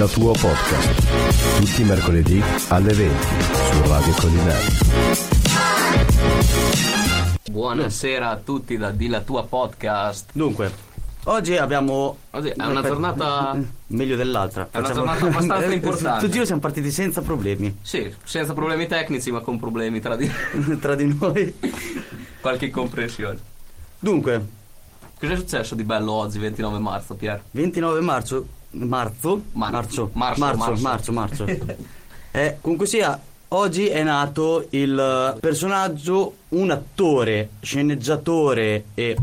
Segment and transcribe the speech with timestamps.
[0.00, 1.58] la tua podcast.
[1.58, 3.14] Tutti i mercoledì alle 20
[3.70, 4.64] su Radio Collinari.
[7.50, 10.30] Buonasera a tutti da Di la tua podcast.
[10.32, 10.72] Dunque,
[11.24, 12.16] oggi abbiamo.
[12.30, 13.58] Oggi è una giornata.
[13.88, 14.68] Meglio dell'altra.
[14.70, 16.24] È una giornata abbastanza importante.
[16.24, 17.76] Tutti noi siamo partiti senza problemi.
[17.82, 20.30] Sì, senza problemi tecnici, ma con problemi tra di,
[20.80, 21.54] tra di noi.
[22.40, 23.38] qualche comprensione.
[23.98, 24.46] Dunque,
[25.18, 27.42] Cos'è successo di bello oggi, 29 marzo, Pier?
[27.50, 28.46] 29 marzo.
[28.72, 29.42] Marzo?
[29.52, 30.10] Mar- marzo.
[30.12, 30.82] marzo, Marzo.
[30.82, 31.12] marzo.
[31.12, 31.44] Marzo.
[32.30, 39.16] eh, comunque sia, oggi è nato il personaggio, un attore, sceneggiatore e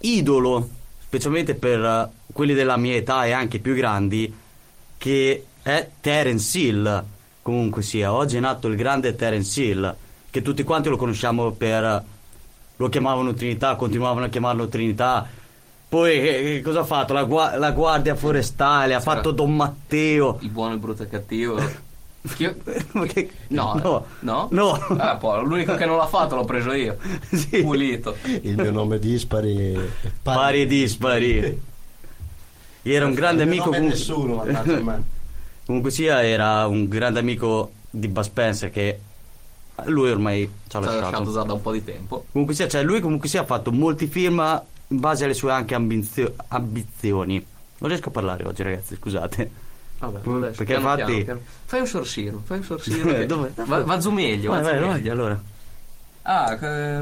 [0.00, 0.68] idolo,
[1.00, 4.32] specialmente per quelli della mia età e anche più grandi,
[4.96, 7.04] che è Terence Hill.
[7.42, 9.94] Comunque sia, oggi è nato il grande Terence Hill,
[10.30, 12.04] che tutti quanti lo conosciamo per...
[12.76, 15.28] Lo chiamavano Trinità, continuavano a chiamarlo Trinità.
[15.94, 17.12] Poi che, che cosa ha fatto?
[17.12, 20.38] La, gua- la Guardia Forestale, ha Sarà- fatto Don Matteo.
[20.40, 21.54] Il buono, il brutto e il cattivo.
[22.92, 24.48] Ma che- No, no, no?
[24.50, 24.72] no.
[24.96, 26.96] Ah, poi, l'unico che non l'ha fatto l'ho preso io.
[27.30, 27.62] Sì.
[27.62, 28.16] Pulito.
[28.42, 29.78] Il mio nome è dispari.
[30.20, 31.60] Pari e dispari.
[32.82, 33.66] Era un grande amico.
[33.66, 35.02] nome è comunque- nessuno, mannaggia a me.
[35.64, 38.98] Comunque sia, era un grande amico di Bud Spencer che
[39.84, 41.00] lui ormai ci ha Ci ha lasciato.
[41.10, 42.24] lasciato già da un po' di tempo.
[42.32, 45.74] Comunque sia, cioè lui comunque sia ha fatto molti film in base alle sue anche
[45.74, 47.44] ambizio- ambizioni.
[47.78, 49.50] Non riesco a parlare oggi, ragazzi, scusate.
[49.98, 51.40] Vabbè, Mm, adesso, perché piano, infatti- piano, piano.
[51.64, 52.96] Fai un sorsino, fai un sorsino.
[53.10, 53.52] Eh, che- dove?
[53.54, 55.40] Va, va giù meglio, Vai, vai, vai, allora.
[56.22, 56.98] Ah, che...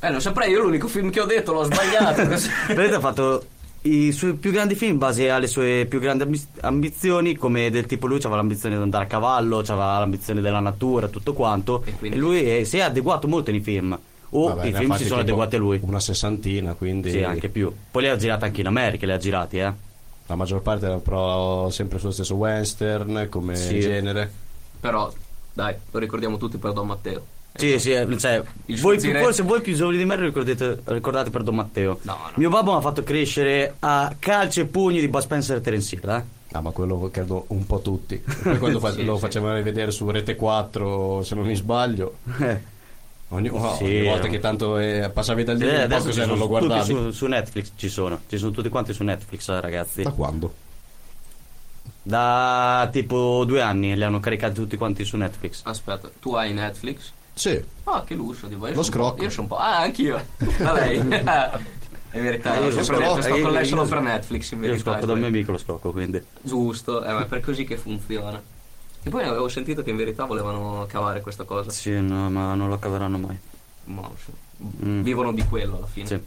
[0.00, 2.22] eh, non saprei, io l'unico film che ho detto l'ho sbagliato.
[2.68, 3.44] Vedete, ha fatto
[3.82, 7.86] i suoi più grandi film in base alle sue più grandi ambi- ambizioni, come del
[7.86, 11.82] tipo lui aveva l'ambizione di andare a cavallo, aveva l'ambizione della natura, tutto quanto.
[11.84, 13.98] E E, quindi- lui eh, si è adeguato molto nei film.
[14.30, 15.78] O Vabbè, i film si sono adeguati a lui.
[15.82, 17.10] Una sessantina, quindi.
[17.10, 17.72] Sì, anche più.
[17.90, 19.72] Poi li ha girati anche in America, li ha girati, eh.
[20.26, 23.80] La maggior parte era però sempre sullo stesso western come Sì.
[23.80, 24.30] genere.
[24.80, 25.12] Però,
[25.52, 27.24] dai, lo ricordiamo tutti per Don Matteo.
[27.54, 28.42] Sì, sì, eh, cioè,
[28.80, 32.00] voi più- forse voi più giovani di me lo ricordate, ricordate per Don Matteo.
[32.02, 32.30] No, no.
[32.34, 35.94] Mio babbo mi ha fatto crescere a calci e pugni di Bud Spencer e Terence
[35.94, 36.22] Hill, eh.
[36.52, 38.16] Ah, ma quello credo un po' tutti.
[38.42, 39.20] Poi quando fa- Sì, lo sì.
[39.20, 42.60] facevano vedere su Rete 4, se non mi sbaglio, Eh.
[43.28, 44.30] Ogni, oh, Sì, ogni volta eh.
[44.30, 46.84] che tanto eh, passavi dal Eh, libro, po' adesso così ci non lo guardavi.
[46.84, 50.02] su, su Netflix ci sono, ci sono tutti quanti su Netflix, eh, ragazzi.
[50.02, 50.54] Da quando?
[52.02, 55.62] Da tipo due anni li hanno caricati tutti quanti su Netflix.
[55.64, 57.10] Aspetta, tu hai Netflix?
[57.34, 58.70] Sì, Ah, che lusso di voi.
[58.70, 59.22] Io Lo scrocco.
[59.22, 59.56] Io sono un po'.
[59.56, 60.24] Ah, anch'io.
[60.38, 61.58] Vabbè.
[62.10, 64.52] È verità, Io io lo sempre detto, sto io- con lei io- solo per Netflix.
[64.52, 66.22] In Io lo verità, scocco è dal mio amico, lo scocco quindi.
[66.40, 68.40] Giusto, eh, ma è per così che funziona.
[69.06, 71.70] E poi avevo sentito che in verità volevano cavare questa cosa.
[71.70, 73.38] Sì, no, ma non lo caveranno mai.
[73.84, 74.10] Ma.
[74.84, 75.02] Mm.
[75.02, 76.06] Vivono di quello alla fine.
[76.08, 76.20] Sì.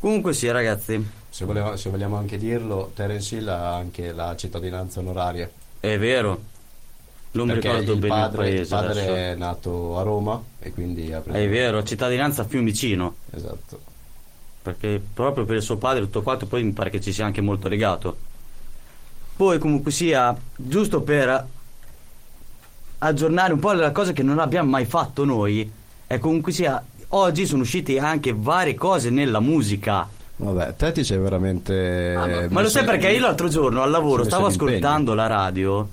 [0.00, 4.98] Comunque sì, ragazzi, se, voleva- se vogliamo anche dirlo, Terence Hill ha anche la cittadinanza
[4.98, 5.48] onoraria.
[5.78, 6.42] è vero.
[7.30, 9.14] Non mi ricordo il bene padre, il il paese padre adesso.
[9.14, 11.38] è nato a Roma e quindi ha preso...
[11.38, 13.14] È vero, cittadinanza Fiumicino.
[13.30, 13.80] Esatto.
[14.62, 17.24] Perché proprio per il suo padre e tutto quanto, poi mi pare che ci sia
[17.24, 18.16] anche molto legato.
[19.36, 21.46] Poi comunque sia, giusto per
[22.98, 25.70] aggiornare un po' la cosa che non abbiamo mai fatto noi,
[26.06, 30.08] è comunque sia, oggi sono uscite anche varie cose nella musica.
[30.36, 32.14] Vabbè, te ti sei veramente...
[32.16, 35.88] Ah, ma- Ma lo sai perché io l'altro giorno al lavoro stavo ascoltando la radio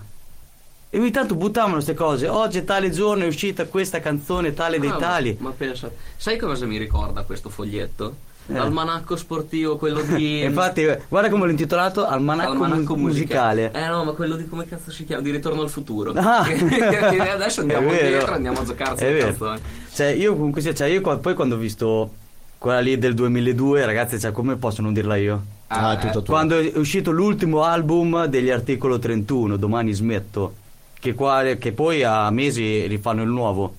[0.90, 2.28] e ogni tanto buttavano queste cose.
[2.28, 5.38] Oggi è tale giorno è uscita questa canzone tale dei Ah, ma- tali.
[5.40, 8.16] Ma, pensa, sai cosa mi ricorda questo foglietto?
[8.51, 8.57] Eh.
[8.59, 10.41] L'almanacco sportivo, quello di.
[10.45, 13.72] Infatti, guarda come l'ho intitolato Almanacco, Almanacco mu- musicale.
[13.73, 15.22] Eh no, ma quello di come cazzo si chiama?
[15.22, 16.12] Di Ritorno al futuro.
[16.16, 16.41] Ah.
[17.34, 19.25] Adesso andiamo dietro, andiamo a giocarci È le vero.
[19.28, 19.59] canzoni.
[19.94, 22.12] Cioè, io comunque sia, cioè, io qua- poi quando ho visto
[22.57, 25.41] quella lì del 2002, ragazzi, cioè, come posso non dirla io?
[25.68, 26.22] Ah, è eh.
[26.23, 30.56] Quando è uscito l'ultimo album degli Articolo 31, Domani smetto,
[31.00, 33.75] che, qua, che poi a mesi rifanno il nuovo.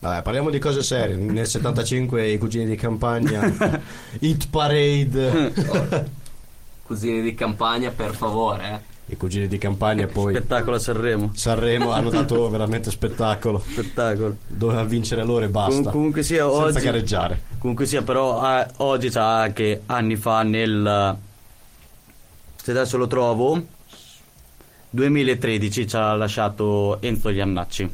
[0.00, 1.14] Vabbè, parliamo di cose serie.
[1.14, 3.40] Nel 75 i cugini di campagna,
[4.20, 6.08] Hit Parade.
[6.90, 8.68] Cugini di campagna, per favore,
[9.06, 9.12] eh.
[9.12, 11.30] I cugini di campagna poi Spettacolo a Sanremo.
[11.34, 13.62] Sanremo hanno dato veramente spettacolo.
[13.64, 14.36] Spettacolo.
[14.46, 15.90] Doveva vincere loro e Com- basta.
[15.90, 17.42] comunque sia, Senza oggi, gareggiare.
[17.58, 21.16] comunque sia, però eh, oggi c'ha anche anni fa nel...
[22.56, 23.64] Se adesso lo trovo,
[24.90, 27.90] 2013 ci ha lasciato Enzo Iannacci.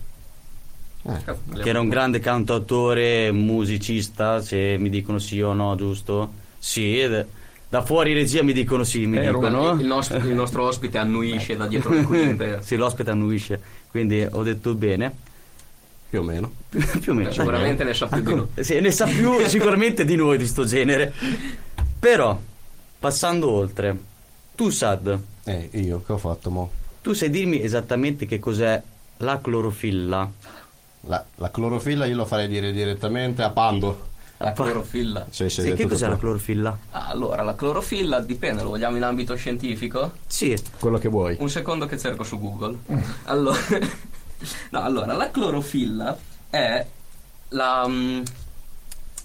[1.08, 6.32] Eh, che era un grande cantautore, musicista, se mi dicono sì o no, giusto?
[6.58, 7.26] Sì, ed-
[7.68, 9.72] da fuori regia mi dicono sì, mi un- dicono.
[9.78, 12.58] il, nostro, il nostro ospite annuisce da dietro le cugine.
[12.62, 13.60] sì, l'ospite annuisce,
[13.90, 15.12] quindi ho detto bene.
[16.08, 16.50] più o meno.
[17.00, 17.30] più o meno.
[17.32, 18.46] Sicuramente ne sa più di noi.
[18.60, 21.12] Sì, ne sa più sicuramente di noi di sto genere.
[21.98, 22.38] Però,
[22.98, 23.96] passando oltre,
[24.54, 26.70] tu Sad, Eh, io che ho fatto, mo?
[27.02, 28.80] Tu sai dirmi esattamente che cos'è
[29.18, 30.30] la clorofilla?
[31.06, 34.14] La, la clorofilla io lo farei dire direttamente a Pando.
[34.38, 35.26] La clorofilla.
[35.30, 36.14] Sì, sì, Sì, che tutto cos'è qua.
[36.14, 36.78] la clorofilla?
[36.90, 40.12] Allora, la clorofilla dipende, lo vogliamo in ambito scientifico?
[40.26, 41.36] Sì, Quello che vuoi.
[41.40, 42.76] Un secondo che cerco su Google.
[43.24, 43.58] Allora,
[44.70, 46.16] no, allora la clorofilla
[46.50, 46.84] è
[47.50, 48.22] la, mm,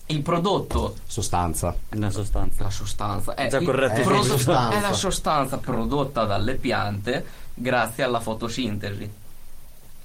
[0.08, 1.76] il prodotto, Sostanza.
[1.96, 2.64] una sostanza.
[2.64, 4.00] la sostanza, è, Già il corretto.
[4.00, 4.78] È prodotto- sostanza.
[4.78, 9.10] è la sostanza prodotta dalle piante grazie alla fotosintesi,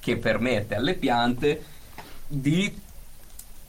[0.06, 1.60] che permette alle piante
[2.28, 2.72] di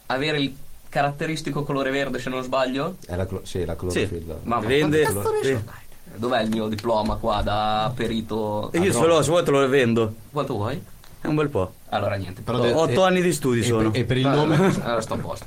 [0.06, 0.56] avere il
[0.88, 2.98] caratteristico colore verde, se non sbaglio.
[3.08, 4.38] È la, clo- sì, la clorofilla.
[4.44, 5.44] Ma Vende- quanto cazzo ne so?
[5.44, 5.54] sì.
[5.66, 5.76] Dai,
[6.20, 8.72] Dov'è il mio diploma qua da perito?
[8.72, 10.14] E io ce l'ho, se vuoi te lo vendo.
[10.32, 10.80] Quanto vuoi?
[11.20, 11.74] È un bel po'.
[11.90, 12.42] Allora niente.
[12.44, 13.90] Però de- Otto e- anni di studi e, sono.
[13.90, 14.56] per- e per il Ah, nome?
[14.84, 15.46] Allora sto a posto.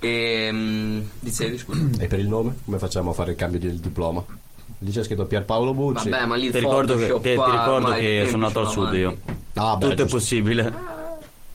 [0.00, 1.80] Ehm, dicevi scusa.
[1.98, 2.56] e per il nome?
[2.66, 4.22] Come facciamo a fare il cambio del diploma?
[4.84, 6.08] Lì c'è scritto Pierpaolo Bucci.
[6.08, 9.16] Vabbè, ma lì Ti ricordo che- ti qua, ricordo che sono nato al sud io.
[9.54, 10.72] Ah, beh, Tutto è possibile.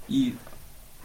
[0.08, 0.36] I-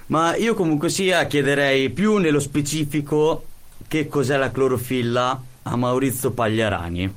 [0.07, 3.45] Ma io comunque sia chiederei più nello specifico
[3.89, 7.13] che cos'è la clorofilla a Maurizio Pagliarani,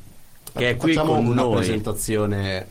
[0.53, 1.55] che è qui Facciamo con una noi.
[1.57, 2.67] presentazione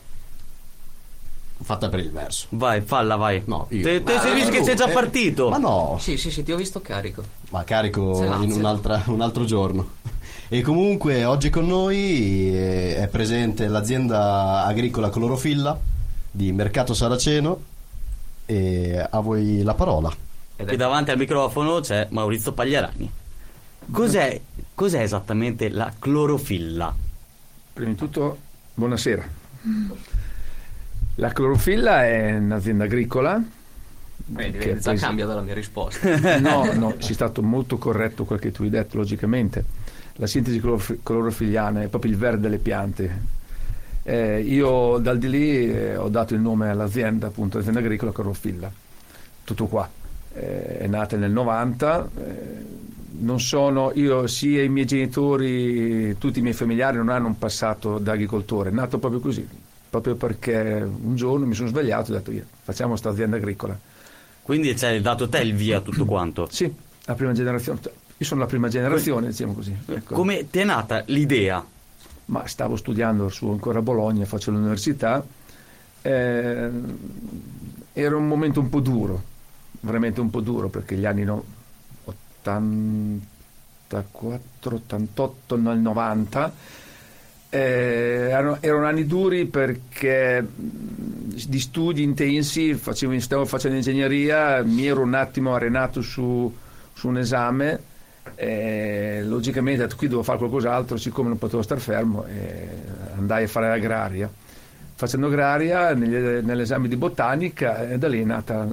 [1.61, 2.47] fatta per il verso.
[2.49, 3.41] Vai, falla, vai.
[3.45, 3.83] No, io.
[3.83, 5.49] Te, te sei visto che sei già Eh, partito?
[5.49, 7.23] Ma no, Sì, sì, sì, ti ho visto carico.
[7.51, 9.89] ma carico in un'altra- un altro giorno.
[10.47, 15.75] E comunque oggi con noi eh, è presente l'azienda agricola Clorofilla
[16.29, 17.59] di Mercato Saraceno
[18.45, 20.13] e a voi la parola.
[20.55, 23.11] È davanti al microfono c'è Maurizio Pagliarani.
[23.89, 24.39] Cos'è,
[24.75, 26.93] cos'è esattamente la clorofilla?
[27.73, 28.37] Prima di tutto,
[28.75, 29.27] buonasera.
[31.15, 33.41] La clorofilla è un'azienda agricola.
[34.27, 36.37] Vedi, già poi- cambia dalla mia risposta.
[36.37, 39.84] No, no, sei stato molto corretto quel che tu hai detto, logicamente.
[40.17, 43.33] La sintesi clorof- clorofiliana è proprio il verde delle piante.
[44.03, 48.71] Eh, io dal di lì eh, ho dato il nome all'azienda, appunto, azienda agricola clorofilla.
[49.43, 49.89] Tutto qua.
[50.33, 52.09] Eh, è nata nel 90.
[52.17, 52.83] eh,
[53.17, 57.97] non sono io, sia i miei genitori, tutti i miei familiari non hanno un passato
[57.97, 59.47] da agricoltore, è nato proprio così,
[59.89, 63.77] proprio perché un giorno mi sono svegliato e ho detto io, facciamo questa azienda agricola.
[64.41, 66.47] Quindi ci hai dato te il via a tutto quanto.
[66.51, 66.71] Sì,
[67.05, 67.79] la prima generazione.
[68.17, 69.75] Io sono la prima generazione, diciamo così.
[69.87, 70.15] ecco.
[70.15, 71.63] Come ti è nata l'idea?
[72.27, 75.23] Ma stavo studiando su ancora a Bologna, faccio l'università.
[76.01, 76.69] eh,
[77.93, 79.21] era un momento un po' duro,
[79.81, 81.43] veramente un po' duro, perché gli anni no-
[82.41, 86.53] 84, 88, nel 90
[87.49, 95.01] eh, erano, erano anni duri perché di studi intensi, facevo, stavo facendo ingegneria, mi ero
[95.01, 96.53] un attimo arenato su,
[96.93, 97.93] su un esame.
[98.33, 102.67] E logicamente qui devo fare qualcos'altro, siccome non potevo star fermo, e
[103.15, 104.29] andai a fare l'agraria.
[104.97, 108.65] Facendo agraria, negli- nell'esame di botanica, e da lì è nata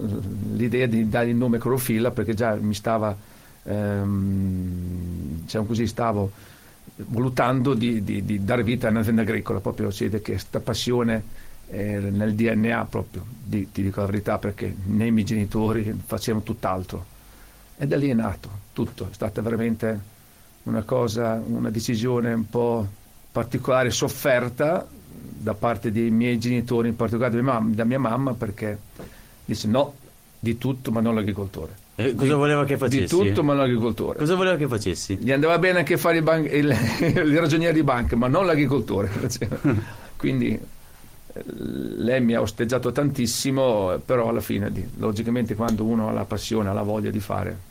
[0.55, 3.15] l'idea di dargli il nome clorofilla perché già mi stava,
[3.65, 6.31] ehm, diciamo così, stavo
[6.97, 11.23] valutando di, di- di dare vita a un'azienda agricola, proprio si vede che questa passione
[11.69, 16.43] è nel DNA proprio, di- ti dico la verità, perché né i miei genitori facevano
[16.45, 17.07] tutt'altro.
[17.83, 20.01] E da lì è nato tutto, è stata veramente
[20.63, 22.87] una cosa, una decisione un po'
[23.33, 28.35] particolare, sofferta da parte dei miei genitori, in particolare da mia mamma, da mia mamma
[28.35, 28.79] perché
[29.45, 29.95] dice no,
[30.39, 31.75] di tutto ma non l'agricoltore.
[31.97, 33.01] Eh, cosa voleva che facessi?
[33.01, 34.17] Di tutto ma non l'agricoltore.
[34.17, 35.17] Cosa voleva che facessi?
[35.17, 36.71] Gli andava bene anche fare il, ban- il,
[37.03, 39.11] il ragioniere di banca, ma non l'agricoltore.
[40.15, 46.25] Quindi eh, lei mi ha osteggiato tantissimo, però alla fine, logicamente, quando uno ha la
[46.25, 47.71] passione, ha la voglia di fare,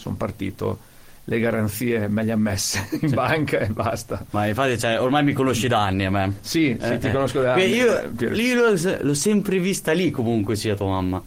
[0.00, 0.78] sono partito,
[1.24, 4.24] le garanzie me le ha messe in banca e basta.
[4.30, 6.36] Ma infatti, cioè, ormai mi conosci da anni a me.
[6.40, 7.12] Sì, sì, Eh, ti eh.
[7.12, 7.66] conosco da anni.
[7.74, 11.22] Io, eh, lì l'ho, l'ho sempre vista lì comunque sia tua mamma.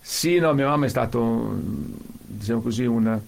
[0.00, 3.18] Sì, no, mia mamma è stato, diciamo così, un,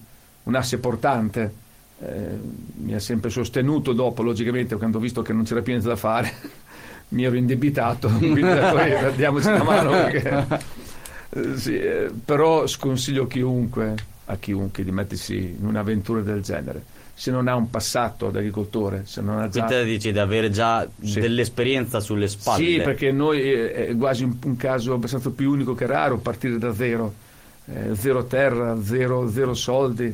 [0.43, 1.53] un asse portante.
[1.99, 2.39] Eh,
[2.83, 5.95] mi ha sempre sostenuto dopo, logicamente, quando ho visto che non c'era più niente da
[5.95, 6.31] fare,
[7.09, 9.89] mi ero indebitato, quindi ho detto, "Eh, diamoci una mano.
[9.91, 10.45] perché-"
[11.29, 11.79] Eh, sì,
[12.23, 13.95] però sconsiglio chiunque,
[14.29, 16.83] a chiunque di mettersi in un'avventura del genere.
[17.13, 19.65] Se non ha un passato da agricoltore, se non ha già...
[19.65, 21.19] Quindi te dici di avere già Sì.
[21.19, 22.63] dell'esperienza sulle spalle.
[22.63, 26.57] Sì, perché noi eh, è quasi un, un caso abbastanza più unico che raro partire
[26.59, 27.13] da zero,
[27.65, 30.13] Eh, zero terra, zero, zero soldi,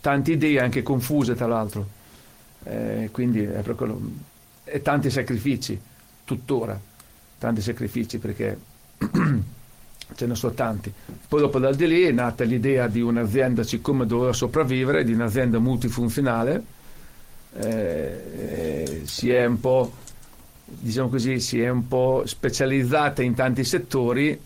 [0.00, 1.86] tante idee anche confuse tra l'altro,
[2.64, 4.00] Eh, quindi è per quello,
[4.64, 5.78] e tanti sacrifici,
[6.24, 6.78] tuttora,
[7.38, 8.56] tanti sacrifici perché
[10.14, 10.92] ce ne sono tanti.
[11.28, 15.58] Poi dopo dal di lì è nata l'idea di un'azienda, siccome doveva sopravvivere, di un'azienda
[15.58, 16.62] multifunzionale,
[17.58, 19.92] eh, eh, si è un po'
[20.66, 24.38] diciamo così, si è un po' specializzata in tanti settori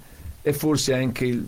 [0.43, 1.47] e forse anche il,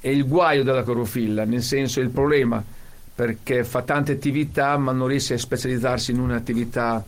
[0.00, 2.62] è il guaio della clorofilla, nel senso il problema,
[3.14, 7.04] perché fa tante attività ma non riesce a specializzarsi in un'attività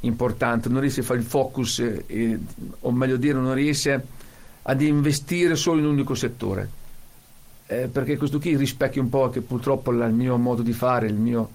[0.00, 2.38] importante, non riesce a fare il focus, eh,
[2.80, 4.20] o meglio dire, non riesce
[4.62, 6.80] ad investire solo in un unico settore.
[7.66, 11.14] Eh, perché questo qui rispecchia un po' che purtroppo il mio modo di fare, il
[11.14, 11.48] mio,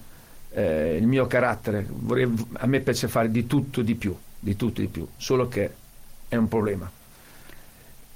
[0.51, 1.85] eh, il mio carattere.
[1.87, 5.71] Vorrei, a me piace fare di tutto di più, di tutto di più, solo che
[6.27, 6.89] è un problema.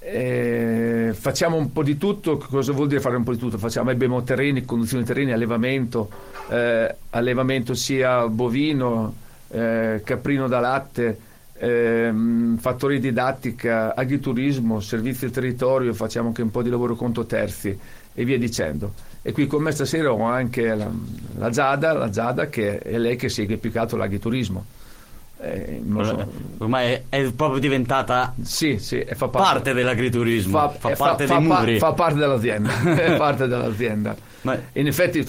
[0.04, 3.56] Eh, facciamo un po' di tutto, cosa vuol dire fare un po' di tutto?
[3.56, 6.10] Facciamo abbiamo terreni, conduzione terreni, allevamento,
[6.48, 9.14] eh, allevamento sia bovino,
[9.48, 11.18] eh, caprino da latte,
[11.62, 17.78] ehm, fattori didattica, agriturismo, servizi del territorio, facciamo anche un po' di lavoro conto terzi
[18.12, 18.92] e via dicendo.
[19.22, 20.90] E qui con me stasera ho anche la,
[21.38, 24.64] la, Zada, la Zada che è lei che segue più che altro l'agriturismo.
[25.40, 26.32] Eh, so.
[26.58, 31.38] Ormai è, è, proprio diventata sì, sì, fa parte, parte dell'agriturismo, fa, fa parte fa,
[31.38, 31.78] dei muri.
[31.78, 34.16] Fa parte dell'azienda, è parte dell'azienda.
[34.42, 34.58] Ma...
[34.72, 35.24] In effetti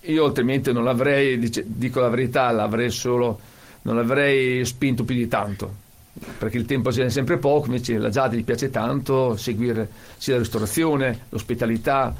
[0.00, 3.38] io altrimenti non l'avrei, dico la verità, l'avrei solo
[3.82, 5.82] non l'avrei spinto più di tanto
[6.38, 10.40] perché il tempo n'è sempre poco, invece la Giada gli piace tanto seguire sia la
[10.40, 12.14] ristorazione, l'ospitalità,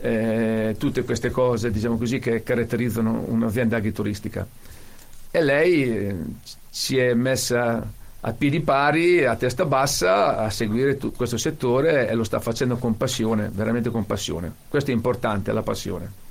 [0.00, 4.46] eh, tutte queste cose diciamo così, che caratterizzano un'azienda agrituristica.
[5.30, 6.16] E lei eh,
[6.68, 12.24] si è messa a piedi pari, a testa bassa, a seguire questo settore e lo
[12.24, 14.52] sta facendo con passione, veramente con passione.
[14.68, 16.26] Questo è importante, la passione.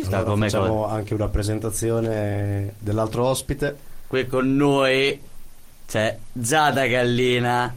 [0.00, 0.94] Ci sta allora, facciamo cosa.
[0.94, 3.76] anche una presentazione dell'altro ospite.
[4.06, 5.20] Qui con noi
[5.86, 7.74] c'è Giada Gallina.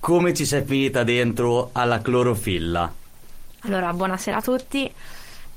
[0.00, 2.92] Come ci sei finita dentro alla clorofilla?
[3.60, 4.92] Allora, buonasera a tutti.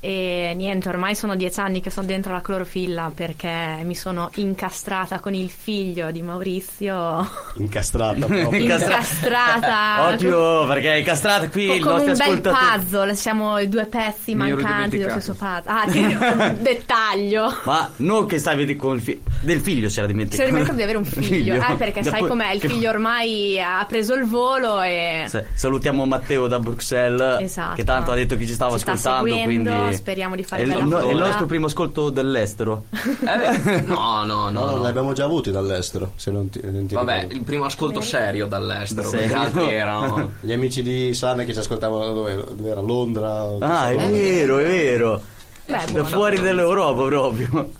[0.06, 5.18] E niente, ormai sono dieci anni che sono dentro la clorofilla perché mi sono incastrata
[5.18, 7.26] con il figlio di Maurizio.
[7.54, 8.52] Incastrata proprio.
[8.54, 10.10] incastrata.
[10.10, 14.34] Occhio, perché incastrata qui Co- il come nostro un bel puzzle, siamo i due pezzi
[14.34, 15.62] mi mancanti dello stesso puzzle.
[15.64, 17.60] Ah, sì, un dettaglio.
[17.64, 20.42] Ma non che stavi con il figlio, del figlio si era dimenticato.
[20.42, 21.72] Si era dimenticato di avere un figlio, figlio.
[21.72, 22.16] Eh, perché Dopo...
[22.16, 25.30] sai com'è, il figlio ormai ha preso il volo e...
[25.54, 27.76] Salutiamo Matteo da Bruxelles, esatto.
[27.76, 30.84] che tanto ha detto che ci stava ci ascoltando, quindi speriamo di fare è, bella
[30.84, 32.86] no, è il nostro primo ascolto dall'estero.
[33.24, 34.82] Eh, no, no, no, no, no.
[34.82, 36.12] l'abbiamo già avuti dall'estero.
[36.16, 39.08] Se non ti, non ti Vabbè, il primo ascolto serio dall'estero.
[39.08, 39.68] Serio?
[39.68, 40.32] Erano...
[40.40, 43.56] Gli amici di Sane che ci ascoltavano dove, dove era Londra.
[43.60, 45.22] Ah, è vero, è vero.
[45.66, 47.70] Beh, da fuori dall'Europa proprio.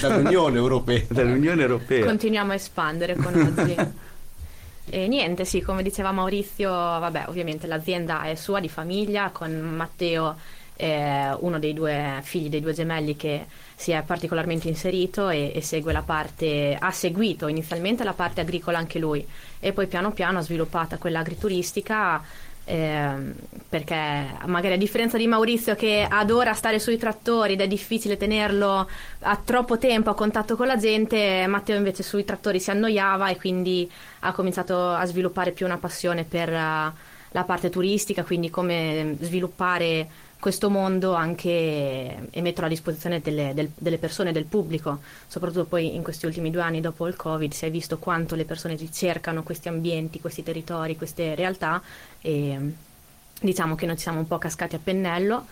[0.00, 1.02] Dall'Unione Europea.
[1.08, 2.04] Dall'Unione Europea.
[2.04, 3.76] Continuiamo a espandere con oggi.
[4.88, 10.36] E niente, sì, come diceva Maurizio, vabbè, ovviamente l'azienda è sua di famiglia, con Matteo
[10.76, 15.60] eh, uno dei due figli dei due gemelli che si è particolarmente inserito e, e,
[15.62, 19.26] segue la parte, ha seguito inizialmente la parte agricola anche lui
[19.58, 22.22] e poi piano piano ha sviluppata quella agrituristica
[22.68, 23.14] eh,
[23.68, 23.94] perché
[24.46, 28.88] magari a differenza di Maurizio che adora stare sui trattori ed è difficile tenerlo
[29.20, 33.36] a troppo tempo a contatto con la gente, Matteo invece sui trattori si annoiava e
[33.36, 33.88] quindi
[34.20, 36.92] ha cominciato a sviluppare più una passione per uh,
[37.30, 43.70] la parte turistica, quindi come sviluppare questo mondo anche e metterlo a disposizione delle, del,
[43.74, 47.66] delle, persone, del pubblico, soprattutto poi in questi ultimi due anni dopo il Covid si
[47.66, 51.82] è visto quanto le persone ricercano questi ambienti, questi territori, queste realtà
[52.20, 52.72] e
[53.40, 55.46] diciamo che noi ci siamo un po' cascati a pennello.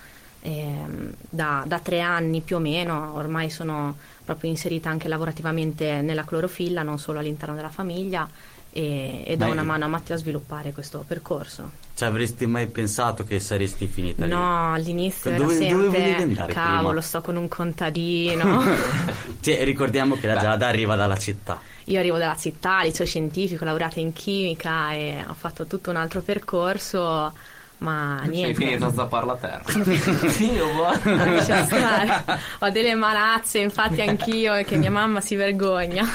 [0.44, 6.82] Da, da, tre anni più o meno, ormai sono proprio inserita anche lavorativamente nella clorofilla,
[6.82, 8.28] non solo all'interno della famiglia
[8.70, 11.83] e, e do una mano a Matteo a sviluppare questo percorso.
[11.94, 14.32] Cioè avresti mai pensato che saresti finita no, lì?
[14.32, 17.00] No, all'inizio dove, era sempre dove andare cavolo, prima?
[17.00, 18.64] sto con un contadino.
[19.40, 21.60] cioè, ricordiamo che la Giada arriva dalla città.
[21.84, 26.20] Io arrivo dalla città, liceo scientifico, laureata in chimica e ho fatto tutto un altro
[26.20, 27.32] percorso
[27.78, 28.54] ma niente.
[28.54, 29.64] Sei finito a zappare la terra.
[30.38, 32.38] Io buono.
[32.60, 36.08] Ho delle malazze, infatti anch'io, che mia mamma si vergogna.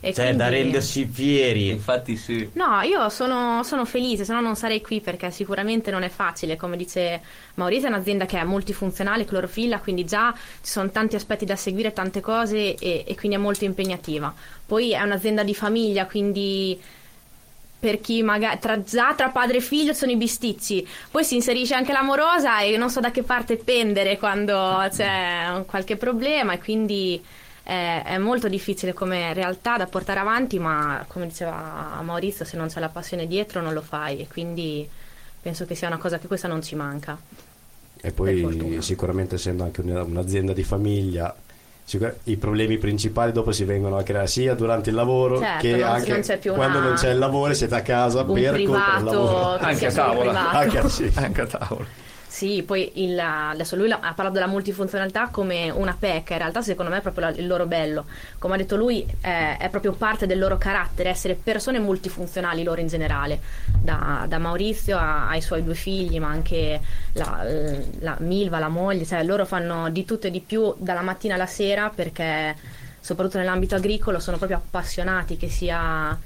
[0.00, 0.42] E cioè, quindi...
[0.42, 1.68] da rendersi fieri.
[1.68, 2.48] Infatti, sì.
[2.52, 6.56] No, io sono, sono, felice, se no non sarei qui perché sicuramente non è facile.
[6.56, 7.20] Come dice
[7.54, 11.92] Maurizio, è un'azienda che è multifunzionale, clorofilla, quindi già ci sono tanti aspetti da seguire,
[11.92, 14.32] tante cose e, e quindi è molto impegnativa.
[14.64, 16.78] Poi è un'azienda di famiglia, quindi
[17.78, 21.74] per chi magari tra, già tra padre e figlio sono i bisticci, poi si inserisce
[21.74, 27.22] anche l'amorosa e non so da che parte pendere quando c'è qualche problema e quindi
[27.68, 32.68] è, è, molto difficile come realtà da portare avanti, ma come diceva Maurizio, se non
[32.68, 34.88] c'è la passione dietro non lo fai e quindi
[35.42, 37.18] penso che sia una cosa che questa non ci manca.
[38.00, 41.34] E poi sicuramente essendo anche un'azienda di famiglia
[42.24, 45.82] i problemi principali dopo si vengono a creare sia durante il lavoro Certo, che non-
[45.88, 48.32] anche non c'è più quando una- non c'è il lavoro e siete a casa un
[48.32, 49.56] per colpa del lavoro.
[49.56, 50.20] privato che Anche a tavola.
[50.32, 50.56] privato.
[50.56, 51.10] Anche, sì.
[51.14, 51.86] Anche a tavola.
[52.30, 56.90] Sì, poi il- adesso lui ha parlato della multifunzionalità come una pecca, in realtà secondo
[56.90, 58.04] me è proprio il loro bello.
[58.38, 62.82] Come ha detto lui, è, è proprio parte del loro carattere, essere persone multifunzionali loro
[62.82, 63.40] in generale,
[63.80, 66.78] da, da Maurizio a- ai suoi due figli, ma anche
[67.14, 67.44] la,
[68.00, 71.46] la Milva, la moglie, cioè loro fanno di tutto e di più dalla mattina alla
[71.46, 72.54] sera perché
[73.00, 76.16] soprattutto nell'ambito agricolo sono proprio appassionati che sia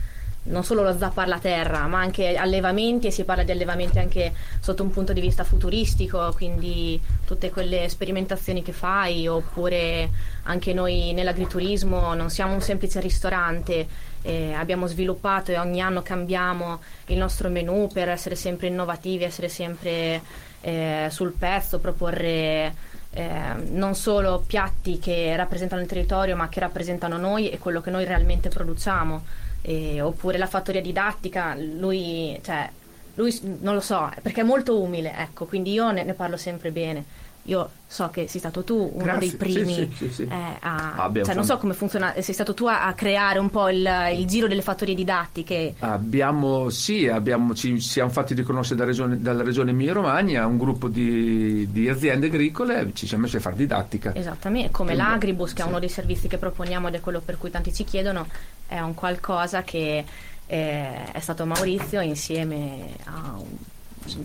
[0.45, 4.33] non solo lo zappar la terra, ma anche allevamenti e si parla di allevamenti anche
[4.61, 10.11] sotto un punto di vista futuristico, quindi tutte quelle sperimentazioni che fai, oppure
[10.45, 13.87] anche noi nell'agriturismo non siamo un semplice ristorante,
[14.23, 19.49] eh, abbiamo sviluppato e ogni anno cambiamo il nostro menù per essere sempre innovativi, essere
[19.49, 20.21] sempre
[20.61, 22.75] eh, sul pezzo, proporre
[23.15, 27.91] eh, non solo piatti che rappresentano il territorio, ma che rappresentano noi e quello che
[27.91, 29.51] noi realmente produciamo.
[29.65, 32.69] Eh, oppure la fattoria didattica, lui, cioè,
[33.15, 36.73] lui non lo so, perché è molto umile, ecco, quindi io ne, ne parlo sempre
[36.73, 37.05] bene.
[37.47, 40.23] Io so che sei stato tu uno Grazie, dei primi, sì, sì, sì.
[40.23, 43.51] eh, a, Abbiamo cioè, non so come funziona, sei stato tu a, a creare un
[43.51, 43.85] po' il,
[44.17, 45.75] il giro delle fattorie didattiche.
[45.81, 51.69] Abbiamo, sì, abbiamo, ci siamo fatti riconoscere da regione- dalla regione Emilia-Romagna un gruppo di,
[51.73, 54.15] di aziende agricole, ci siamo messi a fare didattica.
[54.15, 57.51] Esattamente, come l'Agribus, che è uno dei servizi che proponiamo ed è quello per cui
[57.51, 58.25] tanti ci chiedono,
[58.73, 60.05] è un qualcosa che
[60.47, 63.47] eh, è stato Maurizio insieme a un,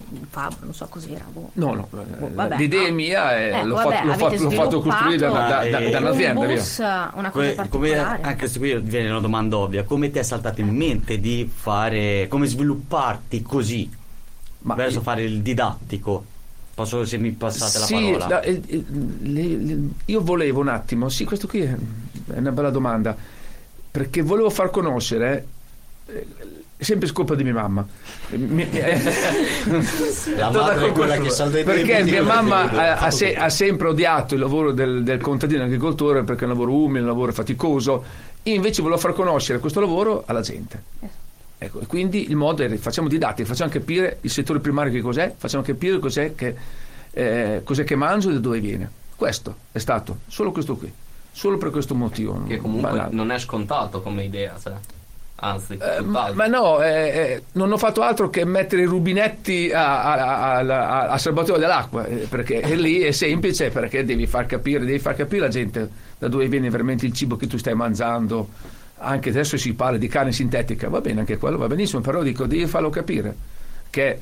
[0.09, 1.25] un Fabio, non so cos'era.
[1.31, 1.49] boh.
[1.53, 2.55] No, no, Boh, vabbè.
[2.57, 5.29] l'idea è Ah, mia e ecco, l'ho, vabbè, fatto, l'ho, fatto, l'ho fatto costruire da,
[5.29, 6.39] da- da- eh, da un'azienda.
[6.39, 6.55] un via.
[6.55, 10.23] bus, una cosa Come, come anche se qui viene una domanda ovvia, come ti è
[10.23, 13.89] saltato in mente di fare, come svilupparti così
[14.59, 16.25] Ma verso io- fare il didattico?
[16.73, 18.27] Posso se mi passate la Sì, parola?
[18.27, 18.85] la- eh, eh,
[19.21, 21.75] le- le- io volevo un attimo, sì, questo qui è
[22.33, 23.15] è una bella domanda,
[23.89, 25.45] perché volevo far conoscere,
[26.07, 26.25] eh,
[26.77, 27.85] è sempre scolpa di mia mamma.
[28.29, 29.01] Mi- eh,
[30.35, 31.31] La madre è quella che sua.
[31.31, 35.19] salta i perché mia mamma ha, ha se- ha sempre odiato il lavoro del, del
[35.19, 38.03] contadino agricoltore perché è un lavoro umile, un lavoro faticoso
[38.43, 40.83] io invece volevo far conoscere questo lavoro alla gente
[41.57, 45.33] ecco, e quindi il modo è facciamo didattica facciamo capire il settore primario che cos'è
[45.35, 46.55] facciamo capire cos'è che,
[47.11, 50.91] eh, cos'è che mangio e da dove viene questo è stato solo questo qui
[51.37, 53.13] solo per questo motivo Che comunque banale.
[53.13, 54.73] non è scontato come idea, cioè.
[55.39, 59.71] Anzi, Eh, ma, ma no, eh, eh, non ho fatto altro che mettere i rubinetti
[59.71, 64.25] a, a, a- a- a serbatoio dell'acqua, eh, perché è lì è semplice, perché devi
[64.25, 67.57] far capire, devi far capire alla gente da dove viene veramente il cibo che tu
[67.57, 68.49] stai mangiando.
[68.97, 72.47] Anche adesso si parla di carne sintetica, va bene anche quello, va benissimo, però dico,
[72.47, 73.35] devi farlo capire
[73.91, 74.19] che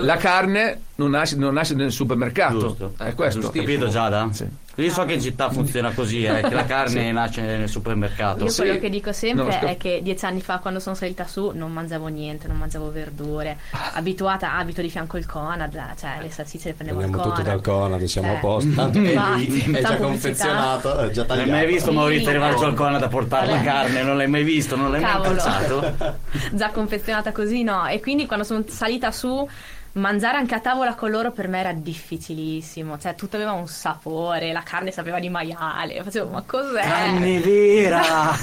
[0.00, 2.94] la carne non nasce, non nasce nel supermercato, Giusto.
[2.96, 3.50] è questo.
[3.50, 4.26] Capito Giada?
[4.32, 4.46] Sì.
[4.78, 8.44] Io so che in città funziona così, eh, che la carne nasce nel supermercato.
[8.44, 8.62] Io Sì.
[8.62, 11.72] quello che dico sempre No, è che dieci anni fa quando sono salita su non
[11.72, 13.58] mangiavo niente, non mangiavo verdure,
[13.94, 17.60] abituata, abito di fianco il Conad, cioè le salsicce le prendevo al Prendiamo tutto Conad.
[17.62, 18.36] dal Conad, siamo Eh.
[18.36, 18.70] a posto.
[18.74, 21.50] Tanto è, lì, è già confezionato, è già Non hai tagliato.
[21.50, 22.74] mai visto Sì, Maurizio arrivare giù al.
[22.74, 24.02] Conad a portare la carne?
[24.04, 24.76] Non l'hai mai visto?
[24.76, 25.28] Non l'hai Cavolo.
[25.30, 26.16] mai pensato?
[26.52, 29.48] Già confezionata così no, e quindi quando sono salita su
[29.92, 34.52] mangiare anche a tavola con loro per me era difficilissimo, cioè tutto aveva un sapore,
[34.52, 36.82] la carne sapeva di maiale, facevo ma cos'è?
[36.82, 38.36] Carne vera!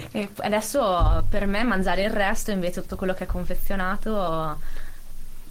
[0.12, 4.58] E adesso per me mangiare il resto invece tutto quello che è confezionato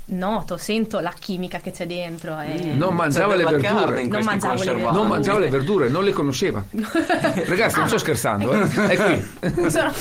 [0.10, 4.02] noto, sento la chimica che c'è dentro e Non mangiava le verdure.
[4.02, 4.92] in Non mangiavo le verdure.
[4.92, 6.64] Non mangiava le verdure, non le conosceva.
[6.72, 8.88] Ragazzi, non sto scherzando, eh.
[8.88, 9.70] È qui.
[9.70, 9.92] sono,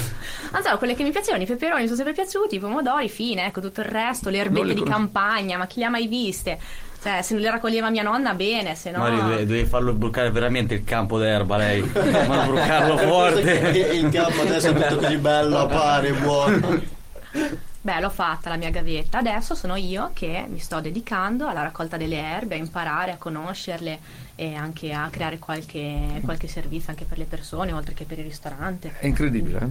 [0.50, 3.60] mangiavo quelle che mi piacevano, i peperoni mi sono sempre piaciuti, i pomodori, fine, ecco
[3.60, 4.98] tutto il resto, le erbette le di conosco.
[4.98, 6.58] campagna, ma chi le ha mai viste?
[7.00, 8.98] Cioè, se non le raccoglieva mia nonna, bene, se no...
[8.98, 11.80] Mario, devi, devi farlo brucare veramente il campo d'erba lei.
[12.26, 13.90] Ma brucarlo forte.
[13.94, 16.96] il campo adesso è tutto così bello, appare, buono.
[17.88, 19.16] Beh, l'ho fatta la mia gavetta.
[19.20, 23.98] Adesso sono io che mi sto dedicando alla raccolta delle erbe, a imparare a conoscerle
[24.34, 28.24] e anche a creare qualche, qualche servizio anche per le persone, oltre che per il
[28.26, 28.92] ristorante.
[28.98, 29.66] È incredibile, eh.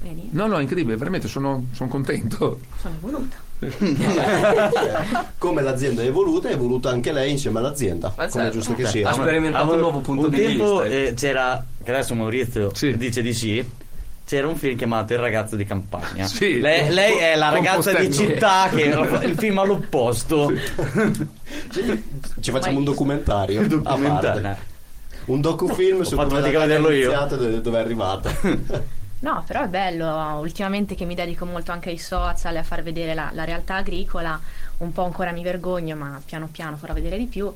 [0.00, 0.28] Vedi?
[0.32, 2.58] No, no, è incredibile, veramente sono, sono contento.
[2.80, 3.36] Sono evoluta.
[5.36, 8.08] Come l'azienda è evoluta, è evoluta anche lei insieme all'azienda.
[8.12, 8.50] Eh, Come è certo.
[8.52, 9.12] giusto che Ha sia.
[9.12, 10.96] sperimentato un Avevo- nuovo punto un di tempo, vista.
[10.96, 12.96] eh, c'era, che adesso Maurizio Sì.
[12.96, 13.70] dice di sì,
[14.28, 16.26] c'era un film chiamato Il ragazzo di campagna.
[16.26, 16.60] Sì.
[16.60, 20.52] lei, lei è la ragazza di città che è il film all'opposto.
[22.40, 23.62] Ci facciamo un Mai documentario.
[23.62, 24.56] a Documentario.
[25.24, 26.90] Un docufilm su fatto come è io.
[26.90, 28.30] iniziata e dove- dove è arrivata.
[29.20, 32.84] No, però è bello, ultimamente che mi dedico molto anche ai social e a far
[32.84, 34.40] vedere la, la realtà agricola,
[34.76, 37.52] un po' ancora mi vergogno, ma piano piano farò vedere di più.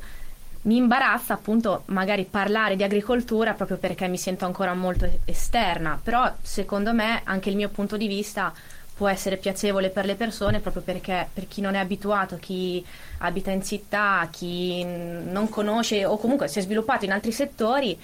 [0.62, 6.33] Mi imbarazza appunto magari parlare di agricoltura proprio perché mi sento ancora molto esterna, però
[6.40, 8.53] secondo me anche il mio punto di vista
[8.94, 12.85] può essere piacevole per le persone proprio perché per chi non è abituato, chi
[13.18, 17.98] abita in città, chi non conosce o comunque si è sviluppato in altri settori,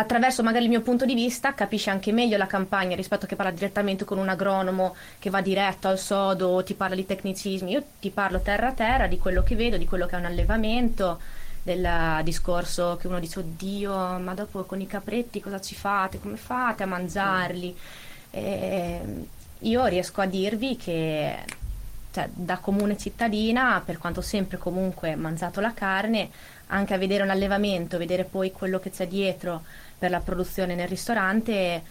[0.00, 3.36] attraverso magari il mio punto di vista capisce anche meglio la campagna rispetto a che
[3.36, 7.70] parla direttamente con un agronomo che va diretto al sodo o ti parla di tecnicismi.
[7.70, 10.24] Io ti parlo terra a terra di quello che vedo, di quello che è un
[10.24, 11.20] allevamento,
[11.62, 16.36] del discorso che uno dice oddio ma dopo con i capretti cosa ci fate, come
[16.36, 17.76] fate a mangiarli?
[18.30, 19.00] E
[19.60, 21.38] io riesco a dirvi che
[22.12, 26.30] cioè, da comune cittadina, per quanto sempre comunque mangiato la carne,
[26.68, 29.62] anche a vedere un allevamento, vedere poi quello che c'è dietro
[30.04, 31.82] per la produzione nel ristorante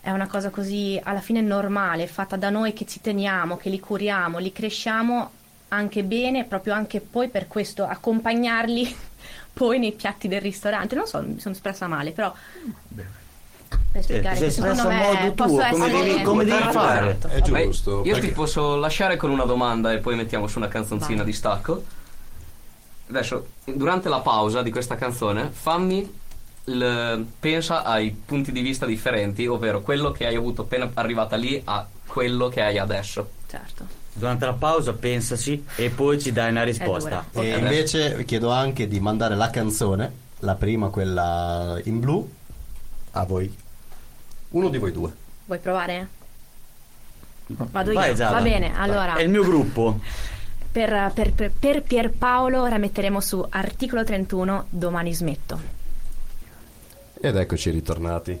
[0.00, 3.78] è una cosa così alla fine normale, fatta da noi che ci teniamo, che li
[3.78, 5.30] curiamo, li cresciamo
[5.68, 8.96] anche bene, proprio anche poi per questo accompagnarli
[9.54, 10.96] poi nei piatti del ristorante.
[10.96, 12.34] Non so, mi sono espressa male, però
[13.92, 16.72] per spiegare sei che secondo me modo posso tuo, essere come devi- come devi Esatto.
[16.72, 17.18] fare.
[17.28, 17.90] È Beh, giusto.
[18.04, 21.26] io perché- ti posso lasciare con una domanda e poi mettiamo su una canzoncina Vai.
[21.26, 21.84] di stacco.
[23.08, 26.18] Adesso, durante la pausa di questa canzone, fammi
[26.70, 31.60] il- pensa ai punti di vista differenti, ovvero quello che hai avuto appena arrivata lì
[31.64, 33.30] a quello che hai adesso.
[33.48, 33.98] Certo.
[34.12, 37.26] Durante la pausa pensaci e poi ci dai una risposta.
[37.32, 42.28] E invece chiedo anche di mandare la canzone, la prima, quella in blu,
[43.12, 43.54] a voi.
[44.50, 45.12] Uno di voi due.
[45.46, 46.08] Vuoi provare?
[47.46, 48.14] Vado Vai, io.
[48.16, 48.36] Giada.
[48.36, 49.98] Va bene, allora È il mio gruppo.
[50.70, 55.78] per, per, per, per Pierpaolo ora metteremo su articolo 31 domani smetto.
[57.20, 58.38] Ed eccoci ritornati.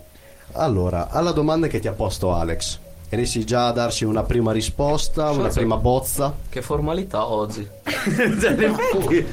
[0.52, 2.78] Allora, alla domanda che ti ha posto Alex,
[3.10, 5.58] riesci già a darci una prima risposta, una Sì, sì.
[5.58, 6.34] prima bozza?
[6.48, 7.68] Che formalità oggi.
[7.84, 9.26] cioè, in effetti,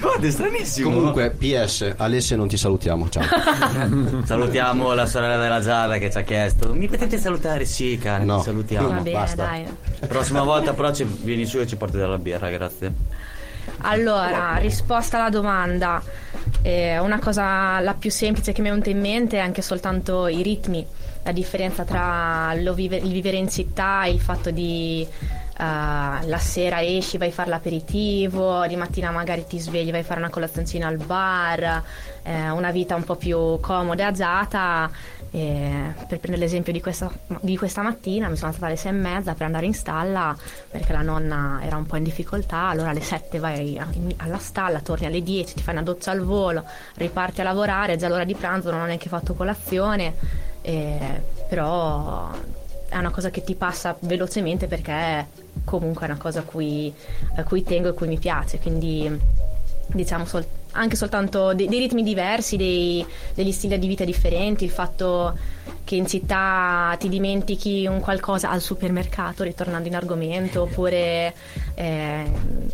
[0.00, 0.90] guarda, è stranissimo.
[0.90, 3.22] Comunque, PS, Alessia non ti salutiamo, ciao.
[4.24, 6.74] Salutiamo la sorella della Giada che ci ha chiesto.
[6.74, 7.64] Mi potete salutare?
[7.64, 8.38] Sì, cara, No.
[8.38, 8.88] ti salutiamo.
[8.88, 9.44] Va bene, basta.
[9.44, 9.64] dai.
[10.06, 12.92] Prossima volta però ci- vieni su e ci porti della birra, grazie.
[13.80, 16.02] Allora, risposta alla domanda.
[16.62, 20.26] Eh, una cosa la più semplice che mi è venuta in mente è anche soltanto
[20.26, 20.84] i ritmi,
[21.22, 25.06] la differenza tra vive- il vivere in città e il fatto di
[25.64, 30.20] la sera esci, vai a fare l'aperitivo, di mattina magari ti svegli, vai a fare
[30.20, 31.82] una colazioncina al bar,
[32.22, 34.90] eh, una vita un po' più comoda e agiata.
[35.30, 38.94] E per prendere l'esempio di questa, di questa mattina mi sono alzata alle sei e
[38.94, 40.34] mezza per andare in stalla
[40.70, 43.78] perché la nonna era un po' in difficoltà allora alle sette vai
[44.16, 47.96] alla stalla torni alle 10 ti fai una doccia al volo riparti a lavorare è
[47.96, 50.14] già l'ora di pranzo non ho neanche fatto colazione
[50.62, 52.30] eh, però
[52.88, 55.26] è una cosa che ti passa velocemente perché
[55.68, 56.92] comunque è una cosa a cui,
[57.36, 59.18] a cui tengo e a cui mi piace quindi
[59.90, 63.04] diciamo sol- anche soltanto de- dei ritmi diversi, dei-
[63.34, 65.36] degli stili di vita differenti, il fatto
[65.84, 71.34] che in città ti dimentichi un qualcosa al supermercato, ritornando in argomento, oppure
[71.74, 72.24] eh,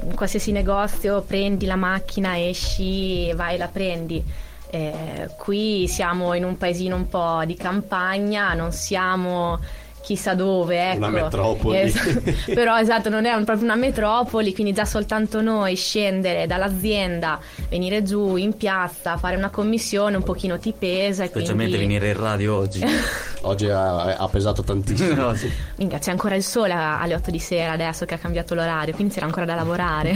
[0.02, 4.22] in qualsiasi negozio prendi la macchina, esci, vai e la prendi.
[4.70, 9.60] Eh, qui siamo in un paesino un po' di campagna, non siamo
[10.04, 10.98] chissà dove, ecco.
[10.98, 11.78] Una metropoli.
[11.78, 17.40] Es- però esatto, non è un- proprio una metropoli, quindi già soltanto noi scendere dall'azienda,
[17.70, 21.24] venire giù in piazza, fare una commissione un pochino ti pesa.
[21.24, 21.94] Specialmente quindi...
[21.94, 22.84] venire in radio oggi.
[23.46, 25.12] Oggi ha, ha pesato tantissimo.
[25.14, 25.52] No, sì.
[25.76, 29.12] Minchia, c'è ancora il sole alle 8 di sera adesso che ha cambiato l'orario, quindi
[29.12, 30.14] c'era ancora da lavorare.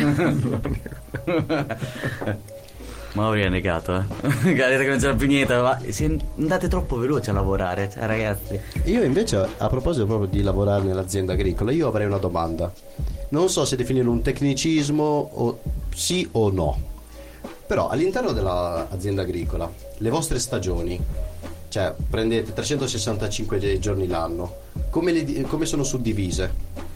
[3.12, 4.02] Mauri è negato, eh.
[4.42, 5.80] detto che non c'era più niente, ma
[6.36, 8.60] andate troppo veloci a lavorare, cioè, ragazzi.
[8.84, 12.72] Io invece, a proposito proprio di lavorare nell'azienda agricola, io avrei una domanda.
[13.30, 15.60] Non so se definirlo un tecnicismo o
[15.94, 16.80] sì o no.
[17.66, 20.98] Però all'interno dell'azienda agricola, le vostre stagioni,
[21.68, 24.54] cioè prendete 365 giorni l'anno,
[24.90, 26.86] come, le come sono suddivise?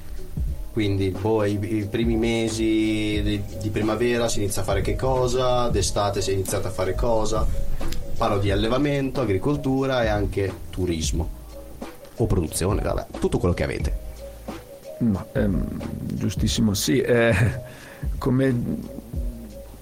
[0.72, 5.68] Quindi boh, i, i primi mesi di, di primavera si inizia a fare che cosa,
[5.68, 7.46] d'estate si è iniziato a fare cosa.
[8.16, 11.40] Parlo di allevamento, agricoltura e anche turismo
[12.16, 13.98] o produzione, vabbè, tutto quello che avete.
[14.98, 15.66] Ma, ehm,
[16.14, 17.00] giustissimo, sì.
[17.00, 17.34] eh,
[18.16, 18.54] come,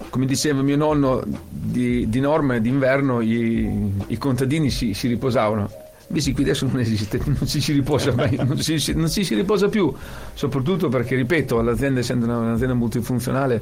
[0.09, 5.69] come diceva mio nonno, di, di norma d'inverno i, i contadini si, si riposavano.
[6.11, 9.33] Invece qui adesso non esiste, non ci si riposa mai, non ci, non ci si
[9.33, 9.93] riposa più,
[10.33, 13.61] soprattutto perché, ripeto, l'azienda essendo una- un'azienda multifunzionale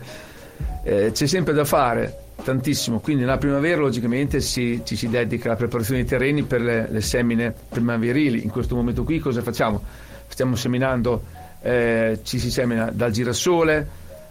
[0.81, 5.57] eh, c'è sempre da fare, tantissimo, quindi nella primavera logicamente si- ci si dedica alla
[5.57, 9.81] preparazione dei terreni per le, le semine primaverili, in questo momento qui cosa facciamo?
[10.27, 11.23] Stiamo seminando,
[11.61, 13.87] eh, ci si semina dal girasole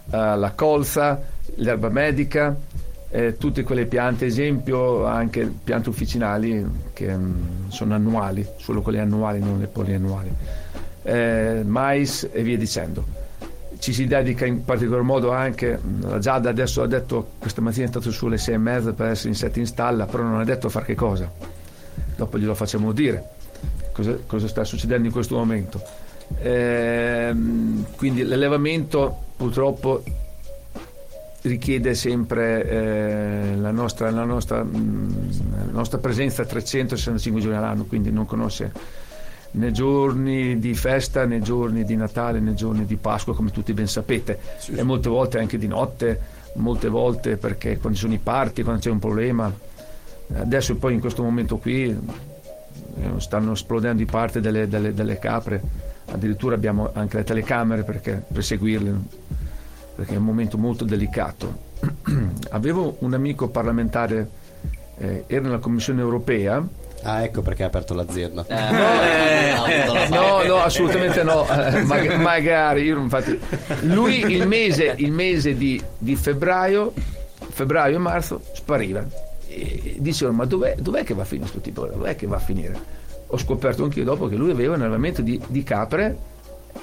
[0.09, 1.21] alla colza,
[1.55, 2.53] l'erba medica,
[3.11, 9.39] eh, tutte quelle piante, esempio anche piante officinali che mm, sono annuali, solo quelle annuali,
[9.39, 10.31] non le poliannuali,
[11.03, 13.17] eh, mais e via dicendo.
[13.79, 17.85] Ci si dedica in particolar modo anche, mm, la Giada adesso ha detto, questa mattina
[17.85, 20.67] è stato sulle sei e mezza per essere insetti in stalla, però non ha detto
[20.67, 21.31] a fare che cosa.
[22.15, 23.37] Dopo glielo facciamo dire
[23.91, 25.81] cosa, cosa sta succedendo in questo momento.
[26.41, 30.03] Ehm, quindi l'allevamento purtroppo
[31.49, 38.11] richiede sempre eh, la, nostra, la, nostra, mh, la nostra presenza 365 giorni all'anno, quindi
[38.11, 38.71] non conosce
[39.51, 43.87] né giorni di festa né giorni di Natale né giorni di Pasqua come tutti ben
[43.87, 44.39] sapete.
[44.75, 48.81] E molte volte anche di notte molte volte perché quando ci sono i parti quando
[48.81, 49.51] c'è un problema.
[50.31, 51.97] Adesso poi in questo momento qui eh,
[53.17, 55.61] stanno esplodendo i parti delle, delle- delle capre.
[56.11, 58.99] Addirittura abbiamo anche le telecamere perché, per seguirle
[59.99, 61.67] perché è un momento molto delicato
[62.51, 64.29] avevo un amico parlamentare
[64.97, 66.65] eh, era nella Commissione europea
[67.01, 68.45] Ah, ecco perché ha aperto l'azienda.
[68.45, 71.45] Eh, no, no, assolutamente no.
[71.85, 73.39] Mag- magari, io infatti.
[73.83, 76.91] Lui il mese, il mese di, di febbraio,
[77.51, 79.01] febbraio e marzo spariva.
[79.47, 81.85] E dicevano: Ma dov'è, dov'è che va a finire questo tipo?
[81.85, 82.77] Dov'è che va a finire?
[83.27, 86.17] Ho scoperto anch'io dopo che lui aveva un allevamento di, di capre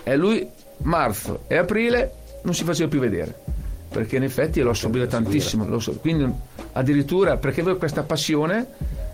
[0.02, 0.48] e lui
[0.78, 3.34] marzo e aprile non si faceva più vedere.
[3.90, 5.66] Perché in effetti lo assorbiva tantissimo.
[5.66, 6.30] lo so- quindi
[6.72, 8.66] addirittura perché aveva questa passione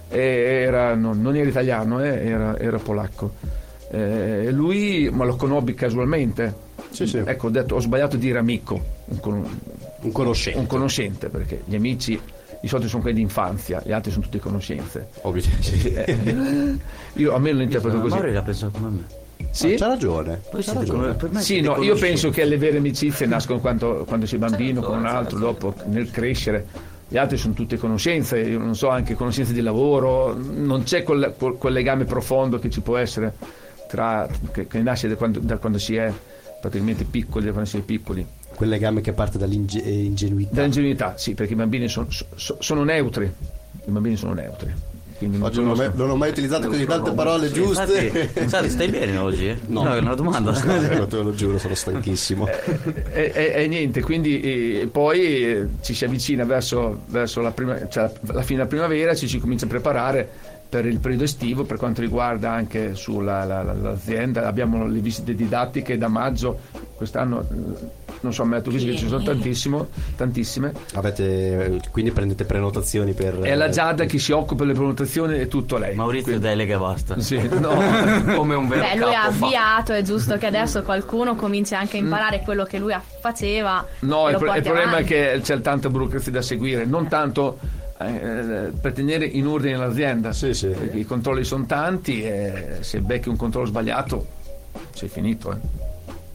[0.08, 3.34] e era, non, non era italiano, eh, era, era polacco.
[3.90, 6.70] Eh, lui, ma lo conobbi casualmente.
[6.90, 7.18] Sì, sì.
[7.24, 9.58] Ecco, ho detto, ho sbagliato a dire amico, un, con-
[10.00, 10.58] Un conoscente.
[10.58, 12.18] un conoscente, perché gli amici
[12.60, 15.08] di solito sono quelli di infanzia, gli altri sono tutte conoscenze.
[15.60, 15.92] Sì.
[15.94, 16.16] Eh,
[17.14, 18.14] io a me lo interpreto così.
[18.14, 19.04] Mauri la pensa come me.
[19.50, 19.74] Sì?
[19.74, 20.40] C'ha ragione.
[20.50, 20.98] Poi c'ha ragione.
[21.00, 24.38] come- per me Sì, no, io penso che le vere amicizie nascono quando, quando sei
[24.38, 25.44] bambino Certo, con un altro, certo.
[25.68, 26.66] dopo nel crescere.
[27.08, 31.34] Gli altri sono tutte conoscenze, io non so, anche conoscenze di lavoro, non c'è quel,
[31.36, 33.34] quel- quel legame profondo che ci può essere
[33.86, 36.10] tra, che, che nasce da quando, da quando si è
[36.60, 38.26] praticamente piccoli, da quando si è piccoli.
[38.54, 40.54] Quel legame che parte dall'ingenuità.
[40.54, 44.72] Dall'ingenuità, sì, perché i bambini sono, so- sono neutri, i bambini sono neutri.
[45.26, 48.06] Quindi Oggi non ho, mai, non ho mai utilizzato così tante parole giuste.
[48.06, 49.48] Infatti, infatti, stai bene oggi?
[49.48, 49.58] eh?
[49.66, 49.92] No.
[49.94, 50.50] è una domanda.
[50.52, 52.48] No, te lo giuro, sono stanchissimo.
[53.12, 57.88] e, e- e niente, quindi eh, poi eh, ci si avvicina verso, verso la, prima-
[57.88, 60.28] cioè, la fine della primavera, ci si comincia a preparare
[60.68, 64.46] per il periodo estivo per quanto riguarda anche sulla, la- la- l'azienda.
[64.46, 66.58] Abbiamo le visite didattiche da maggio,
[66.96, 67.46] quest'anno
[68.22, 70.72] non so, così che ci sono tantissimo, tantissime.
[70.94, 73.38] Avete, quindi prendete prenotazioni per...
[73.40, 75.94] È la Giada che si occupa delle prenotazioni e tutto lei.
[75.94, 77.20] Maurizio delega e basta.
[77.20, 77.70] Sì, no.
[78.36, 79.44] come un vero Beh, lui ha capo fa.
[79.46, 83.84] avviato, è giusto che adesso qualcuno cominci anche a imparare quello che lui faceva.
[84.04, 84.08] Mm.
[84.08, 87.58] No, il, pro- il problema è che c'è tanta burocrazia da seguire, non tanto
[87.98, 90.68] eh, per tenere in ordine l'azienda, Sì, sì.
[90.68, 94.26] perché i controlli sono tanti e se becchi un controllo sbagliato
[94.94, 95.52] sei finito.
[95.52, 95.90] eh.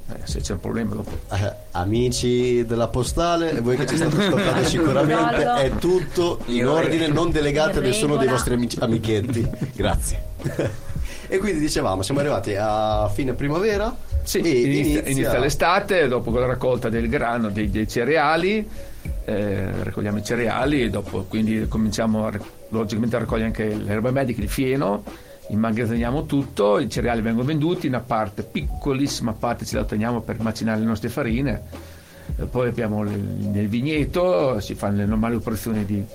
[0.10, 1.12] Eh, se c'è un problema dopo.
[1.34, 5.56] Eh, amici della postale, voi che ci state ascoltando sicuramente, Controllo.
[5.56, 9.50] è tutto in In ordine, non delegate a nessuno dei vostri amici- amichetti.
[9.76, 10.24] Grazie.
[11.28, 13.94] e quindi dicevamo, siamo arrivati a fine primavera
[14.24, 18.66] Sì, e inizia, inizia l'estate, dopo con la raccolta del grano, dei, dei cereali,
[19.26, 22.32] eh, raccogliamo i cereali e dopo quindi cominciamo a,
[22.70, 25.04] logicamente a raccogliere anche le erbe mediche, il fieno,
[25.50, 30.80] immagazziniamo tutto, i cereali vengono venduti, una parte, piccolissima parte ce la teniamo per macinare
[30.80, 31.64] le nostre farine,
[32.38, 36.06] E poi abbiamo nel vigneto, si fanno le normali operazioni di,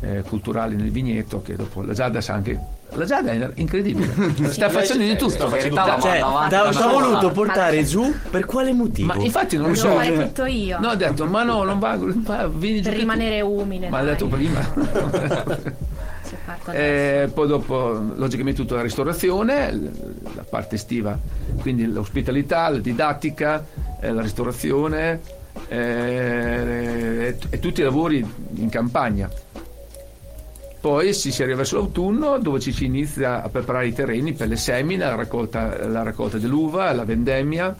[0.00, 2.58] eh, culturali nel vigneto che dopo la Giada sa anche...
[2.90, 4.12] La Giada è incredibile,
[4.48, 5.50] sta facendo di tutto.
[5.50, 9.12] Cioè, t'ha voluto portare giù per quale motivo?
[9.12, 9.90] Ma infatti non lo so.
[9.90, 10.78] fare tutto io.
[10.78, 13.88] No, ho detto, ma no, non va, va vieni giù per rimanere umile.
[13.88, 14.10] Ma dai.
[14.10, 14.60] detto prima.
[16.72, 19.72] Eh, poi dopo, logicamente, tutta la ristorazione,
[20.34, 21.18] la parte estiva,
[21.60, 23.64] quindi l'ospitalità, la didattica,
[24.00, 25.20] eh, la ristorazione
[25.68, 29.30] eh, e, e tutti i lavori in campagna.
[30.80, 34.48] Poi si, si arriva verso l'autunno dove ci si inizia a preparare i terreni per
[34.48, 37.76] le semine, la raccolta, la raccolta dell'uva, la vendemmia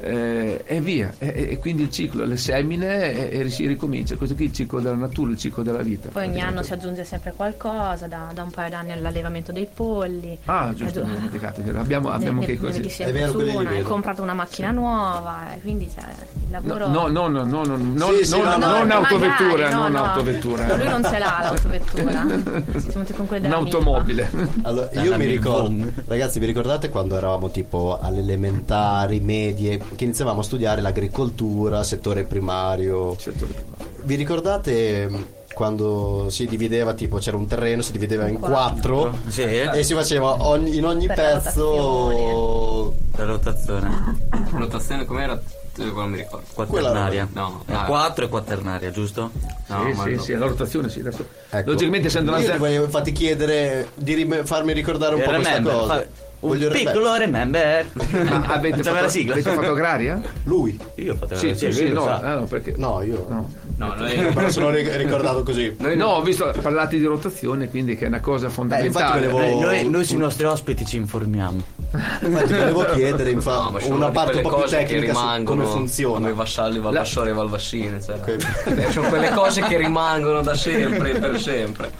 [0.00, 1.12] eh, e via.
[1.18, 4.16] E, e- quindi il ciclo, le semine e, e si ricomincia.
[4.16, 6.08] Questo qui è il ciclo della natura, il ciclo della vita.
[6.08, 10.38] Poi ogni anno si aggiunge sempre qualcosa, da, da un paio d'anni all'allevamento dei polli.
[10.46, 11.62] Ah, giusto, mi ho dimenticato.
[11.76, 13.02] Abbiamo, abbiamo ne- che ne così.
[13.02, 16.88] È vero, una, hai comprato una macchina nuova, e quindi cioè, il No, lavoro...
[16.88, 19.80] no, no, no, no, no, no, Sì, sì, non, no, no, non magari, autovettura, no,
[19.82, 20.04] non no.
[20.04, 20.66] autovettura.
[20.66, 22.26] No, lui non ce l'ha l'autovettura.
[22.78, 24.30] Siamo con Un'automobile.
[24.62, 30.40] Allora, io mi ricordo, ragazzi, vi ricordate quando eravamo tipo alle elementari, medie, che iniziavamo
[30.40, 33.16] a studiare l'agricoltura, settore primario?
[33.18, 33.86] Settore primario.
[34.02, 39.42] vi ricordate mh, quando si divideva, tipo c'era un terreno, si divideva in quattro Sì,
[39.42, 42.94] e si faceva ogni- in ogni Per la pezzo...
[43.16, 44.16] la rotazione.
[44.50, 45.40] Rotazione com'era?
[45.76, 46.44] Eh, Non mi ricordo.
[46.54, 47.28] Quaternaria.
[47.32, 47.84] No, ah.
[47.84, 49.30] 4 e quaternaria, giusto?
[49.66, 50.22] No, sì, ma sì, no.
[50.22, 51.00] sì, la rotazione sì.
[51.00, 51.70] Adesso, Ecco.
[51.70, 52.64] Logicamente essendo Io un'azienda...
[52.66, 55.94] ti voglio infatti chiedere di rim- farmi ricordare un po' questa Remember, cosa.
[55.94, 56.04] fa-
[56.46, 57.86] Voglio piccolo remember.
[57.92, 59.32] Ma avete, fatto, la sigla.
[59.32, 60.20] avete fatto agraria?
[60.44, 60.78] Lui?
[60.96, 62.74] Io ho fatto Sì, la sì, sì, lui lo no, ah, no, perché...
[62.76, 63.26] No, io...
[63.28, 63.50] No.
[63.76, 65.74] No, noi, Me lo sono ri- ricordato così.
[65.78, 68.86] Noi no, ho visto parlate di rotazione, quindi che è una cosa fondamentale.
[69.16, 71.62] infatti volevo- Eh, noi, noi sui nostri ospiti ci informiamo.
[71.90, 75.62] Infatti volevo chiedere no, infatti sono una parte un po' più cose che tecnica rimangono
[75.62, 76.14] come funziona.
[76.18, 78.00] come i vassalli, valvasciori e valvascine.
[78.02, 78.20] Cioè.
[78.66, 81.90] Eh, sono quelle cose che rimangono da sempre e per sempre.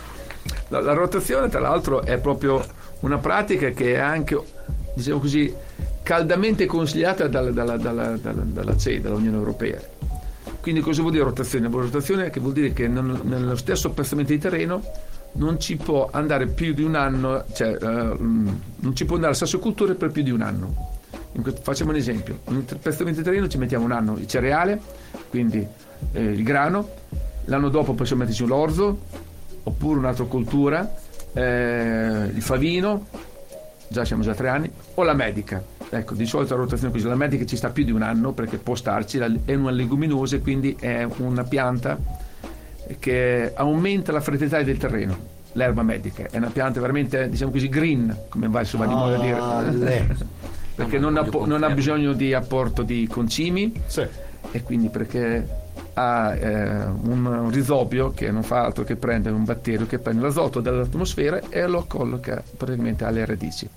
[0.69, 2.65] La, la rotazione, tra l'altro, è proprio
[3.05, 4.43] una pratica che è anche,
[4.95, 5.53] diciamo così,
[6.03, 9.79] caldamente consigliata dalla, dalla, dalla, dalla, CE, dall'Unione Europea.
[10.61, 11.69] Quindi cosa vuol dire rotazione?
[11.69, 14.83] Rotazione che vuol dire che non- nello stesso piazzamento di terreno
[15.33, 19.37] non ci può andare più di un anno, cioè eh, non ci può andare la
[19.39, 20.93] stessa cultura per più di un anno.
[21.61, 24.81] Facciamo un esempio, in un piazzamento di terreno ci mettiamo un anno il cereale,
[25.29, 25.67] quindi
[26.13, 26.89] eh, il grano,
[27.47, 29.01] l'anno dopo possiamo metterci l'orzo,
[29.65, 30.89] oppure un'altra cultura,
[31.35, 33.07] eh, il favino,
[33.89, 35.63] già siamo già a tre anni, o la medica.
[35.91, 38.33] Ecco, di solito la rotazione è così, la medica ci sta più di un anno
[38.33, 41.99] perché può starci, è una leguminosa, quindi è una pianta
[42.99, 45.33] che aumenta la fertilità del terreno.
[45.53, 49.63] L'erba medica è una pianta veramente, diciamo così, green, come va, va di moda a
[49.71, 50.17] dire.
[50.75, 54.05] Perché No, non ha, non ha bisogno di apporto di concimi Sì.
[54.51, 55.47] e quindi perché
[55.95, 60.61] ha eh, un, risobio che non fa altro che prendere un batterio che prende l'azoto
[60.61, 63.69] dall'atmosfera e lo colloca praticamente alle radici.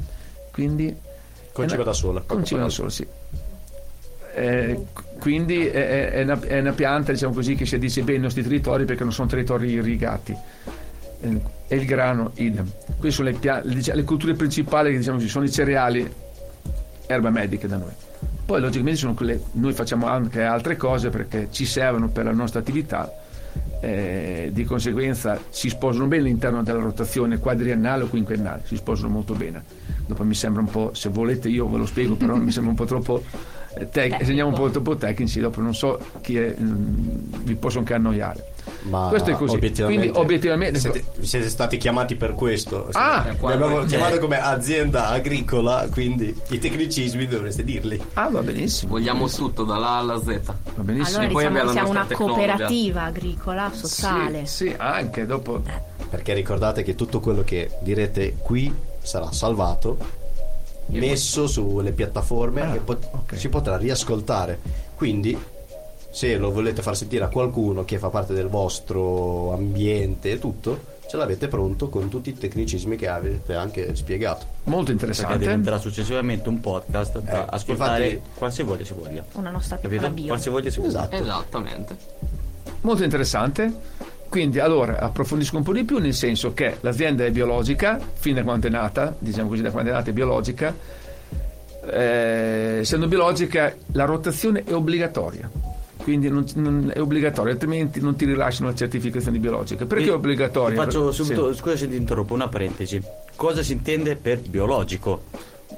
[0.51, 0.95] Quindi
[1.53, 2.21] una- da sola.
[2.25, 3.07] Conciba da sola, sì.
[4.35, 4.85] Eh,
[5.19, 8.43] quindi è, è- una, è una pianta diciamo così, che si addice bene ai nostri
[8.43, 10.35] territori perché non sono territori irrigati.
[11.21, 12.69] Eh, e il grano idem.
[12.99, 16.11] Queste sono le, le, le culture principali che diciamo così, sono i cereali,
[17.07, 17.91] erba medica da noi.
[18.45, 22.59] Poi logicamente sono quelle, noi facciamo anche altre cose perché ci servono per la nostra
[22.59, 23.11] attività,
[23.79, 29.33] eh, di conseguenza si sposano bene all'interno della rotazione quadriennale o quinquennale, si sposano molto
[29.33, 29.63] bene.
[30.05, 32.77] Dopo mi sembra un po', se volete io ve lo spiego, però mi sembra un
[32.77, 33.23] po' troppo
[33.77, 37.79] eh, tec- segniamo un po' troppo tecnici, dopo non so chi è, mm, vi posso
[37.79, 38.53] anche annoiare.
[38.83, 39.55] Ma Questo è così.
[39.55, 42.87] Obiettivamente, Quindi obiettivamente siete, siete stati chiamati per questo.
[42.93, 43.21] Ah!
[43.37, 48.01] Vi abbiamo chiamato come azienda agricola, quindi i tecnicismi dovreste dirli.
[48.13, 48.91] Ah, va benissimo.
[48.93, 50.39] Vogliamo tutto dalla A alla Z.
[50.43, 51.17] Va benissimo.
[51.19, 52.35] Allora poi diciamo siamo una tecnologia.
[52.45, 54.45] cooperativa agricola sociale.
[54.45, 55.61] Sì, sì, anche dopo.
[56.09, 59.97] Perché ricordate che tutto quello che direte qui sarà salvato,
[60.87, 63.37] messo sulle piattaforme Ah, e pot- ok.
[63.37, 64.59] si potrà riascoltare.
[64.95, 65.37] Quindi,
[66.17, 70.95] se lo volete far sentire a qualcuno che fa parte del vostro ambiente e tutto,
[71.07, 74.43] ce l'avete pronto con tutti i tecnicismi che avete anche spiegato.
[74.63, 75.37] Molto Perché interessante.
[75.37, 79.23] diventerà successivamente un podcast da Eh, ascoltare infatti- qualsivoglia si voglia.
[79.33, 80.25] Una nostra piccola bio.
[80.25, 80.89] Qualsivoglia si voglia.
[80.89, 81.15] Esatto.
[81.17, 81.97] Esattamente.
[82.81, 83.71] Molto interessante.
[84.27, 88.41] Quindi allora approfondisco un po' di più nel senso che l'azienda è biologica, fin da
[88.43, 90.73] quando è nata, diciamo così da quando è nata è biologica.
[91.89, 95.66] Eh, essendo biologica la rotazione è obbligatoria.
[96.07, 99.85] Quindi non, non- è obbligatoria, altrimenti non ti rilasciano la certificazione biologica.
[99.85, 100.77] Perché Ti- è obbligatoria?
[100.79, 101.21] Ti faccio Sì.
[101.23, 103.01] subito, scusa se ti interrompo, una parentesi.
[103.35, 105.23] Cosa si intende per biologico?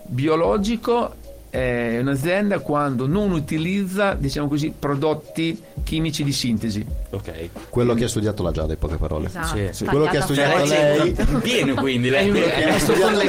[0.05, 1.15] biologico
[1.49, 6.85] è un'azienda quando non utilizza, diciamo così, prodotti chimici di sintesi.
[7.09, 7.49] Ok.
[7.69, 9.27] Quello che ha studiato la Giada, in poche parole.
[9.27, 9.55] Esatto.
[9.57, 9.67] Sì.
[9.71, 12.29] Sì, quello che ha studiato lei- Pieno quindi lei.
[12.29, 13.27] Quello che ha È studiato lei,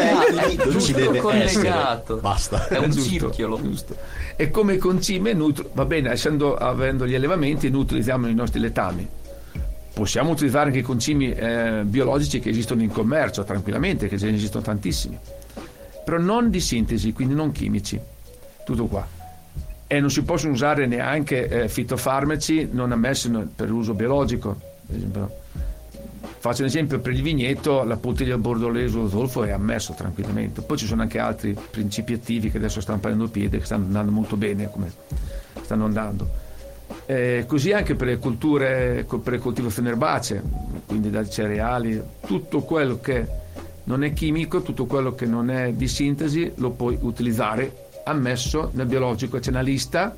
[0.48, 1.20] lì non ci deve essere.
[1.70, 2.16] collegato.
[2.16, 2.68] Basta.
[2.68, 3.58] È un circhiolo.
[3.60, 3.96] giusto.
[4.36, 9.08] E come concime, nutri- va bene, essendo, avendo gli allevamenti, noi utilizziamo i nostri letami.
[9.92, 14.36] Possiamo utilizzare anche i concimi eh, biologici che esistono in commercio tranquillamente, che ce ne
[14.36, 15.18] esistono tantissimi,
[16.04, 18.00] però non di sintesi, quindi non chimici.
[18.64, 19.06] Tutto qua.
[19.86, 24.58] E non si possono usare neanche eh, fitofarmaci non ammessi per l'uso biologico.
[26.38, 30.62] Faccio un esempio per il vigneto, la bottiglia bordolese o zolfo è ammesso tranquillamente.
[30.62, 34.10] Poi ci sono anche altri principi attivi che adesso stanno prendendo piede, che stanno andando
[34.12, 34.90] molto bene come
[35.60, 36.28] stanno andando.
[37.06, 40.42] Eh, così anche per le culture, per le coltivazioni erbacee,
[40.86, 43.26] quindi dai cereali, tutto quello che
[43.90, 48.86] non è chimico, tutto quello che non è di sintesi lo puoi utilizzare ammesso nel
[48.86, 49.40] biologico.
[49.40, 50.14] C'è una lista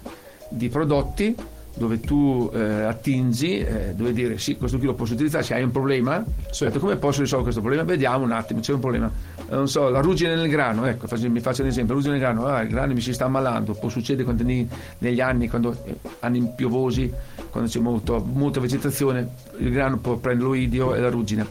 [0.51, 1.35] di prodotti
[1.75, 5.62] dove tu eh, attingi, eh, dove dire sì, questo qui lo posso utilizzare, se hai
[5.62, 6.25] un problema, ho
[6.59, 7.83] detto, come posso risolvere questo problema?
[7.83, 9.11] Vediamo un attimo, c'è un problema.
[9.39, 12.18] Eh, non so, la ruggine nel grano, ecco, faccio- mi faccio un esempio, la ruggine
[12.18, 14.68] nel grano, ah, il grano mi si sta ammalando, può succedere quando ne-
[14.99, 17.11] negli anni, quando eh, anni piovosi,
[17.49, 21.47] quando c'è molto- molta vegetazione, il grano può prendere l'oidio e la ruggine.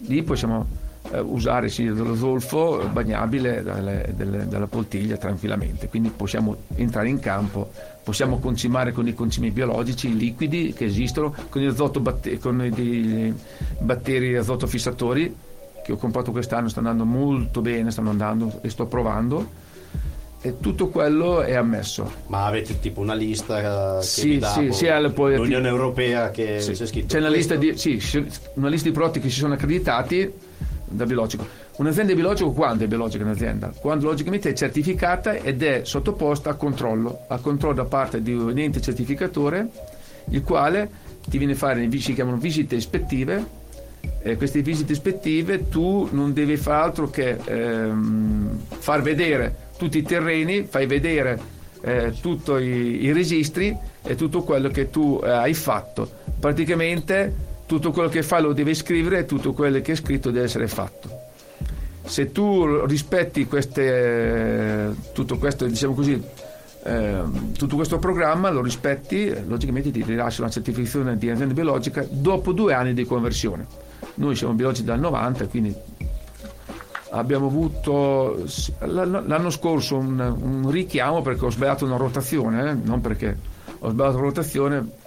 [0.00, 0.66] Lì possiamo
[1.12, 7.18] eh, usare sì, dello zolfo bagnabile dalle- delle- dalla poltiglia tranquillamente, quindi possiamo entrare in
[7.20, 7.70] campo,
[8.02, 13.34] possiamo concimare con i concimi biologici i liquidi che esistono, con, batte- con i
[13.78, 15.34] batteri azoto fissatori
[15.84, 19.60] che ho comprato quest'anno, sta andando molto bene, stanno andando e sto provando.
[20.44, 22.10] E tutto quello è ammesso.
[22.26, 26.30] Ma avete tipo una lista eh, che Sì, dà sì, boh, sì, poi- l'Unione Europea
[26.30, 28.00] che Sì, c'è scritto C'è una lista, di, sì,
[28.54, 30.32] una lista di prodotti che si sono accreditati
[30.92, 31.46] da biologico.
[31.76, 33.72] Un'azienda di biologico quando è biologica un'azienda?
[33.78, 38.56] Quando logicamente è certificata ed è sottoposta a controllo, a controllo da parte di un
[38.58, 39.68] ente certificatore,
[40.30, 40.90] il quale
[41.28, 43.60] ti viene a fare, si chiamano visite ispettive.
[44.24, 50.02] E queste visite ispettive tu non devi fare altro che ehm, far vedere tutti i
[50.02, 51.38] terreni, fai vedere
[51.82, 56.10] eh, tutti i, i registri e tutto quello che tu eh, hai fatto.
[56.38, 60.44] Praticamente tutto quello che fai lo devi scrivere e tutto quello che è scritto deve
[60.44, 61.08] essere fatto.
[62.04, 66.22] Se tu rispetti queste, tutto questo, diciamo così,
[66.84, 72.52] ehm, tutto questo programma, lo rispetti, logicamente ti rilascia una certificazione di azienda biologica dopo
[72.52, 73.66] due anni di conversione.
[74.16, 75.74] Noi siamo biologici dal 90, quindi
[77.12, 78.44] abbiamo avuto
[78.80, 83.34] l'anno scorso un, un richiamo perché ho sbagliato una rotazione, eh, non perché
[83.78, 85.00] ho sbagliato la rotazione,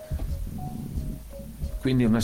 [1.86, 2.20] quindi una,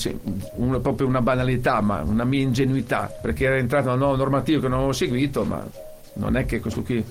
[0.55, 4.68] una- proprio una banalità, ma una mia ingenuità, perché era entrata una nuova normativa che
[4.68, 5.64] non avevo seguito, ma
[6.14, 7.05] non è che questo qui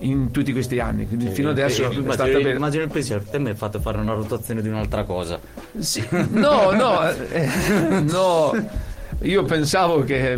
[0.00, 2.56] in tutti questi anni, quindi fino adesso è stata immagino, bene.
[2.56, 5.40] immagino il pensiero, te mi hai fatto fare una rotazione di un'altra cosa.
[5.78, 7.48] Sì, no, no, eh,
[8.04, 8.52] no,
[9.22, 10.36] io pensavo che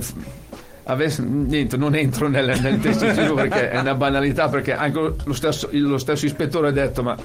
[0.85, 5.69] avesse, niente, non entro nel, nel testimonio perché è una banalità, perché anche lo stesso,
[5.73, 7.17] lo stesso ispettore ha detto, ma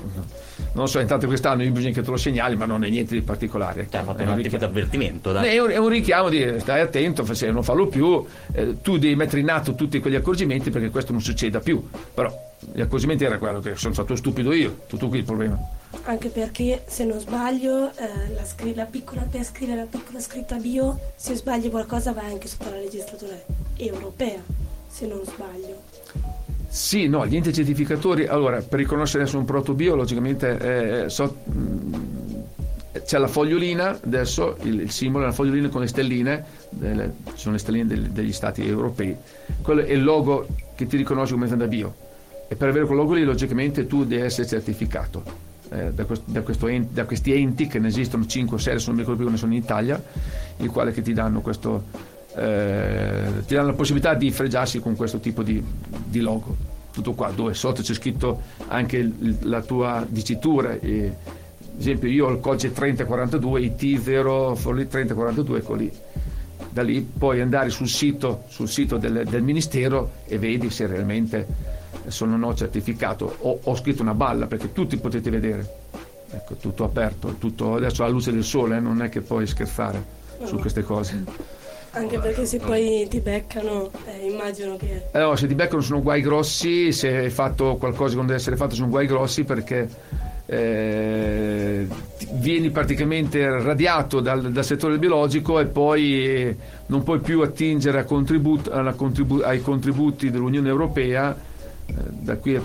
[0.78, 3.22] non so, intanto quest'anno io bisogna che te lo segnali, ma non è niente di
[3.22, 3.88] particolare.
[3.88, 5.56] Ti ha fatto È un un di avvertimento, dai.
[5.56, 8.24] È un, è un richiamo di stai attento, se non farlo più,
[8.54, 11.84] eh, tu devi mettere in atto tutti quegli accorgimenti perché questo non succeda più.
[12.14, 15.58] Però gli accorgimenti era quello che sono stato stupido io, tutto qui il problema.
[16.04, 20.58] Anche perché, se non sbaglio, eh, la, scri- la piccola, per scrivere la piccola scritta
[20.58, 23.36] bio, se sbagli qualcosa vai anche sotto la legislatura
[23.78, 24.42] europea,
[24.88, 26.47] se non sbaglio.
[26.70, 31.38] Sì, no, gli enti certificatori, allora, per riconoscere adesso un prodotto bio, logicamente eh, so-
[31.46, 32.16] mh,
[33.06, 37.54] c'è la fogliolina, adesso il, il simbolo è la fogliolina con le stelline, delle- sono
[37.54, 39.16] le stelline del- degli stati europei,
[39.62, 41.94] quello è il logo che ti riconosce come azienda bio.
[42.50, 45.46] E per avere quel logo lì logicamente tu devi essere certificato.
[45.70, 48.74] Eh, da, quest- da questo en- da questi enti che ne esistono 5 o 6,
[48.74, 50.02] adesso non mi ricordo più come sono in Italia,
[50.58, 55.44] i quali ti danno questo eh, ti danno la possibilità di fregiarsi con questo tipo
[55.44, 55.64] di,
[56.06, 56.56] di logo.
[56.92, 60.74] Tutto qua, dove sotto c'è scritto anche il- la tua dicitura.
[60.80, 61.06] E,
[61.60, 65.92] ad esempio, io ho il codice 3042, IT0 Forlì 3042, ecco lì.
[66.70, 71.46] Da lì puoi andare sul sito, sul sito del, del ministero e vedi se realmente
[72.08, 73.36] sono o no certificato.
[73.40, 75.76] Ho, ho scritto una balla perché tutti potete vedere.
[76.30, 80.04] Ecco, tutto aperto, tutto adesso alla luce del sole, eh, non è che puoi scherzare
[80.44, 81.56] su queste cose.
[81.98, 85.08] Anche perché se poi ti beccano, eh, immagino che...
[85.14, 88.56] Allora, se ti beccano sono guai grossi, se hai fatto qualcosa che non deve essere
[88.56, 89.90] fatto sono guai grossi perché
[90.46, 91.88] eh,
[92.34, 98.04] vieni praticamente radiato dal, dal settore biologico e poi eh, non puoi più attingere a
[98.04, 101.36] contribut- alla contribu- ai contributi dell'Unione Europea
[101.88, 102.62] eh, da, qui, a-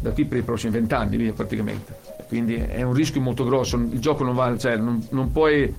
[0.00, 1.94] da qui per i prossimi vent'anni praticamente.
[2.26, 5.72] Quindi è un rischio molto grosso, il gioco non va, cioè non, non puoi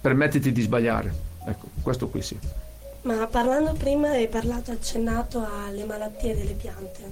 [0.00, 1.32] permetterti di sbagliare.
[1.46, 2.38] Ecco, questo qui sì.
[3.02, 7.02] Ma parlando prima hai parlato, accennato alle malattie delle piante.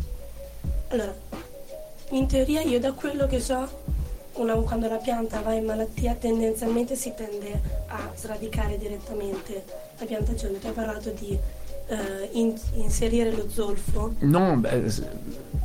[0.89, 1.15] Allora,
[2.11, 3.69] in teoria io da quello che so,
[4.35, 9.65] una- quando la pianta va in malattia tendenzialmente si tende a sradicare direttamente
[9.99, 10.59] la piantagione.
[10.59, 11.39] Tu hai parlato di
[11.89, 15.03] eh, in- inserire lo zolfo, No, beh, s-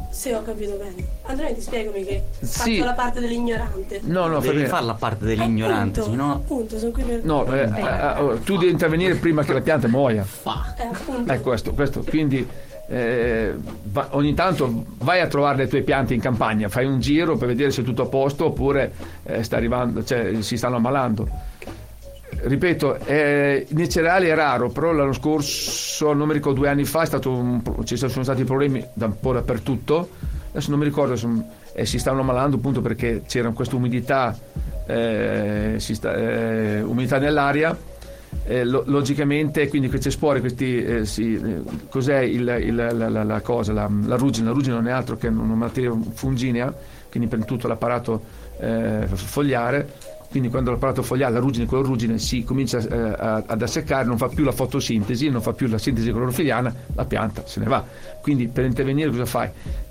[0.10, 1.06] se ho capito bene.
[1.24, 2.78] Andrea ti spiegami che Sì.
[2.78, 4.00] faccio la parte dell'ignorante.
[4.04, 7.24] no, no, fa Devi fare la parte dell'ignorante, appunto, sennò appunto, sono qui per...
[7.24, 10.24] No, eh, eh, eh, tu devi intervenire prima che la pianta muoia.
[10.24, 11.32] Eh, appunto.
[11.32, 12.02] È questo, questo.
[12.04, 12.48] Quindi
[12.90, 13.54] eh,
[13.84, 17.50] va- ogni tanto vai a trovare le tue piante in campagna, fai un giro per
[17.50, 18.94] vedere se è tutto a posto oppure
[19.24, 21.28] eh, sta arrivando, cioè, si stanno ammalando.
[22.30, 27.08] Ripeto, eh, nei cereali è raro, però l'anno scorso, non mi ricordo, due anni fa,
[27.26, 30.10] un ci sono stati problemi da un po' dappertutto.
[30.50, 31.28] adesso non mi ricordo se
[31.74, 34.38] eh, si stavano ammalando appunto perché c'era questa umidità,
[34.86, 37.76] eh, si sta- eh, umidità nell'aria.
[38.46, 43.24] Eh, lo- logicamente quindi queste spore questi, eh, sì, eh, cos'è il- il- la, la-
[43.24, 44.48] la cosa la, la ruggine?
[44.48, 46.74] La ruggine non è altro che una materia funginea
[47.10, 48.22] quindi per tutto l'apparato
[49.16, 49.90] fogliare
[50.30, 54.18] quindi quando l'apparato fogliare la ruggine con la ruggine si comincia eh, ad asseccare non
[54.18, 57.84] fa più la fotosintesi non fa più la sintesi clorofiliana la pianta se ne va
[58.22, 59.50] quindi per intervenire cosa fai?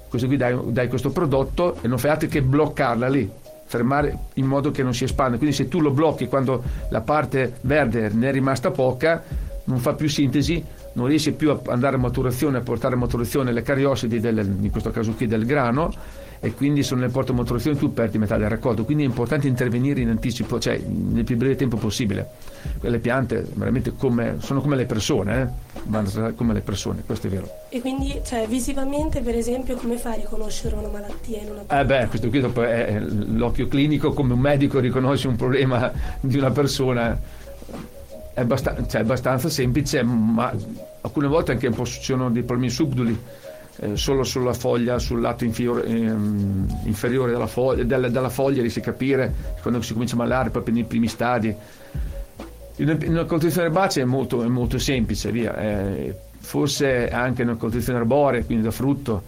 [0.08, 3.30] questo qui dai, dai questo prodotto e non fai altro che bloccarla lì
[3.64, 7.54] fermare in modo che non si espanda quindi se tu lo blocchi quando la parte
[7.62, 9.22] verde ne è rimasta poca
[9.64, 13.52] non fa più sintesi non riesce più a andare a maturazione a portare a maturazione
[13.52, 15.92] le cariosidi del, in questo caso qui del grano
[16.40, 18.84] e quindi le porta a maturazione tu perdi metà del raccolto.
[18.84, 22.28] Quindi è importante intervenire in anticipo cioè nel più breve tempo possibile.
[22.78, 25.64] Quelle piante veramente come, sono come le persone eh?
[25.84, 27.48] Vanno come le persone questo è vero.
[27.68, 31.84] E quindi, cioè, visivamente, per esempio, come fai a riconoscere una malattia in una Eh
[31.84, 36.50] beh, questo qui dopo è l'occhio clinico, come un medico riconosce un problema di una
[36.50, 37.18] persona,
[38.34, 40.52] è, abbastan- cioè, abbastanza semplice, ma
[41.00, 43.18] alcune volte anche un po' succedono dei problemi subdoli,
[43.78, 48.80] eh, solo sulla foglia, sul lato inferiore, ehm, inferiore della, foglia, della, della foglia riesce
[48.80, 51.54] a capire quando si comincia a malare, proprio nei primi stadi.
[52.78, 55.56] In una coltivazione erbacea è molto, è molto semplice, via.
[55.56, 59.22] eh, forse anche in una coltivazione arborea, quindi da frutto,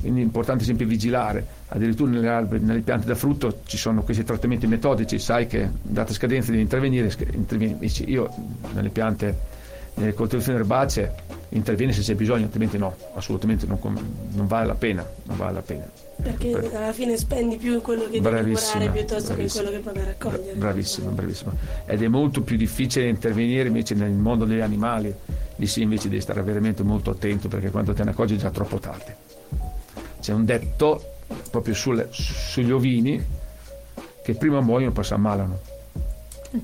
[0.00, 1.44] quindi è importante sempre vigilare.
[1.68, 6.12] Addirittura nelle, alberi- nelle piante da frutto ci sono questi trattamenti metodici, sai che data
[6.12, 7.90] scadenza devi intervenire, intervieni.
[8.06, 8.28] Io
[8.72, 9.36] nelle piante,
[10.00, 11.14] nelle coltivazioni erbacee
[11.50, 13.78] intervieni se c'è bisogno, altrimenti no, assolutamente non,
[14.32, 15.88] non vale la pena, non vale la pena.
[16.22, 20.52] Perché alla fine spendi più quello che devi curare piuttosto che quello che a raccogliere.
[20.54, 21.52] Bravissimo, bravissimo.
[21.86, 25.12] Ed è molto più difficile intervenire invece nel mondo degli animali.
[25.56, 28.50] Lì sì invece devi stare veramente molto attento perché quando te ne accorgi è già
[28.50, 29.12] troppo tardi.
[30.20, 31.14] C'è un detto
[31.50, 33.22] proprio sulle- sugli ovini
[34.22, 35.58] che prima muoiono poi si ammalano.
[36.50, 36.58] Da,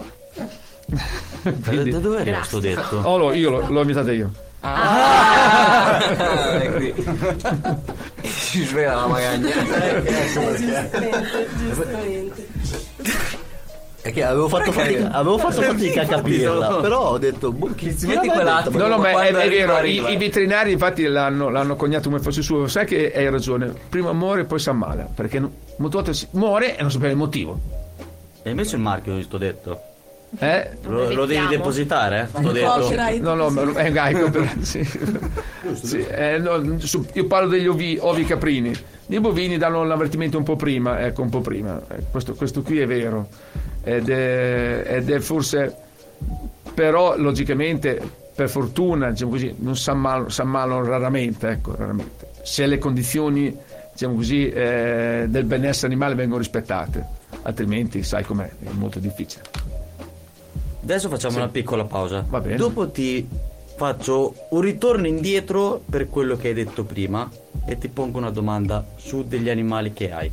[1.67, 2.97] Quindi- da dove arriva sto detto?
[3.03, 4.31] Oh, lo- io l'ho, l'ho inventata io.
[4.61, 5.99] Ah,
[6.59, 6.95] è qui.
[8.23, 9.49] Si svela la magagna.
[11.57, 12.47] Giustamente.
[14.01, 17.93] È che avevo fatto fatica, avevo fatto fatica a capirla, però ho detto, boh, chi
[17.95, 18.79] Ti metti quell'attimo.
[18.79, 22.41] No, no, ma è, è vero, i, i veterinari infatti l'hanno, l'hanno cognato come fosse
[22.43, 22.69] suo.
[22.69, 26.77] Sai che hai ragione, prima muore e poi si ammala, perché molte volte si- muore
[26.77, 27.59] e non sapeva il motivo.
[28.43, 29.81] E invece il marchio di sto detto?
[30.39, 30.71] Eh?
[30.83, 32.23] Lo, lo devi depositare?
[32.23, 32.27] eh?
[32.39, 32.71] Sto detto.
[32.81, 33.23] Copyright.
[33.23, 34.85] No, no, ma è un gaico però, sì.
[35.73, 38.73] Sì, eh, no, su- io parlo degli ovi, ovi caprini.
[39.09, 41.81] I bovini danno l'avvertimento un po' prima, ecco, un po' prima.
[41.89, 43.29] Eh, questo, questo qui è vero.
[43.83, 45.75] Ed è, ed è forse,
[46.75, 48.01] però logicamente,
[48.35, 52.31] per fortuna, diciamo così, non si ammalano, si ammalano raramente, ecco, raramente.
[52.43, 53.57] Se le condizioni,
[53.93, 57.05] diciamo così, eh, del benessere animale vengono rispettate,
[57.43, 59.43] altrimenti sai com'è, è molto difficile.
[60.87, 62.25] Adesso facciamo una piccola pausa.
[62.29, 62.55] Va bene.
[62.55, 63.27] Dopo ti
[63.75, 67.29] faccio un ritorno indietro per quello che hai detto prima
[67.67, 70.31] e ti pongo una domanda su degli animali che hai.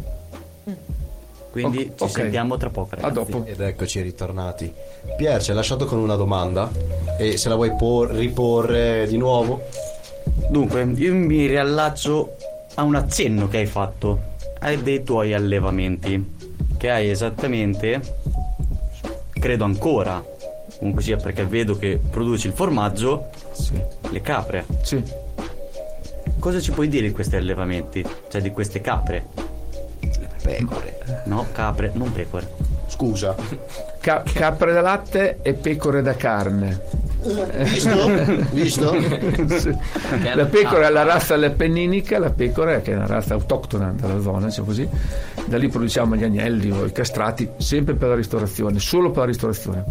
[1.50, 2.10] Quindi Ok, ci ok.
[2.12, 2.94] sentiamo tra poco.
[2.94, 3.32] A Ragazzi.
[3.32, 3.46] dopo.
[3.48, 4.72] Ed eccoci ritornati.
[5.18, 6.70] Pier ci ha lasciato con una domanda
[7.18, 9.60] e se la vuoi por- riporre di nuovo?
[10.50, 12.36] Dunque, io mi riallaccio
[12.76, 14.20] a un accenno che hai fatto
[14.60, 16.36] ai dei tuoi allevamenti.
[16.78, 18.02] Che hai esattamente,
[19.32, 20.24] credo ancora,
[20.84, 23.80] comunque sia perché vedo che produci il formaggio, Sì.
[24.10, 24.66] le capre.
[24.82, 25.02] Sì.
[26.40, 28.06] Cosa ci puoi dire di questi allevamenti?
[28.30, 29.26] Cioè di queste capre?
[30.42, 31.22] Pecore.
[31.26, 32.50] No, capre, non pecore.
[32.88, 33.34] Scusa.
[34.02, 36.82] Ca- capre da latte e pecore da carne.
[37.24, 38.10] Visto?
[38.52, 38.94] Visto?
[39.58, 39.74] Sì.
[40.36, 44.48] La pecora è la razza leppenninica, la pecora che è una razza autoctona della zona,
[44.48, 44.86] diciamo così.
[45.46, 49.26] Da lì produciamo gli agnelli o i castrati, sempre per la ristorazione, solo per la
[49.28, 49.84] ristorazione.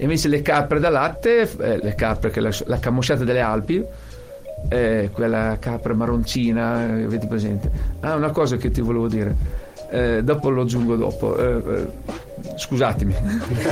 [0.00, 3.84] E invece le capre da latte, eh, le capre che la, la camosciata delle Alpi,
[4.70, 7.70] eh, quella capra marroncina, eh, avete presente?
[8.00, 9.36] Ah, una cosa che ti volevo dire.
[9.90, 11.36] Eh, dopo lo aggiungo dopo.
[11.36, 11.86] Eh, eh,
[12.56, 13.14] scusatemi.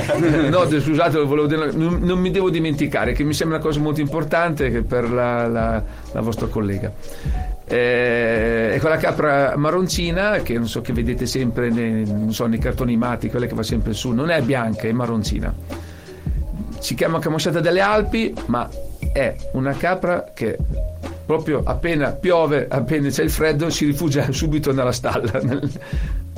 [0.51, 3.99] no, scusate, volevo dire, non, non mi devo dimenticare, che mi sembra una cosa molto
[3.99, 6.91] importante per la, la- la vostra collega.
[7.65, 12.91] Eh, è quella capra marroncina che non so che vedete sempre nei, so, nei cartoni
[12.91, 15.51] animati, quella che va sempre su, non è bianca, è marroncina.
[16.79, 18.67] Si chiama camosciata delle Alpi, ma
[19.11, 20.57] è una capra che
[21.25, 25.31] proprio appena piove, appena c'è il freddo, si rifugia subito nella stalla,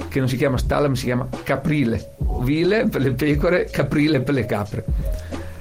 [0.09, 2.15] che non si chiama stalla, ma si chiama caprile.
[2.25, 4.83] Ovile per le pecore, caprile per le capre.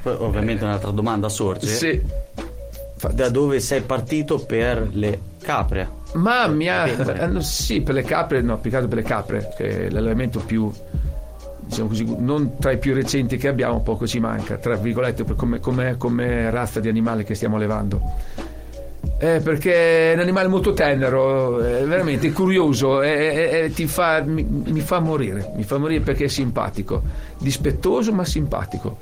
[0.03, 1.67] Poi ovviamente un'altra domanda sorge.
[1.69, 2.03] Sì.
[3.13, 5.89] Da dove sei partito per le capre?
[6.15, 6.85] Ma mi ha.
[6.85, 7.21] Le pecore.
[7.21, 9.91] eh, no, sì, per le capre, no, più che altro per le capre, che è
[9.91, 10.71] l'allevamento più.
[11.71, 15.61] Diciamo così, non tra i più recenti che abbiamo, poco ci manca, tra virgolette, come,
[15.61, 18.01] come- come razza di animale che stiamo allevando.
[19.19, 24.21] Eh, perché è un animale molto tenero, è veramente curioso, è- è- è- ti fa-
[24.23, 27.03] mi, mi fa morire, mi fa morire perché è simpatico,
[27.39, 28.99] dispettoso ma simpatico.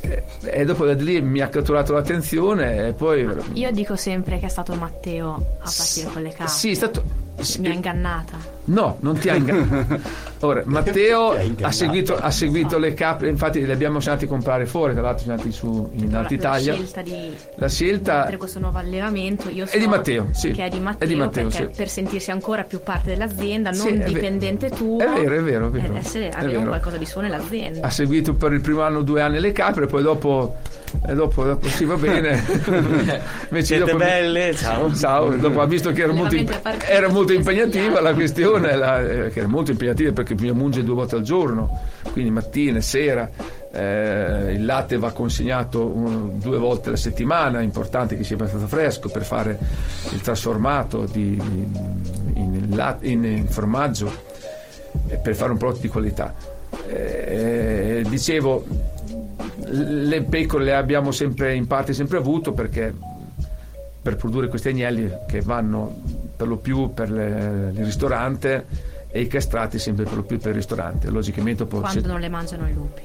[0.00, 3.26] Eh, E dopo da lì mi ha catturato l'attenzione e poi...
[3.54, 6.52] Io dico sempre che è stato Matteo a partire con le carte.
[6.52, 7.02] Sì, è stato...
[7.58, 8.36] Mi ha ingannata.
[8.66, 10.00] No, non ti ha ingannato.
[10.44, 11.66] Ora, Matteo Ti ha ingannato.
[11.66, 15.24] ha seguito, ha seguito le capre, infatti le abbiamo andati a comprare fuori, tra l'altro
[15.24, 16.72] siamo andati su in La- Alta La Italia.
[16.74, 20.52] scelta di La scelta mettere questo nuovo allevamento io so È di Matteo, sì.
[20.52, 21.68] che è di Matteo, È di Matteo, sì.
[21.74, 24.98] per sentirsi ancora più parte dell'azienda, Sì, non dipendente tuo.
[25.00, 25.86] è vero, è vero, è vero.
[25.92, 26.68] ed essere, È avere vero.
[26.68, 27.86] qualcosa di suo nell'azienda.
[27.86, 30.56] ha seguito per il primo anno due anni le capre, poi dopo,
[31.06, 32.42] e dopo, dopo sì va bene.
[33.48, 34.94] Invece Siete dopo- belle, ciao.
[34.94, 36.36] Ciao, dopo ha visto che era molto,
[36.86, 40.94] era molto impegnativa la questione, la- eh, che era molto impegnativa perché bisogna mungere due
[40.94, 41.80] volte al giorno,
[42.12, 43.30] quindi mattina e sera.
[43.76, 48.68] eh, il latte va consegnato un- due volte alla settimana, è importante che sia stato
[48.68, 49.58] fresco per fare
[50.12, 51.36] il trasformato di,
[52.34, 54.12] in, lat- in- in formaggio
[55.08, 56.32] e per fare un prodotto di qualità.
[56.86, 58.64] Eh, dicevo,
[59.66, 62.94] le pecore le abbiamo sempre in parte sempre avuto perché
[64.02, 66.00] per produrre questi agnelli che vanno
[66.36, 68.66] per lo più per le- il ristorante
[69.10, 71.08] e i castrati sempre per lo più per il ristorante.
[71.08, 73.02] Logicamente poi Quando se- non le mangiano i lupi.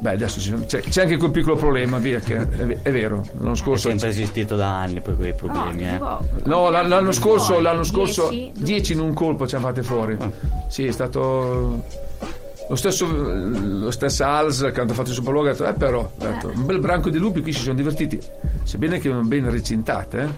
[0.00, 2.46] beh, adesso ci sono- c'è, c'è anche quel piccolo problema, via, che è,
[2.82, 3.24] è vero.
[3.38, 5.92] L'anno È scorso sempre esistito da anni poi quei problemi, eh.
[5.92, 9.82] tipo, No, l'anno, l'anno scorso, l'anno scorso 10, 10 in un colpo ci hanno fatte
[9.82, 10.16] fuori.
[10.68, 11.84] Sì, è stato
[12.70, 16.52] lo stesso, lo stesso ALS che hanno fatto il sopralluogo ha detto, eh però, detto,
[16.54, 18.20] un bel branco di lupi qui si sono divertiti,
[18.62, 20.28] sebbene che erano ben recintate, eh,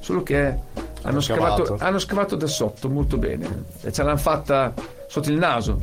[0.00, 0.56] solo che
[1.02, 4.72] hanno scavato, hanno scavato da sotto molto bene e ce l'hanno fatta
[5.06, 5.82] sotto il naso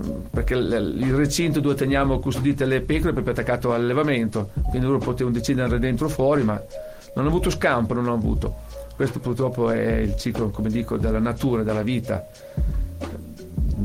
[0.00, 4.98] mm, perché il recinto dove teniamo custodite le pecore è proprio attaccato all'allevamento quindi loro
[4.98, 8.54] potevano decidere dentro o fuori ma non hanno avuto scampo non hanno avuto.
[8.94, 12.24] Questo purtroppo è il ciclo come dico della natura della vita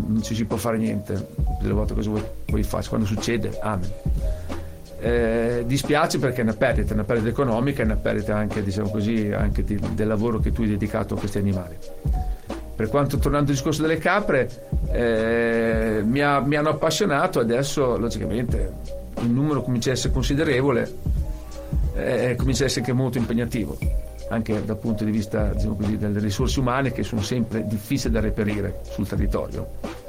[0.08, 1.28] non ci si può fare niente.
[1.62, 2.88] Delle volte cosa vuoi, fare?
[2.88, 3.92] Quando succede amen.
[5.00, 9.32] Eh, dispiace perché è una perdita, una perdita economica e una perdita anche, diciamo così,
[9.32, 11.76] anche di- del lavoro che tu hai dedicato a questi animali.
[12.76, 14.50] Per quanto tornando al discorso delle capre,
[14.92, 18.72] eh, mi, ha- mi hanno appassionato, adesso logicamente
[19.22, 20.94] il numero comincia a essere considerevole,
[21.96, 23.78] eh, comincia a essere anche molto impegnativo,
[24.30, 28.20] anche dal punto di vista diciamo così, delle risorse umane che sono sempre difficili da
[28.20, 30.04] reperire sul territorio.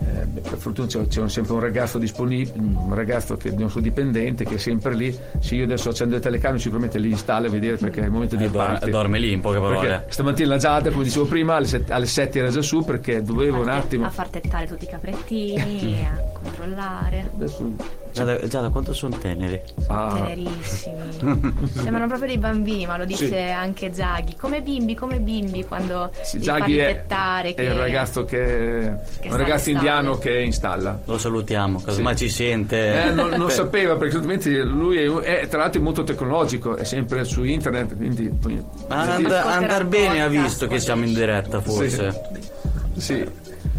[0.00, 3.80] Eh, per fortuna c'è, c'è sempre un ragazzo disponibile, un ragazzo che è il nostro
[3.80, 5.16] dipendente che è sempre lì.
[5.38, 8.34] Se io adesso accendo le telecamere, sicuramente li installa a vedere perché è il momento
[8.36, 8.90] di E dorme, parte.
[8.90, 9.88] dorme lì in poche parole.
[9.88, 13.22] Perché stamattina la Giada, come dicevo prima, alle 7, alle 7 era già su perché
[13.22, 14.04] dovevo un attimo.
[14.04, 17.30] a far tettare tutti i caprettini, a controllare.
[17.32, 17.72] Adesso-
[18.14, 19.60] Giada, Giada, quanto sono teneri?
[19.88, 20.94] ah, Tenerissimi.
[21.74, 23.34] Sembrano proprio dei bambini, ma lo dice Sì.
[23.34, 24.36] anche Zaghi.
[24.36, 27.48] Come bimbi, come bimbi quando sì, li Zaghi fai è, tettare.
[27.50, 31.00] è che- il ragazzo che, che un ragazzo indiano che installa.
[31.06, 33.06] Lo salutiamo, casomai ci sente.
[33.06, 35.10] Eh, non, non sapeva perché altrimenti lui è,
[35.40, 38.30] è, tra l'altro molto tecnologico, è sempre su internet, quindi
[38.88, 42.20] Ma and- andar bene ha visto che siamo in diretta, forse.
[42.96, 43.28] sì.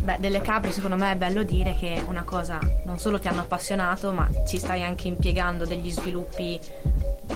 [0.04, 3.42] Beh, delle capre secondo me è bello dire che una cosa non solo ti hanno
[3.42, 6.60] appassionato, ma ci stai anche impiegando degli sviluppi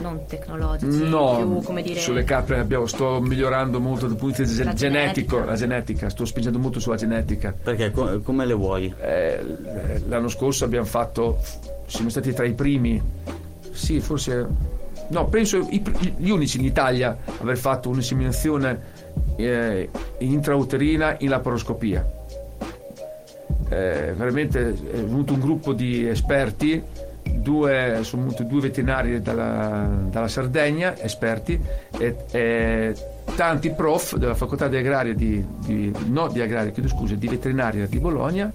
[0.02, 4.48] non tecnologici, No, più come dire sulle capre abbiamo- sto migliorando molto dal punto di
[4.48, 5.46] vista La genetico, genetica.
[5.46, 7.54] la genetica, sto spingendo molto sulla genetica.
[7.62, 8.94] Perché co- come le vuoi?
[9.02, 9.44] Eh,
[10.08, 11.40] l'anno scorso abbiamo fatto,
[11.88, 13.02] siamo stati tra i primi,
[13.72, 14.48] sì, forse,
[15.08, 15.82] no, penso i
[16.18, 18.98] gli unici in Italia a aver fatto un'inseminazione
[19.38, 19.90] eh,
[20.20, 22.18] intrauterina in laparoscopia.
[23.68, 26.82] Eh, veramente è venuto un gruppo di esperti,
[27.24, 31.60] due, sono venuti due veterinari dalla, dalla Sardegna, esperti,
[31.98, 32.96] e, e
[33.36, 37.86] tanti prof della facoltà di agraria di, di- no di agraria, chiedo scusa, di veterinaria
[37.86, 38.52] di Bologna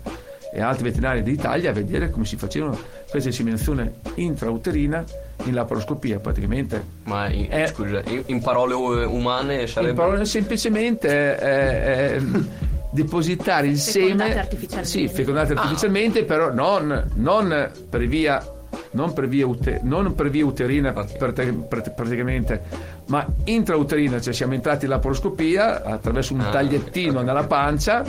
[0.52, 2.78] e altri veterinari d'Italia a vedere come si facevano
[3.10, 5.04] questa inseminazione intrauterina
[5.44, 6.82] in laparoscopia praticamente.
[7.04, 7.66] Ma in, Eh.
[7.66, 9.90] scusa, in, in parole umane sarebbe...
[9.90, 12.20] In parole semplicemente è, è
[12.94, 14.88] depositare il Fecondate seme artificialmente.
[14.88, 18.48] sì, fecondate artificialmente però non, non per via
[18.92, 21.16] non per via, ute- non per via uterina Ok.
[21.16, 22.62] prati- prati- praticamente
[23.06, 27.24] ma intrauterina cioè siamo entrati in laparoscopia attraverso un Ah, tagliettino ok.
[27.24, 28.04] nella pancia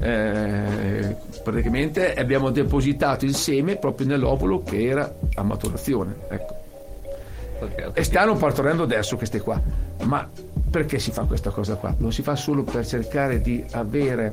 [0.00, 6.60] eh, praticamente abbiamo depositato il seme proprio nell'ovulo che era a maturazione ecco
[7.60, 7.98] Ok, ok.
[7.98, 9.60] e stanno partorendo adesso queste qua
[10.02, 10.28] ma
[10.72, 11.94] perché si fa questa cosa qua?
[11.98, 14.32] Lo si fa solo per cercare di avere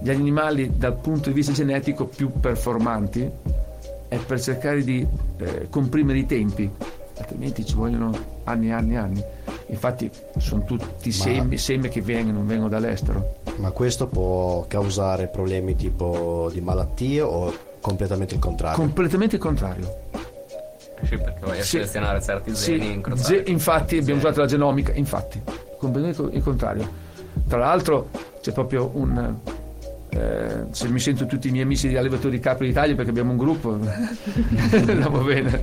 [0.00, 3.30] gli animali dal punto di vista genetico più performanti
[4.08, 6.68] e per cercare di eh, comprimere i tempi,
[7.18, 8.10] altrimenti ci vogliono
[8.44, 9.24] anni e anni e anni.
[9.66, 13.40] Infatti sono tutti semi, semi che vengono, vengono dall'estero.
[13.56, 18.78] Ma questo può causare problemi tipo di malattie o completamente il contrario?
[18.78, 20.01] Completamente il contrario.
[21.04, 21.68] Sì, perché vai a Sì.
[21.70, 23.34] selezionare certi Sì, geni incrociati.
[23.44, 25.40] ge- infatti abbiamo usato la genomica, infatti,
[25.78, 26.88] completamente il contrario.
[27.48, 28.08] Tra l'altro
[28.40, 29.34] c'è proprio un...
[30.10, 33.30] eh, se mi sento tutti i miei amici di allevatori di capri d'Italia perché abbiamo
[33.30, 35.62] un gruppo va bene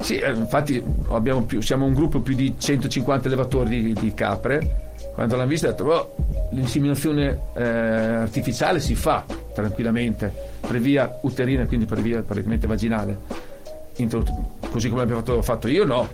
[0.00, 4.92] sì, eh, infatti abbiamo più, siamo un gruppo più di 150 allevatori di, di capre
[5.14, 6.14] quando l'hanno vista hanno detto "Oh,
[6.50, 13.18] l'inseminazione eh, artificiale si fa tranquillamente per via uterina quindi per via praticamente vaginale
[14.70, 16.08] così come l'abbiamo fatto, io no.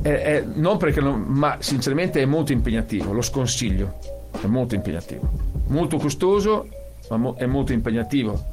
[0.00, 3.98] È- è- non perché non- ma sinceramente è molto impegnativo lo sconsiglio.
[4.40, 5.28] È molto impegnativo.
[5.68, 6.66] Molto costoso
[7.10, 8.50] ma mo- è molto impegnativo.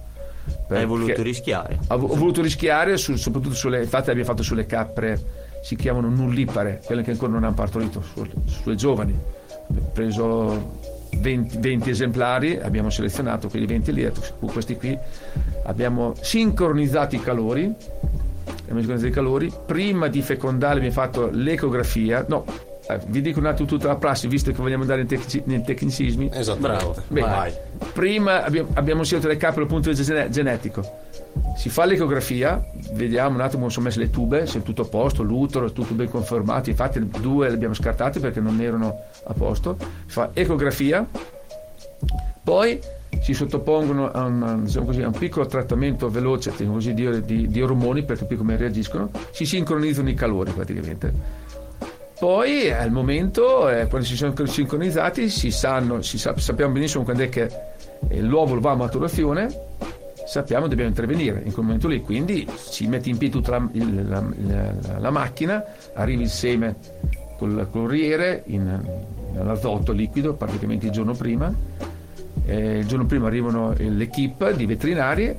[0.69, 1.77] Hai voluto rischiare.
[1.87, 6.81] ho, ho voluto rischiare su- soprattutto sulle infatti l'abbiamo fatto sulle capre si chiamano nullipare
[6.85, 9.15] quelle che ancora non hanno partorito su- sulle giovani.
[9.69, 10.77] Abbiamo preso
[11.17, 14.97] 20, 20 esemplari abbiamo selezionato quelli 20 lì questi qui
[15.65, 17.73] abbiamo sincronizzato i calori
[18.49, 22.45] abbiamo sincronizzato i calori prima di fecondare abbiamo fatto l'ecografia no
[22.89, 25.63] eh, vi dico un attimo tutta la prassi visto che vogliamo andare nei, tecnici- nei
[25.63, 27.03] tecnicismi Esattamente.
[27.07, 27.27] Bene.
[27.27, 27.53] Vai.
[27.93, 30.97] Prima abbiamo, abbiamo scelto le capre dal punto di vista gene- genetico.
[31.55, 32.59] Si fa l'ecografia,
[32.93, 35.71] vediamo un attimo come sono messe le tube, se è tutto a posto, l'utero è
[35.71, 36.71] tutto ben confermato.
[36.71, 39.77] Infatti, due le abbiamo scartate perché non erano a posto.
[40.07, 41.05] Si fa ecografia,
[42.43, 42.79] poi
[43.21, 47.61] si sottopongono a un, diciamo così, a un piccolo trattamento veloce così, di, di- di
[47.61, 49.09] ormoni per capire come reagiscono.
[49.31, 51.13] Si sincronizzano i calori praticamente.
[52.19, 57.23] Poi al momento, eh, quando si sono sincronizzati, si sanno, si sa- sappiamo benissimo quando
[57.23, 57.49] è che
[58.09, 59.47] eh, l'uovulo va a maturazione,
[60.27, 62.01] sappiamo che dobbiamo intervenire in quel momento lì.
[62.01, 65.63] Quindi si mette in piedi tutta la, la- la- la macchina,
[65.93, 66.75] arriva il seme
[67.37, 68.81] col corriere in,
[69.31, 71.53] nell'azoto liquido praticamente il giorno prima.
[72.45, 75.35] Eh, il giorno prima arrivano l'equipe di veterinari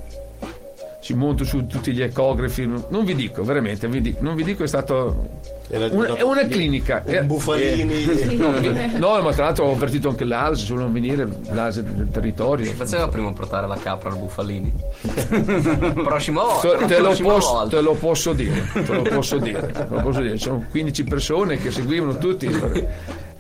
[1.03, 4.65] si montano su tutti gli ecografi non vi dico veramente vi dico- non vi dico
[4.65, 5.29] è stato
[5.71, 8.37] una, è una clinica un Eh, Bufalini.
[8.37, 8.51] no,
[8.99, 12.75] no, ma tra l'altro ho avvertito anche l'ASL se vogliono venire l'ASL del territorio Si
[12.75, 14.71] faceva prima portare la capra al Buffalini.
[16.05, 16.77] prossima volta.
[16.77, 17.77] te, te lo prossima posso, volta.
[17.77, 20.37] te lo posso dire, te lo posso dire, te lo posso dire.
[20.39, 22.47] Sono 15 persone che seguivano tutti.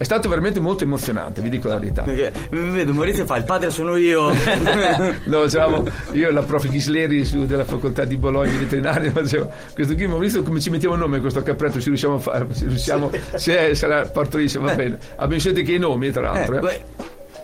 [0.00, 2.00] È stato veramente molto emozionante, vi dico la verità.
[2.00, 4.30] Perché vedo Maurizio fa il padre sono io.
[5.24, 10.06] No, diciamo, io e la prof Ghisleri della facoltà di Bologna veterinaria facevo questo qui,
[10.06, 12.64] ma visto come ci mettiamo il nome a questo capretto, ci riusciamo a fare, ci
[12.66, 14.98] riusciamo, se sarà partorissimo, va bene.
[15.16, 16.56] Abbiamo scelto che i nomi, tra l'altro.
[16.56, 16.60] eh.
[16.60, 16.80] beh,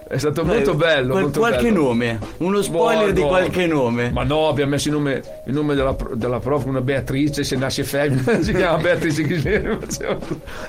[0.09, 1.11] È stato molto beh, bello.
[1.11, 1.83] qual- molto qualche bello.
[1.83, 4.11] nome, uno spoiler No, di qualche nome.
[4.11, 7.85] Ma no, abbiamo messo il nome, il nome della, della prof, una Beatrice, se nasce
[7.85, 9.77] femmina, si chiama Beatrice Ghisleri.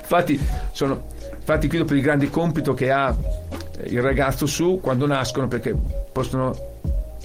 [0.01, 0.39] Infatti,
[0.71, 1.15] sono,
[1.47, 3.15] infatti qui dopo il grande compito che ha
[3.85, 5.73] il ragazzo su quando nascono, perché
[6.11, 6.53] possono,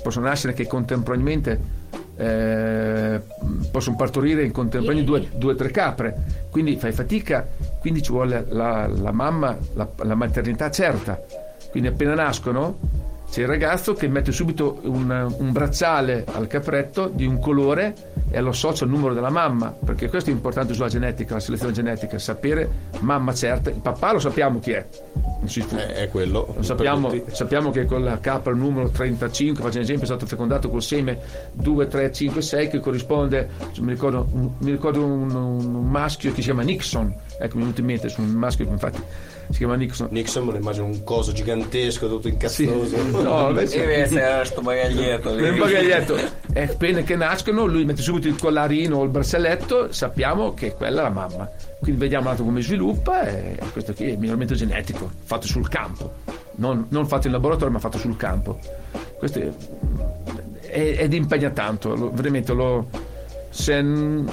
[0.01, 1.81] possono nascere che contemporaneamente
[2.17, 3.21] eh,
[3.73, 7.45] possono partorire in contemporanea due due o tre capre, quindi fai fatica,
[7.81, 11.21] quindi ci vuole la, la mamma, la, la maternità certa.
[11.73, 12.79] Quindi appena nascono
[13.33, 17.95] c'è il ragazzo che mette subito un, un bracciale al capretto di un colore
[18.31, 21.73] e lo associa al numero della mamma, perché questo è importante sulla genetica, la selezione
[21.73, 23.71] genetica, sapere mamma certa.
[23.71, 24.87] Il papà lo sappiamo chi è.
[25.81, 26.57] Eh, È quello.
[26.61, 30.83] Sappiamo, sappiamo che con la capra numero 35, faccio un esempio, è stato fecondato col
[30.83, 31.19] seme
[31.53, 33.49] 2, 3, 5, 6 che corrisponde,
[33.81, 37.65] mi ricordo, un, mi ricordo un, un- maschio che si chiama Nixon, ecco mi è
[37.65, 39.03] venuto in mente, su un maschio che infatti
[39.51, 40.09] si chiama Nixon.
[40.11, 42.97] Nixon me lo immagino un coso gigantesco, tutto incazzoso.
[43.23, 45.43] No, invece- E invece era sto bagaglietto lì.
[45.43, 46.17] nel bagaglietto.
[46.53, 51.01] E appena che nascono lui mette subito il collarino o il braccialetto sappiamo che quella
[51.01, 51.49] è la mamma.
[51.81, 56.13] Quindi vediamo un attimo come sviluppa e questo qui è miglioramento genetico fatto sul campo.
[56.57, 58.59] Non, non fatto in laboratorio ma fatto sul campo.
[59.19, 59.51] Questo è,
[60.69, 62.89] è- ed impegna tanto lo- veramente lo
[63.53, 64.27] se n-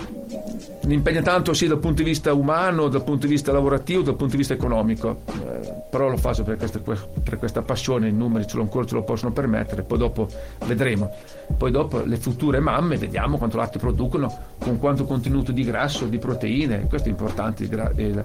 [0.87, 4.31] impegna tanto sia dal punto di vista umano, dal punto di vista lavorativo, dal punto
[4.31, 8.57] di vista economico, Eh, però lo faccio per questa, per questa passione, i numeri ce
[8.59, 10.27] ancora ce lo possono permettere, poi dopo
[10.65, 11.11] vedremo.
[11.57, 16.17] Poi dopo le future mamme vediamo quanto latte producono, con quanto contenuto di grasso, di
[16.17, 18.23] proteine, questo è importante il, il-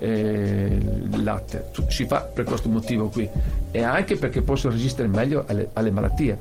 [0.00, 0.78] eh,
[1.10, 3.28] il latte, si fa per questo motivo qui
[3.72, 6.38] e anche perché possono resistere meglio alle- alle malattie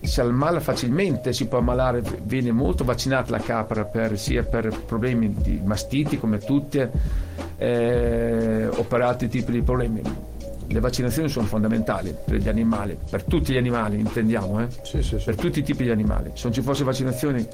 [0.00, 5.32] si ammala facilmente, si può ammalare, viene molto vaccinata la capra per- sia per problemi
[5.34, 6.90] di mastiti come tutte,
[7.58, 10.02] eh, o per altri tipi di problemi.
[10.72, 14.68] Le vaccinazioni sono fondamentali per gli animali, per tutti gli animali intendiamo, eh?
[14.82, 15.24] Sì, sì, sì.
[15.24, 16.30] per tutti i tipi di animali.
[16.34, 17.46] Se non ci fosse vaccinazioni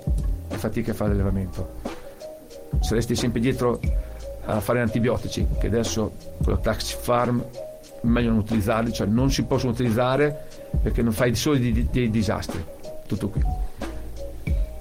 [0.49, 1.81] è fatica a fare l'allevamento.
[2.81, 3.81] Saresti sempre dietro
[4.45, 6.13] a fare antibiotici, che adesso
[6.45, 7.43] con la tax farm
[8.03, 10.45] meglio non utilizzarli, cioè non si possono utilizzare
[10.83, 12.63] perché non fai solo dei, dei disastri.
[13.07, 13.43] Tutto qui.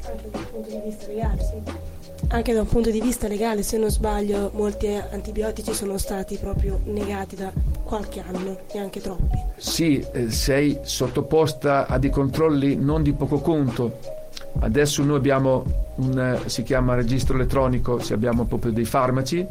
[0.08, 1.84] Anche dal punto di vista legale, sì.
[2.28, 6.80] Anche da un punto di vista legale, se non sbaglio, molti antibiotici sono stati proprio
[6.86, 7.52] negati da
[7.84, 9.38] qualche anno, neanche troppi.
[9.58, 14.00] Sì, eh, sei sottoposta a dei controlli non di poco conto.
[14.60, 15.64] Adesso noi abbiamo
[15.96, 19.46] un, eh, si chiama registro elettronico, se abbiamo proprio dei farmaci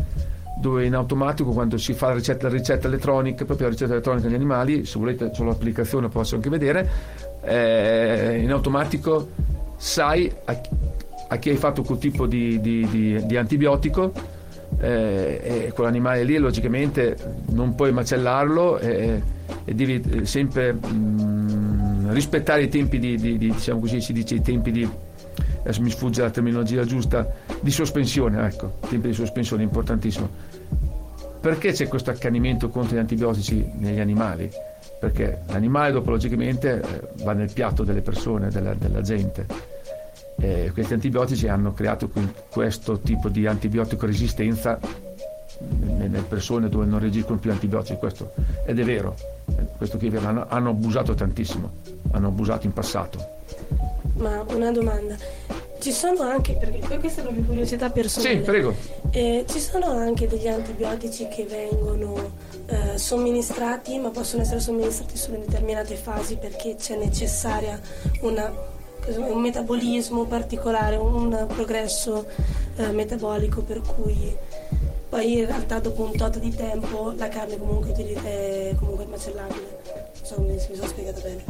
[0.61, 4.27] dove in automatico quando si fa la ricetta, la ricetta elettronica, proprio la ricetta elettronica
[4.27, 6.89] degli animali, se volete c'è l'applicazione posso anche vedere,
[7.43, 9.29] eh, in automatico
[9.77, 10.61] sai a,
[11.29, 14.13] a chi hai fatto quel tipo di, di- di- di antibiotico
[14.81, 17.17] eh, e quell'animale lì logicamente
[17.51, 19.23] non puoi macellarlo e,
[19.65, 24.71] e devi eh, sempre mm, rispettare i tempi di- diciamo così si dice i tempi
[24.71, 24.89] di
[25.65, 27.27] adesso mi sfugge la terminologia giusta
[27.61, 30.29] di sospensione ecco tempi di sospensione importantissimo
[31.45, 34.51] perché c'è questo accanimento contro gli antibiotici negli animali?
[34.99, 39.45] Perché l'animale dopo logicamente eh, va nel piatto delle persone, della, della gente.
[40.39, 44.79] E questi antibiotici hanno creato que- questo tipo di antibiotico resistenza
[45.69, 48.33] nelle persone dove non reagiscono più antibiotici, questo
[48.65, 49.15] ed è vero,
[49.57, 51.71] Eh, questo qui hanno abusato tantissimo,
[52.13, 53.19] hanno abusato in passato.
[54.17, 55.15] Ma una domanda,
[55.85, 58.35] ci sono anche, perché poi questa è proprio curiosità personale.
[58.37, 58.75] Sì, prego.
[59.11, 62.31] Eh, ci sono anche degli antibiotici che vengono
[62.67, 67.79] eh, somministrati, ma possono essere somministrati solo in determinate fasi perché c'è necessaria
[68.23, 68.51] una-
[69.19, 72.25] un metabolismo particolare, un progresso
[72.77, 74.35] eh, metabolico per cui
[75.11, 79.83] poi in realtà dopo un tot di tempo la carne comunque è comunque macellabile.
[79.85, 81.45] Non so se mi sono spiegata bene.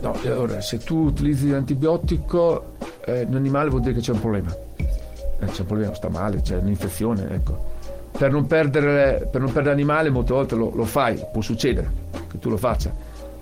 [0.00, 2.74] No, allora, se tu utilizzi l'antibiotico
[3.04, 4.54] eh, un animale vuol dire che c'è un problema.
[4.76, 7.70] Eh, c'è un problema, sta male, c'è un'infezione, ecco.
[8.16, 11.90] Per non perdere, per non perdere l'animale molte volte lo, lo fai, può succedere
[12.30, 12.92] che tu lo faccia.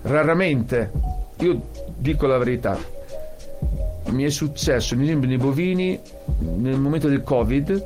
[0.03, 0.91] Raramente,
[1.39, 1.61] io
[1.95, 2.77] dico la verità,
[4.09, 5.99] mi è successo, ad esempio nei bovini,
[6.57, 7.85] nel momento del Covid,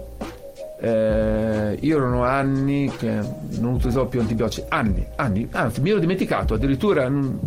[0.79, 3.19] eh, io erano anni che
[3.59, 7.39] non utilizzavo più antibiotici, anni, anni, anzi mi ero dimenticato, addirittura non-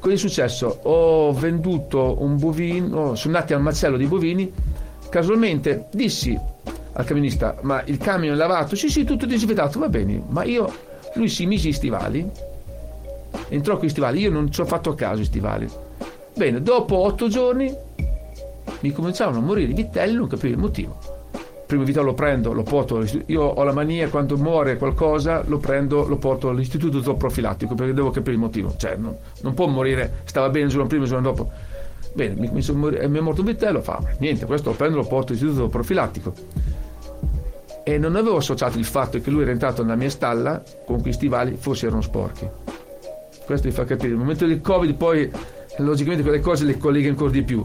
[0.00, 0.78] Cosa è successo?
[0.82, 4.52] Ho venduto un bovino, sono andati al macello dei bovini,
[5.08, 6.38] casualmente dissi
[6.92, 8.76] al camionista, ma il camion è lavato?
[8.76, 10.72] Sì, sì, tutto disinfettato, va bene, ma io,
[11.14, 12.28] lui si mise i stivali,
[13.48, 15.68] entrò con i stivali, io non ci ho fatto caso i stivali.
[16.36, 17.74] Bene, dopo otto giorni
[18.80, 21.07] mi cominciavano a morire i vitelli, non capivo il motivo.
[21.68, 26.08] Primo vitello lo prendo, lo porto, io ho la mania quando muore qualcosa, lo prendo,
[26.08, 28.74] lo porto all'istituto zooprofilattico perché devo capire il motivo.
[28.74, 31.50] Cioè, non, non può morire, stava bene il giorno prima, il giorno dopo.
[32.14, 35.04] Bene, mi, mi, sono mi è morto un vitello, fa niente, questo lo prendo, lo
[35.04, 36.32] porto all'istituto profilattico.
[37.84, 41.12] E non avevo associato il fatto che lui era entrato nella mia stalla con quei
[41.12, 42.48] stivali, forse erano sporchi.
[43.44, 44.08] Questo mi fa capire.
[44.08, 45.30] Nel momento del Covid poi
[45.76, 47.62] logicamente quelle cose le collega ancora di più.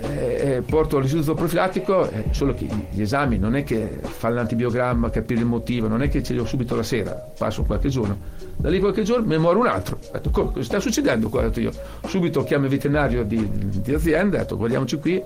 [0.00, 5.10] Eh, eh, porto all'istituto profilattico, eh, solo che gli esami non è che fa l'antibiogramma,
[5.10, 8.16] capire il motivo, non è che ce li ho subito la sera, passo qualche giorno.
[8.56, 9.96] Da lì qualche giorno mi muore un altro.
[9.96, 11.40] Ho detto, "Co- cosa sta succedendo qua?
[11.40, 11.72] Ho detto io.
[12.06, 13.48] Subito chiamo il veterinario di,
[13.80, 15.20] di azienda, ho detto guardiamoci qui.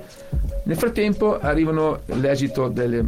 [0.64, 3.04] Nel frattempo arrivano l'esito delle-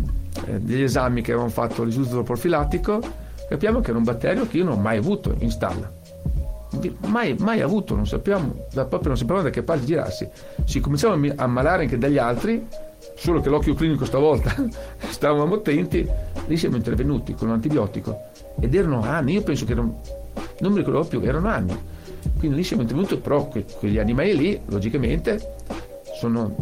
[0.47, 3.01] eh, degli esami che avevamo fatto all'istituto profilattico,
[3.49, 5.91] capiamo che era un batterio che io non ho mai avuto in stalla
[7.07, 10.29] mai, mai avuto, non sappiamo, da- proprio non sapevamo da che parte girarsi.
[10.65, 12.67] Si cominciava a ammalare anche dagli altri,
[13.17, 14.55] solo che l'occhio clinico stavolta
[15.09, 16.07] stavamo attenti,
[16.47, 20.01] lì siamo intervenuti con un antibiotico ed erano anni, io penso che erano,
[20.61, 21.77] non mi ricordo più, erano anni.
[22.39, 25.57] Quindi lì siamo intervenuti, però que- quegli animali lì, logicamente,
[26.15, 26.55] sono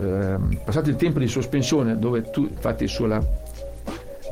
[0.00, 3.22] ehm, passati il tempo di sospensione dove tu, infatti sulla,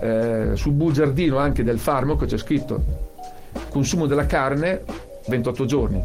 [0.00, 3.04] eh, sul bugiardino anche del farmaco c'è scritto
[3.70, 4.82] consumo della carne
[5.28, 6.02] 28 giorni.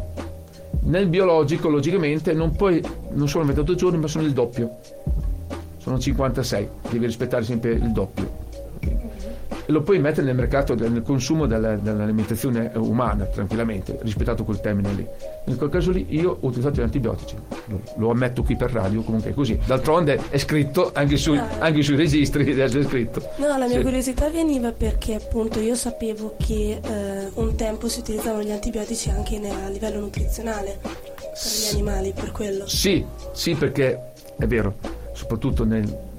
[0.84, 4.78] Nel biologico, logicamente, non, puoi, non sono 28 giorni, ma sono il doppio.
[5.78, 8.51] Sono 56, devi rispettare sempre il doppio.
[9.64, 14.60] E lo puoi mettere nel mercato, del- nel consumo della- dell'alimentazione umana, tranquillamente, rispettato quel
[14.60, 15.06] termine lì.
[15.46, 17.36] In quel caso lì io ho utilizzato gli antibiotici,
[17.96, 19.58] lo, ammetto qui per radio, comunque è così.
[19.64, 23.22] D'altronde è scritto, anche, sui- anche sui registri deve essere scritto.
[23.36, 23.82] No, la mia Sì.
[23.82, 29.36] curiosità veniva perché appunto io sapevo che eh, un tempo si utilizzavano gli antibiotici anche
[29.36, 30.90] a livello nutrizionale per
[31.32, 32.66] gli animali, per quello.
[32.66, 34.74] Sì, sì, perché è vero,
[35.12, 36.10] soprattutto nel-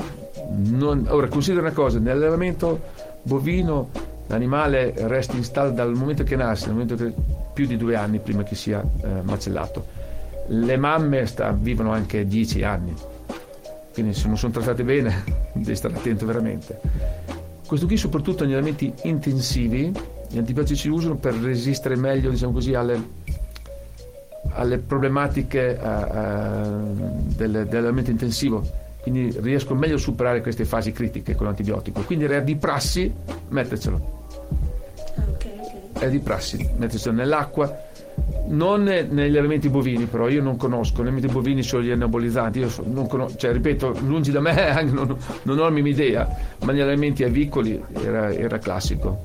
[0.56, 2.80] Non- ora, considera una cosa, nell'allevamento
[3.24, 3.90] bovino
[4.28, 7.14] l'animale resta in stallo dal momento che nasce, dal momento che
[7.54, 9.86] più di due anni prima che sia eh, macellato.
[10.48, 12.94] Le mamme sta- vivono anche 10 anni,
[13.94, 16.80] quindi se non sono trattate bene devi stare attento veramente.
[17.66, 19.92] Questo qui soprattutto negli alimenti intensivi,
[20.30, 23.02] gli antibiotici usano per resistere meglio diciamo così, alle,
[24.50, 26.68] alle problematiche eh, eh,
[27.36, 28.64] del- dell'alimento intensivo,
[29.04, 32.02] quindi riesco meglio a superare queste fasi critiche con l'antibiotico.
[32.04, 33.14] Quindi era di prassi
[33.50, 34.22] mettercelo.
[36.00, 37.82] È di prassi mettercelo nell'acqua.
[38.48, 42.60] Non ne- negli alimenti bovini però io non conosco gli alimenti bovini sono gli anabolizzanti
[42.60, 46.28] io so- non conosco, cioè ripeto lungi da me non, non ho la minima idea
[46.64, 49.24] ma negli alimenti avicoli era, era classico.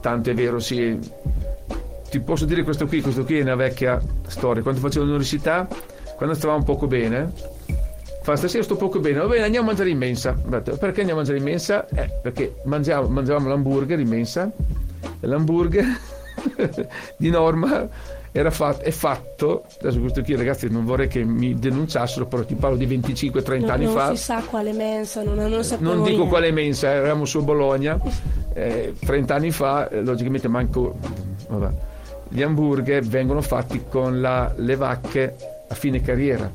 [0.00, 0.96] Tanto è vero sì.
[2.10, 4.62] Ti posso dire questo qui questo qui è una vecchia storia.
[4.62, 5.66] Quando facevo l'università
[6.16, 7.56] quando stavamo poco bene
[8.28, 10.36] fa stasera sto poco bene, va bene, andiamo a mangiare in mensa.
[10.46, 11.86] Detto, Perché andiamo a mangiare in mensa?
[11.88, 14.50] Eh, perché mangiamo- mangiavamo l'hamburger in mensa
[15.20, 15.84] e l'hamburger
[17.16, 17.88] di norma
[18.30, 22.54] era fatto, è fatto, adesso questo qui ragazzi non vorrei che mi denunciassero, però ti
[22.54, 24.14] parlo di 25-30 No, anni non fa.
[24.14, 26.28] si sa quale mensa, non, non Non dico niente.
[26.28, 27.98] quale mensa, eravamo su Bologna,
[28.52, 30.98] eh, 30 anni fa, eh, logicamente manco...
[31.48, 31.68] vabbè.
[32.28, 35.34] Gli hamburger vengono fatti con la- le vacche
[35.66, 36.48] a fine carriera,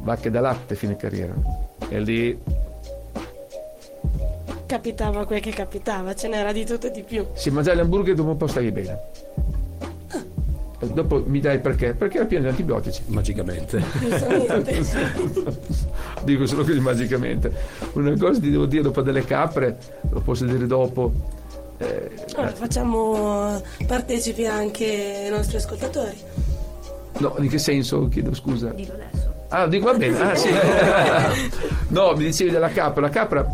[0.00, 1.34] vacche da latte fine carriera.
[1.88, 2.38] E lì
[4.66, 7.24] Capitava quel che capitava, ce n'era di tutto e di più.
[7.34, 8.98] se mangiavi l'hamburger dopo un po' stavi bene.
[10.78, 11.94] E dopo mi dai perché?
[11.94, 13.02] Perché era pieno di antibiotici.
[13.06, 13.80] Magicamente.
[14.00, 14.84] Giustamente.
[16.24, 17.52] Dico solo così magicamente.
[17.92, 19.78] Una cosa ti devo dire dopo delle capre,
[20.10, 21.12] lo posso dire dopo.
[21.78, 26.16] eh, Allora, facciamo partecipi anche i nostri ascoltatori.
[27.18, 28.08] no, in che senso?
[28.08, 28.70] Chiedo scusa.
[28.70, 29.25] Dillo adesso.
[29.58, 30.20] Ah, dico va bene.
[30.20, 30.50] Ah, sì.
[31.88, 33.00] no, mi dicevi della capra.
[33.00, 33.46] La capra,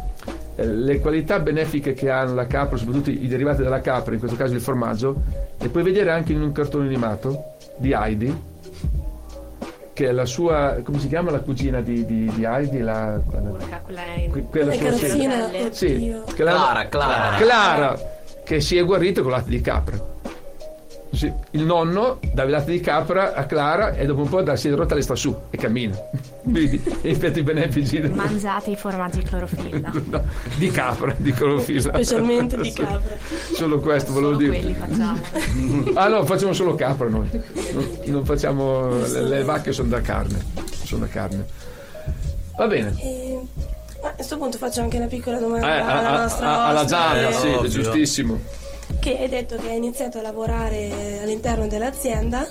[0.57, 4.37] eh, le qualità benefiche che hanno la capra, soprattutto i derivati della capra, in questo
[4.37, 5.23] caso il formaggio,
[5.59, 8.43] le puoi vedere anche in un cartone animato di Heidi,
[9.93, 12.81] che è la sua, come si chiama la cugina di, di, di Heidi?
[12.81, 13.53] La, quella
[14.51, 16.21] quella sua carrozzine, Sì.
[16.35, 17.37] Clara, Clara.
[17.37, 17.99] Clara,
[18.43, 20.12] che si è guarita con latte di capra.
[21.13, 24.57] Sì, il nonno dava il latte di capra a Clara e dopo un po' da-
[24.57, 25.95] si è rotta le sta su e cammina.
[26.45, 29.93] Vedi, effetti benefici Mangiate i formaggi clorofilla.
[30.09, 30.25] No,
[30.57, 31.81] di capra, di clorofilla.
[31.93, 33.01] Specialmente di capra.
[33.55, 34.59] Solo questo volevo Solo dire.
[34.59, 35.21] quelli facciamo.
[35.99, 37.29] Ah no, facciamo solo capra noi.
[37.73, 38.89] Non, non facciamo.
[39.07, 40.39] Le, le vacche sono da carne.
[40.85, 41.45] Sono da carne.
[42.57, 42.95] Va bene.
[42.99, 43.39] E,
[44.03, 47.31] a questo punto faccio anche una piccola domanda Eh, alla a- nostra a- alla Zaria,
[47.33, 47.69] sì, ovvio.
[47.69, 48.41] giustissimo.
[49.03, 52.47] Che hai detto che hai iniziato a lavorare all'interno dell'azienda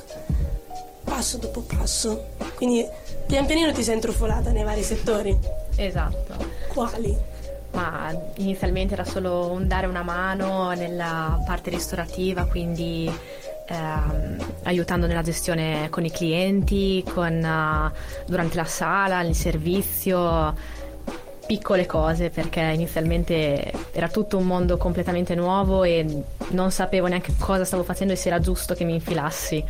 [1.01, 2.31] passo dopo passo.
[2.55, 2.85] Quindi
[3.25, 5.37] pian pianino ti sei intrufolata nei vari settori.
[5.77, 6.35] Esatto.
[6.67, 7.17] Quali?
[7.71, 13.09] Ma inizialmente era solo un dare una mano nella parte ristorativa, quindi
[13.67, 17.91] ehm, aiutando nella gestione con i clienti, con, eh,
[18.25, 20.53] durante la sala, il servizio,
[21.51, 27.65] piccole cose perché inizialmente era tutto un mondo completamente nuovo e non sapevo neanche cosa
[27.65, 29.61] stavo facendo e se era giusto che mi infilassi.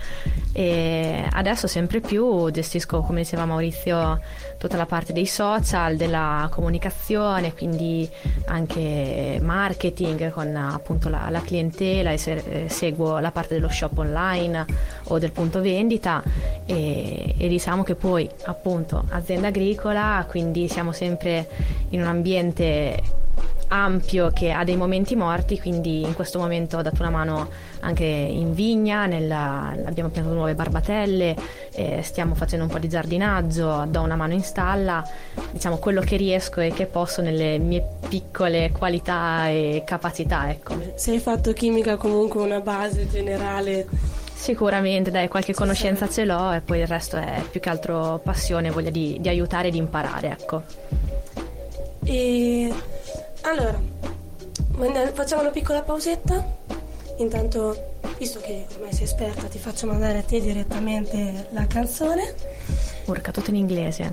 [0.53, 4.21] E adesso sempre più gestisco, come diceva Maurizio,
[4.59, 8.07] tutta la parte dei social, della comunicazione, quindi
[8.45, 13.97] anche marketing con appunto la, la clientela e se- eh, seguo la parte dello shop
[13.97, 14.65] online
[15.12, 16.24] o del punto vendita
[16.66, 21.47] e, e diciamo che poi appunto azienda agricola, quindi siamo sempre
[21.89, 23.20] in un ambiente
[23.74, 27.49] ampio che ha dei momenti morti, quindi in questo momento ho dato una mano
[27.80, 31.36] anche in vigna, nella- abbiamo piantato nuove barbatelle,
[31.74, 35.07] eh, stiamo facendo un po' di giardinaggio, do una mano in stalla,
[35.51, 40.76] diciamo quello che riesco e che posso nelle mie piccole qualità e capacità, ecco.
[40.95, 43.88] Se hai fatto chimica comunque una base generale.
[44.41, 48.71] Sicuramente, dai, qualche conoscenza ce l'ho e poi il resto è più che altro passione,
[48.71, 50.63] voglia di, di aiutare e di imparare, ecco.
[52.03, 52.73] E
[53.41, 53.79] allora,
[55.13, 56.43] facciamo una piccola pausetta.
[57.17, 62.33] Intanto, visto che ormai sei esperta, ti faccio mandare a te direttamente la canzone.
[63.05, 64.09] Urca, tutto in inglese.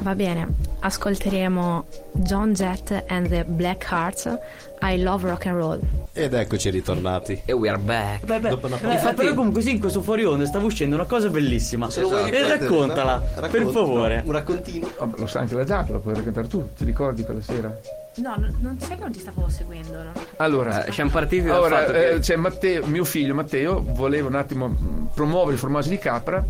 [0.00, 0.46] Va bene,
[0.80, 4.38] ascolteremo John Jett and the Black Hearts,
[4.86, 5.80] I Love Rock and Roll.
[6.12, 7.40] Ed eccoci ritornati.
[7.46, 8.26] E we are back.
[8.26, 9.14] Beh, beh, Dopo una eh, pausa.
[9.14, 11.88] però comunque sì, in questo fuori onda stava uscendo una cosa bellissima.
[11.88, 13.48] Se vuoi e raccontala, no?
[13.48, 14.22] per favore.
[14.26, 14.90] Un raccontino.
[14.98, 16.68] Vabbè, lo sai anche la Giacomo, lo puoi raccontare tu.
[16.76, 17.80] Ti ricordi quella sera?
[18.16, 20.12] No, non sai che non ti stavo seguendo, no?
[20.36, 22.10] Allora, siamo partiti dal Ora, fatto che...
[22.10, 26.44] eh, c'è Matteo, mio figlio Matteo voleva un attimo mh, promuovere il formaggio di capra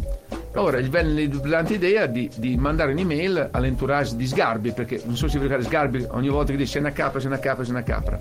[0.57, 5.17] Ora gli venne la brillante idea di, di mandare un'email all'entourage di Sgarbi, perché non
[5.17, 7.65] so se vi ricordate Sgarbi ogni volta che dice c'è una capra, c'è una capra,
[7.65, 8.21] c'è una capra.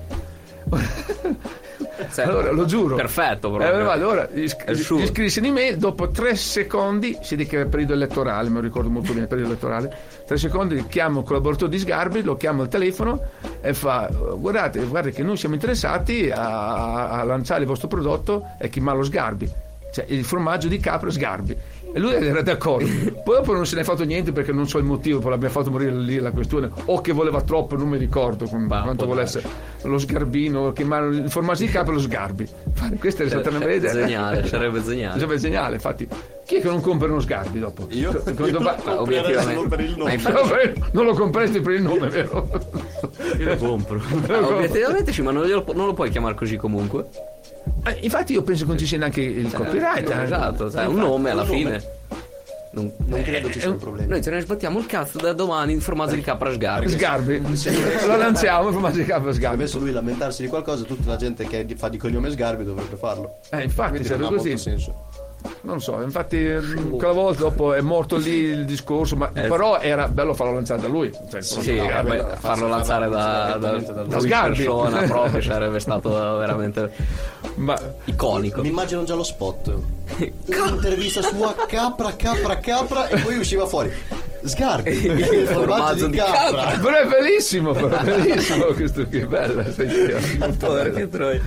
[0.78, 2.22] Sì.
[2.22, 2.96] allora lo giuro.
[2.96, 3.90] Perfetto, Eh, proprio.
[3.92, 8.50] allora gli, il gli scrisse un'email, dopo tre secondi, si dice che era periodo elettorale,
[8.50, 9.96] me lo ricordo molto bene, periodo elettorale,
[10.26, 13.22] tre secondi chiamo il collaboratore di Sgarbi, lo chiamo al telefono
[13.62, 18.70] e fa guardate, guardate che noi siamo interessati a, a lanciare il vostro prodotto e
[18.70, 19.50] chiamarlo Sgarbi,
[19.94, 21.58] cioè il formaggio di capra Sgarbi.
[21.96, 22.88] E lui era d'accordo.
[23.24, 25.54] Poi dopo non se ne è fatto niente perché non so il motivo, poi l'abbiamo
[25.54, 26.70] fatto morire lì la questione.
[26.86, 29.44] O che voleva troppo, non mi ricordo con- quanto volesse
[29.84, 32.48] lo sgarbino, chiamare il formaggio di capra e lo sgarbi.
[33.00, 33.92] Questa è stata una bella idea.
[33.94, 35.20] Geniale, sarebbe geniale.
[35.20, 36.08] Sarebbe geniale, infatti.
[36.46, 37.86] Chi è che non compra uno sgarbi dopo?
[37.92, 38.12] Io?
[38.36, 39.54] Quando va- Ma obiettivamente.
[39.56, 40.16] solo per il nome.
[40.18, 42.50] No, non lo compresti per il nome, vero?
[43.38, 44.02] Io lo compro.
[44.28, 47.06] Ah, obiettivamente sì, ma non, pu- non lo puoi chiamare così comunque.
[47.86, 50.10] Eh, infatti io penso che non ci sia neanche il copyright.
[50.10, 50.24] eh.
[50.24, 52.02] Esatto, sai, un nome alla fine.
[52.74, 54.10] Non, Non credo ci siano problemi.
[54.10, 56.90] Noi ce ne sbattiamo il cazzo da domani in formaggio di capra sgarbi.
[56.90, 57.40] Sgarbi.
[58.08, 59.62] lo lanciamo, il formaggio di capra sgarbi.
[59.62, 63.40] Adesso lui lamentarsi di qualcosa, tutta la gente che fa di cognome Sgarbi dovrebbe farlo.
[63.52, 64.58] Eh, infatti, sarebbe così.
[64.58, 65.12] senso.
[65.62, 66.46] Non so, infatti
[66.98, 70.82] quella volta dopo è morto lì il discorso, ma Eh, però era bello farlo lanciare
[70.82, 71.12] da lui.
[71.30, 75.80] Cioè, Sì, no, vabbè, vabbè, farlo lanciare da, da, da- da lui persona proprio sarebbe
[75.80, 76.92] stato veramente
[77.56, 78.62] ma iconico.
[78.62, 79.74] Mi immagino già lo spot.
[80.48, 83.92] Un'intervista sua capra, capra, capra e poi usciva fuori.
[84.46, 86.80] Sgarbi, il formaggio formaggio di di capra.
[86.80, 90.20] però è bellissimo, però è bellissimo questo che bella questa idea.
[90.58, 91.42] Porca troia.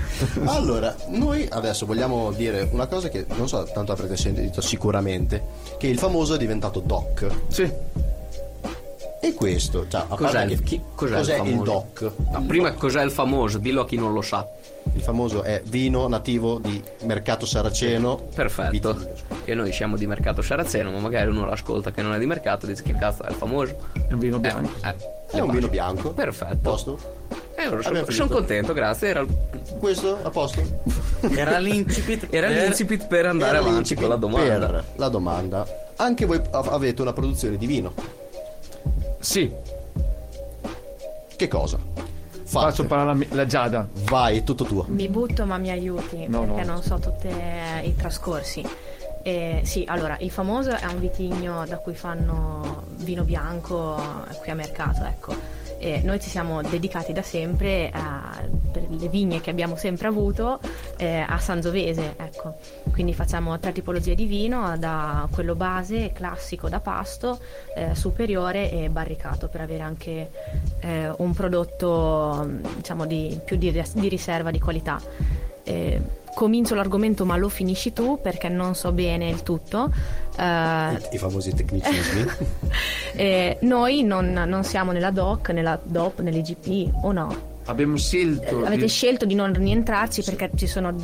[0.44, 5.42] Allora, noi adesso vogliamo dire una cosa che non so, tanto avrete sentito sicuramente,
[5.78, 7.26] che il famoso è diventato doc.
[7.48, 7.70] Sì.
[9.26, 12.10] E questo, cioè, a Cos'è, parte il, che- chi- cos'è, cos'è il il doc?
[12.30, 14.46] No, prima cos'è il famoso, dillo a chi non lo sa.
[14.94, 18.28] Il famoso è vino nativo di mercato saraceno.
[18.32, 18.70] Perfetto.
[18.94, 19.08] Vitigno.
[19.44, 22.66] E noi siamo di mercato saraceno, ma magari uno l'ascolta che non è di mercato
[22.66, 23.76] e dice che cazzo è il famoso.
[24.08, 24.70] È un vino bianco.
[24.86, 24.94] Eh,
[25.36, 26.10] È un vino bianco.
[26.12, 26.56] Perfetto.
[26.62, 26.98] Posto?
[27.56, 28.34] Eh, sono, Abbiamo sono finito.
[28.34, 29.08] contento, grazie.
[29.08, 29.24] Era,
[29.78, 30.62] Questo a posto?
[31.34, 32.28] Era l'incipit.
[32.30, 34.66] era per- l'incipit per andare Era avanti con la domanda.
[34.66, 35.66] per la domanda.
[35.96, 37.92] Anche voi av- avete una produzione di vino.
[39.26, 39.50] Sì,
[41.34, 41.78] Che cosa?
[42.44, 42.84] faccio Fate.
[42.84, 43.88] parlare la, la Giada.
[44.04, 44.84] Vai, è tutto tuo.
[44.86, 46.74] Mi butto ma mi aiuti No, perché no.
[46.74, 48.64] non so tutti i trascorsi.
[49.24, 54.00] Eh, sì, allora, il famoso è un vitigno da cui fanno vino bianco
[54.42, 55.34] qui a mercato, ecco.
[55.78, 60.58] E noi ci siamo dedicati da sempre a, per le vigne che abbiamo sempre avuto
[60.96, 62.56] eh, a Sangiovese, ecco.
[62.90, 67.38] Quindi facciamo tre tipologie di vino, da quello base, classico da pasto,
[67.74, 70.30] eh, superiore e barricato per avere anche
[70.80, 75.00] eh, un prodotto diciamo di, più di, di riserva di qualità.
[75.62, 76.00] Eh,
[76.36, 79.90] comincio l'argomento ma lo finisci tu perché non so bene il tutto.
[80.38, 82.26] Eh, I famosi tecnicismi.
[83.16, 87.54] eh, noi non, non siamo nella DOC, nella DOP, nell'IGP o no?
[87.68, 88.64] Abbiamo scelto.
[88.64, 90.94] Avete di- scelto di non rientrarci perché ci sono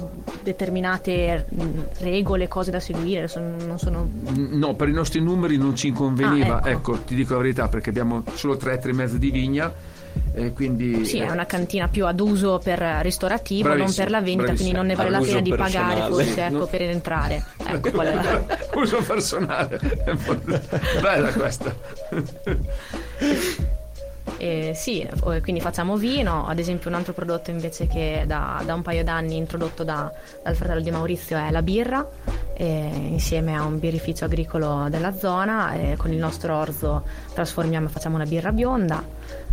[0.43, 1.65] determinate mh,
[1.99, 4.09] regole, cose da seguire, non sono...
[4.35, 6.61] No, per i nostri numeri non ci conveniva.
[6.61, 6.95] Ah, ecco.
[6.95, 7.05] ecco.
[7.05, 9.73] ti dico la verità, perché abbiamo solo 3 3 e mezzo di vigna.
[10.35, 11.05] E quindi.
[11.05, 14.71] Sì, eh, è una cantina più ad uso per ristorativo, non per la vendita, bravissimo.
[14.71, 17.45] quindi non ne vale Ad la pena di pagare forse ecco, per entrare.
[17.67, 19.79] Ecco, qual è la- Uso personale.
[21.01, 21.75] Bella questa.
[24.39, 28.75] Eh, sì, eh, quindi facciamo vino, ad esempio un altro prodotto invece che da, da
[28.75, 30.11] un paio d'anni introdotto da-
[30.43, 32.09] dal fratello di Maurizio è la birra,
[32.55, 37.05] eh, insieme a un birrificio agricolo della zona, eh, con il nostro orzo
[37.35, 39.03] trasformiamo e facciamo una birra bionda,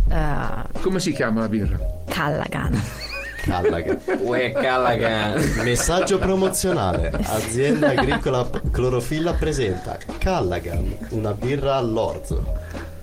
[0.08, 1.78] eh, Come si chiama la birra?
[2.08, 2.80] Callaghan.
[3.42, 3.98] Callaghan.
[4.20, 5.40] Uè, Callaghan.
[5.62, 7.10] Messaggio promozionale.
[7.24, 12.58] Azienda agricola clorofilla presenta Callaghan, una birra all'orzo.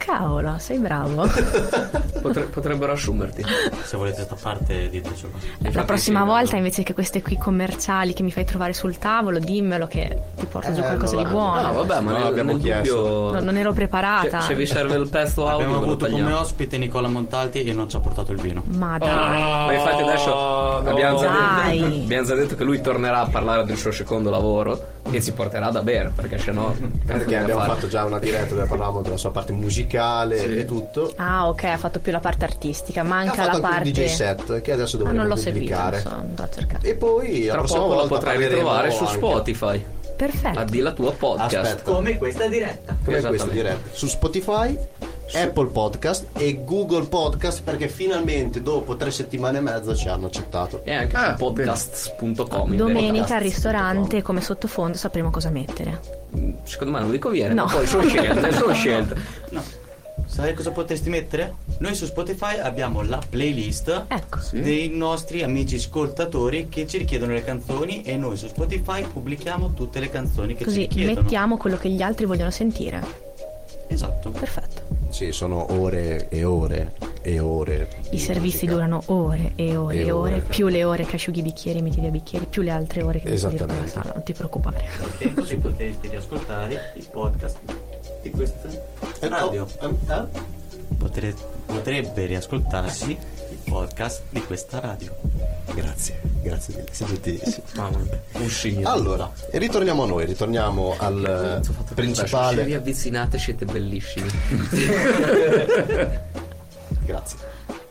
[0.08, 1.28] Cavolo, sei bravo.
[2.22, 3.44] Potre- potrebbero assumerti.
[3.84, 5.34] Se volete sta parte ditecelo.
[5.74, 9.86] La prossima volta invece che queste qui commerciali che mi fai trovare sul tavolo, dimmelo
[9.88, 11.62] che ti porto giù Eh, qualcosa non di buono.
[11.62, 12.96] No, vabbè, ma No, nel, abbiamo chiesto.
[12.96, 13.32] dubbio...
[13.34, 14.40] No, non ero preparata.
[14.42, 17.90] Se, se vi serve il pezzo audio, Abbiamo avuto come ospite Nicola Montalti e non
[17.90, 18.64] ci ha portato il vino.
[18.66, 19.10] Ma dai.
[19.10, 21.30] Ma infatti adesso abbiamo, già
[21.70, 25.32] detto, abbiamo già detto che lui tornerà a parlare del suo secondo lavoro e ci
[25.32, 26.74] porterà da bere perché sennò
[27.06, 31.14] Perché abbiamo fatto già una diretta dove parlavamo della sua parte musicale e tutto.
[31.18, 33.88] Ah, ok, ha fatto più la parte artistica, manca la anche parte.
[33.88, 36.04] un DJ set che adesso Ah, dovremo non l'ho seguito, pubblicare.
[36.38, 36.88] a cercare.
[36.88, 39.86] E poi la tra prossima poco lo potrai ritrovare su anche- Spotify
[40.16, 40.60] Perfetto.
[40.60, 41.92] addi la tua podcast Aspetta.
[41.92, 42.96] Come questa diretta.
[43.04, 43.90] Come questa diretta.
[43.92, 44.78] Su Spotify,
[45.34, 50.82] Apple Podcast e Google Podcast perché finalmente dopo tre settimane e mezza ci hanno accettato.
[50.84, 56.00] e anche Ah, podcasts.com Domenica al ristorante come sottofondo sapremo cosa mettere.
[56.64, 57.66] secondo me non vi conviene, No.
[57.66, 59.16] ma poi sono scelte, sono scelte.
[59.52, 59.64] No.
[60.26, 61.56] Sai cosa potresti mettere?
[61.80, 64.40] Noi su Spotify abbiamo la playlist Ecco.
[64.52, 70.00] dei nostri amici ascoltatori che ci richiedono le canzoni e noi su Spotify pubblichiamo tutte
[70.02, 71.22] le canzoni che ci Così richiedono.
[71.22, 73.02] mettiamo quello che gli altri vogliono sentire.
[73.88, 74.32] Esatto.
[74.32, 74.82] Perfetto.
[75.18, 77.90] Sì, sono ore e ore e ore.
[78.12, 78.72] I servizi musica.
[78.74, 80.42] durano ore e ore E e ore, ore.
[80.42, 83.34] più le ore che asciughi i bicchieri, metti via bicchieri, più le altre ore che
[83.34, 83.82] Esattamente.
[83.82, 84.86] la sala, non ti preoccupare.
[85.18, 87.58] E così potresti riascoltare il podcast
[88.22, 88.70] di questa
[89.22, 89.68] radio.
[89.82, 90.46] eh?
[91.00, 91.34] Potre-
[91.66, 93.18] potrebbe riascoltarsi
[93.68, 95.16] podcast di questa radio.
[95.74, 97.64] Grazie, grazie mille.
[97.76, 98.86] Mamma mia, un signore.
[98.86, 102.58] Allora, e ritorniamo a noi, ritorniamo al eh, principale.
[102.58, 104.30] Se vi avvicinate siete bellissimi.
[107.06, 107.38] Grazie.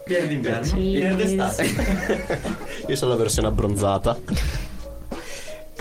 [0.04, 1.64] Pieno d'inverno, pieno d'estate.
[2.86, 4.16] Io sono la versione abbronzata.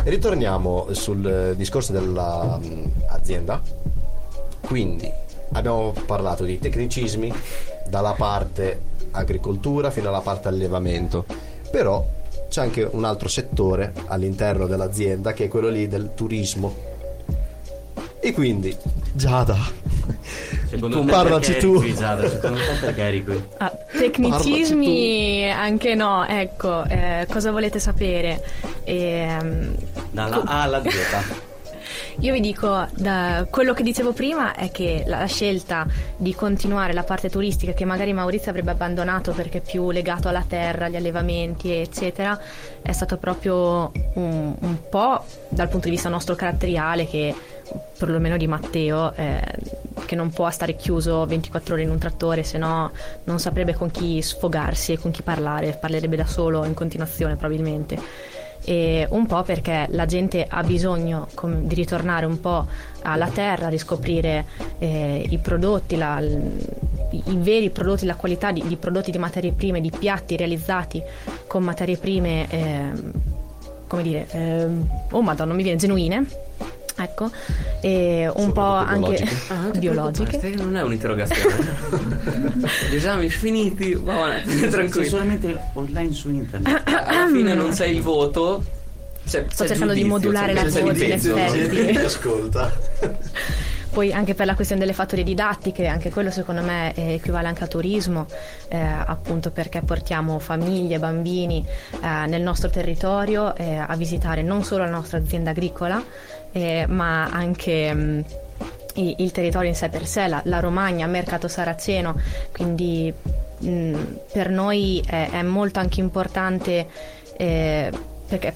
[0.04, 3.62] Ritorniamo sul eh, discorso dell'azienda.
[4.62, 5.12] Quindi
[5.52, 7.34] abbiamo parlato di tecnicismi
[7.88, 11.26] dalla parte agricoltura fino alla parte allevamento.
[11.72, 12.06] Però
[12.50, 16.94] c'è anche un altro settore all'interno dell'azienda che è quello lì del turismo.
[18.20, 18.76] E quindi
[19.14, 19.56] Giada,
[20.68, 21.76] Secondo Tu parlaci tu.
[21.76, 22.28] qui, Giada?
[22.28, 23.44] Secondo te perché eri qui?
[23.58, 28.44] Ah, tecnicismi anche no, ecco, eh, cosa volete sapere?
[28.84, 29.76] Ehm,
[30.12, 31.44] Dalla A alla Z.
[32.20, 35.86] Io vi dico, da- quello che dicevo prima è che la, scelta
[36.16, 40.86] di continuare la parte turistica che magari Maurizio avrebbe abbandonato perché più legato alla terra,
[40.86, 42.40] agli allevamenti, eccetera,
[42.82, 47.36] è stato proprio un, un po' dal punto di vista nostro caratteriale che
[47.98, 49.42] perlomeno di Matteo eh,
[50.06, 52.92] che non può stare chiuso 24 ore in un trattore se no
[53.24, 57.98] non saprebbe con chi sfogarsi e con chi parlare parlerebbe da solo in continuazione probabilmente
[58.66, 62.66] e un po' perché la gente ha bisogno com- di ritornare un po'
[63.04, 64.46] alla terra, riscoprire
[64.80, 69.80] eh, i prodotti, la- i, veri prodotti, la qualità di, di prodotti di materie prime,
[69.82, 71.02] di piatti realizzati
[71.48, 73.12] con materie prime, ehm,
[73.88, 76.26] come dire, ehm, oh madonna, mi viene, genuine.
[76.98, 77.30] Ecco,
[77.82, 79.28] e un po' anche
[79.78, 80.40] biologiche.
[80.40, 81.56] Questa non è un'interrogazione.
[82.90, 85.08] Gli esami finiti, va bene, tranquillo.
[85.08, 86.82] solamente online su internet.
[86.86, 88.64] Alla fine non sei il voto.
[89.28, 91.98] c'è- Sto c'è cercando di modulare c'è- la c'è voce, in effetti.
[91.98, 92.72] ascolta.
[93.92, 97.68] Poi anche per la questione delle fattorie didattiche, anche quello secondo me equivale anche a
[97.68, 98.26] turismo,
[98.68, 101.66] eh, appunto perché portiamo famiglie, bambini
[102.04, 106.04] eh, nel nostro territorio eh, a visitare non solo la nostra azienda agricola,
[106.56, 108.24] eh, ma anche mh,
[108.96, 112.16] i- il territorio in sé per sé, la, la Romagna, Mercato Saraceno,
[112.54, 113.14] quindi
[113.60, 113.98] mh,
[114.32, 116.88] per noi è, è molto anche importante
[117.38, 117.92] eh,
[118.28, 118.54] perché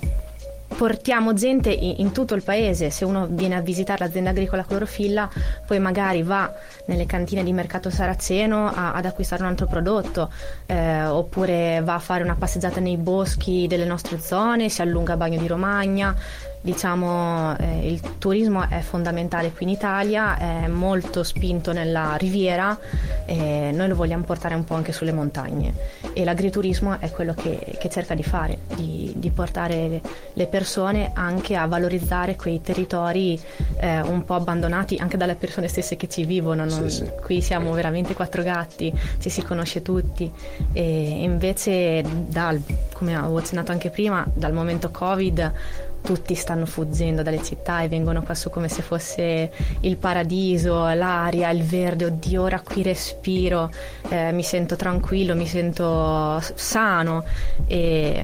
[0.77, 5.29] portiamo gente in, in tutto il paese, se uno viene a visitare l'azienda agricola clorofilla,
[5.67, 6.49] poi magari va
[6.85, 10.31] nelle cantine di mercato saraceno a- ad acquistare un altro prodotto,
[10.67, 15.17] eh, oppure va a fare una passeggiata nei boschi delle nostre zone, si allunga a
[15.17, 16.15] Bagno di Romagna.
[16.61, 22.77] Diciamo, eh, il turismo è fondamentale qui in Italia, è molto spinto nella riviera
[23.25, 25.73] e noi lo vogliamo portare un po' anche sulle montagne
[26.11, 30.01] e l'agriturismo è quello che, che cerca di fare, di, di portare
[30.33, 33.39] le persone anche a valorizzare quei territori
[33.77, 36.65] eh, un po' abbandonati anche dalle persone stesse che ci vivono.
[36.65, 37.11] non- Sì, sì.
[37.23, 40.29] Qui siamo veramente quattro gatti, ci si conosce tutti
[40.73, 42.61] e invece dal,
[42.91, 45.53] come avevo accennato anche prima, dal momento Covid
[46.01, 49.51] tutti stanno fuggendo dalle città e vengono qua su come se fosse
[49.81, 53.69] il paradiso, l'aria, il verde, oddio ora qui respiro,
[54.09, 57.23] eh, mi sento tranquillo, mi sento sano
[57.67, 58.23] e,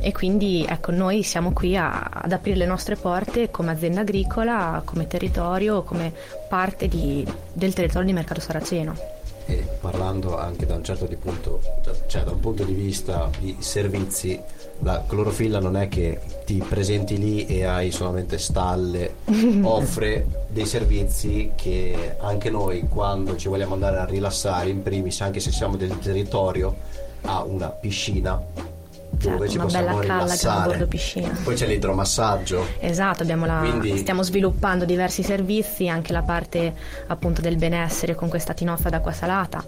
[0.00, 4.82] e quindi ecco noi siamo qui a- ad aprire le nostre porte come azienda agricola,
[4.84, 6.12] come territorio, come
[6.48, 8.96] parte di- del territorio di Mercato Saraceno.
[9.46, 11.60] E parlando anche da un certo di punto,
[12.06, 14.40] cioè da un punto di vista di servizi,
[14.82, 19.16] la clorofilla non è che ti presenti lì e hai solamente stalle,
[19.62, 25.40] offre dei servizi che anche noi quando ci vogliamo andare a rilassare in primis, anche
[25.40, 26.74] se siamo del territorio,
[27.22, 28.70] ha una piscina
[29.18, 31.28] Certo, una bella calla che a bordo piscina.
[31.44, 32.66] Poi c'è l'idromassaggio.
[32.80, 36.74] Esatto, abbiamo la- Quindi- stiamo sviluppando diversi servizi, anche la parte
[37.06, 39.64] appunto del benessere con questa tinozza d'acqua salata.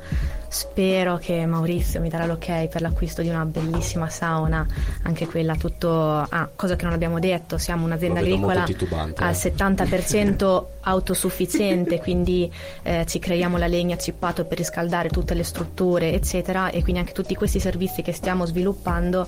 [0.55, 4.65] spero che Maurizio mi darà l'ok per l'acquisto di una bellissima sauna,
[5.03, 5.91] anche quella tutto...
[6.29, 8.77] Ah, cosa che non abbiamo detto, siamo un'azienda agricola eh.
[9.17, 12.51] al 70% autosufficiente, quindi
[12.83, 17.13] eh, ci creiamo la legna cippato per riscaldare tutte le strutture, eccetera, e quindi anche
[17.13, 19.27] tutti questi servizi che stiamo sviluppando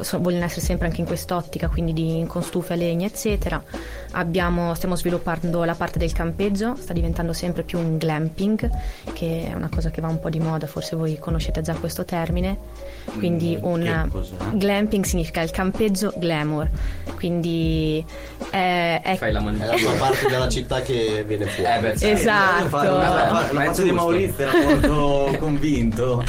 [0.00, 3.62] so- vogliono essere sempre anche in quest'ottica, quindi di con stufe a legna, eccetera.
[4.12, 8.70] Abbiamo- stiamo sviluppando la parte del campeggio, sta diventando sempre più un glamping,
[9.12, 12.04] che è una cosa che va un po' di moda, forse voi conoscete già questo
[12.04, 12.58] termine.
[13.16, 14.10] Quindi Mm, un
[14.54, 16.68] glamping significa il campeggio glamour,
[17.16, 18.04] quindi
[18.50, 19.66] è, è Fai la È manina.
[19.66, 20.91] la parte della città che
[21.26, 21.70] viene fuori.
[21.70, 22.10] Eh beh.
[22.10, 22.76] Esatto.
[22.76, 23.90] La, Ma di.
[23.92, 26.24] Maurizio era molto convinto.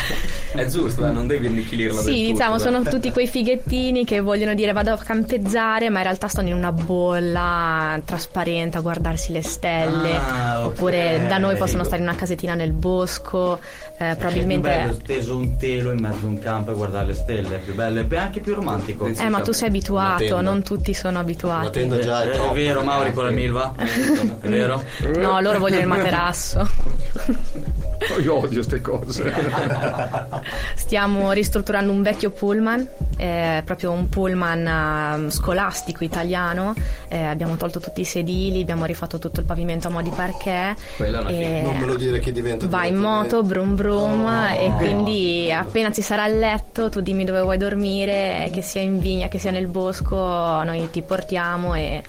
[0.54, 2.60] È giusto, eh, non devi annichilirla Sì, tutto, diciamo, dai.
[2.60, 6.54] sono tutti quei fighettini che vogliono dire vado a campeggiare, ma in realtà stanno in
[6.54, 10.16] una bolla trasparente a guardarsi le stelle.
[10.16, 10.66] Ah, ok.
[10.68, 13.60] Oppure da noi possono stare in una casettina nel bosco.
[13.98, 14.94] Eh, È più bello probabilmente.
[15.04, 18.06] steso un telo in mezzo a un campo e guardare le stelle, è più bello
[18.08, 19.06] e anche più romantico.
[19.08, 21.72] Eh, ma tu sei abituato, non tutti sono abituati.
[21.80, 22.54] tenda già è Eh, è troppo.
[22.54, 23.74] vero Mauri con la Milva?
[24.42, 24.84] È vero?
[25.16, 26.70] No, loro vogliono il materasso.
[28.22, 29.34] Io odio queste cose.
[30.76, 36.74] Stiamo ristrutturando un vecchio pullman, eh, proprio un pullman eh, scolastico italiano.
[37.08, 40.78] Eh, abbiamo tolto tutti i sedili, abbiamo rifatto tutto il pavimento a mo' di parquet.
[40.98, 44.28] Quella è una e Non me lo dire che diventa Va in moto, brum brum,
[44.58, 49.00] e quindi appena ci sarà il letto, tu dimmi dove vuoi dormire, che sia in
[49.00, 52.02] vigna, che sia nel bosco, noi ti portiamo e,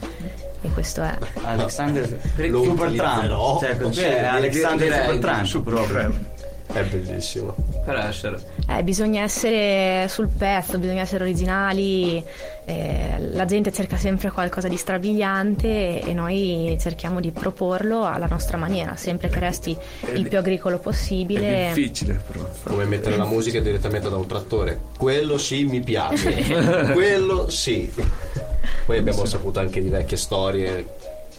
[0.64, 1.16] e questo è.
[1.42, 3.60] Alexander Supertramp.
[3.60, 6.32] Cioè, così Sì, è Alexander Supertramp proprio.
[6.66, 7.54] È bellissimo.
[7.84, 8.38] Per essere.
[8.68, 12.24] Eh, bisogna essere sul pezzo, bisogna essere originali,
[12.64, 18.56] eh, la gente cerca sempre qualcosa di strabiliante e noi cerchiamo di proporlo alla nostra
[18.56, 19.76] maniera, sempre che resti
[20.14, 21.70] il più agricolo È possibile.
[21.74, 22.48] difficile però.
[22.64, 24.80] Come mettere la musica direttamente da un trattore.
[24.96, 26.32] Quello sì mi piace.
[26.92, 27.92] Quello sì.
[28.86, 30.86] Poi abbiamo saputo anche di vecchie storie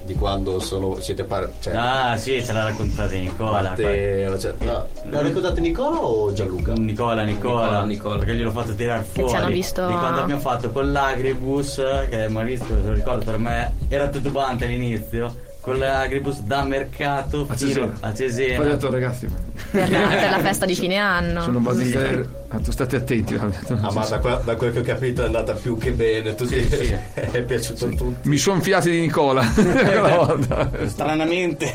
[0.04, 3.70] di quando sono, siete par- cioè, Ah sì, ce l'ha raccontata Nicola.
[3.70, 6.74] parte- cioè, no, l'ha raccontato Nicola o Gianluca?
[6.74, 8.18] Nicola, Nicola, Nicola, Nicola.
[8.18, 9.30] perché gliel'ho fatto tirare fuori.
[9.30, 13.38] ci hanno visto- Di quando abbiamo fatto con l'Agribus, che Maurizio, se lo ricordo per
[13.40, 15.36] me, era titubante all'inizio.
[15.66, 17.86] Con l'Agribus da mercato A Cesena.
[17.86, 18.64] a Poi ho Cesena.
[18.66, 19.28] detto ragazzi,
[19.72, 21.42] Per la, per la festa di fine anno.
[21.42, 23.34] sono basilare, ah, tu state attenti.
[23.34, 26.36] Ah, ma da, que- da quel che ho capito è andata più che bene.
[26.36, 26.96] Tu Sì, sì.
[27.16, 28.30] è piaciuto a tutti.
[28.30, 29.42] Mi sono fiati di Nicola.
[30.86, 31.74] Stranamente.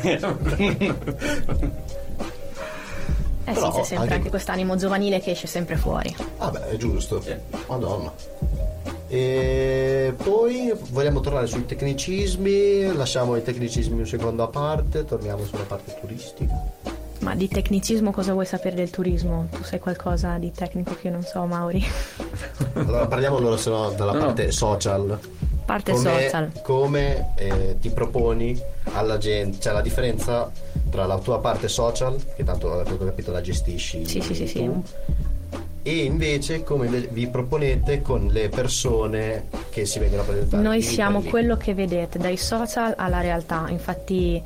[3.43, 6.15] Eh Però sì, c'è sempre anche- anche quest'animo giovanile che esce sempre fuori.
[6.37, 7.21] Vabbè, è giusto.
[7.67, 8.09] Madonna.
[9.13, 15.63] E poi vogliamo tornare sui tecnicismi, lasciamo i tecnicismi un secondo a parte, torniamo sulla
[15.63, 16.53] parte turistica.
[17.19, 19.49] Ma di tecnicismo cosa vuoi sapere del turismo?
[19.51, 21.83] Tu sai qualcosa di tecnico che io non so, Mauri?
[22.73, 25.19] Allora parliamo allora se no della No, parte social.
[25.65, 26.51] Parte come, social.
[26.63, 28.57] come, eh, ti proponi
[28.93, 30.49] alla gente, cioè la differenza
[30.89, 34.69] tra la tua parte social, che tanto ho capito la gestisci Sì, sì, sì, sì.
[35.83, 40.61] E invece come vi proponete con le persone che si vengono a presentare.
[40.61, 43.65] Noi siamo quello che vedete, dai social alla realtà.
[43.69, 44.41] Infatti,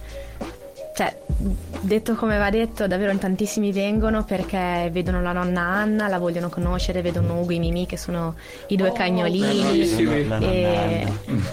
[0.95, 1.13] cioè,
[1.81, 6.47] detto come va detto, davvero in tantissimi vengono perché vedono la nonna Anna, la vogliono
[6.47, 8.35] conoscere, vedono Ugo e Mimì che sono
[8.67, 10.25] i due cagnolini.
[10.25, 11.05] La E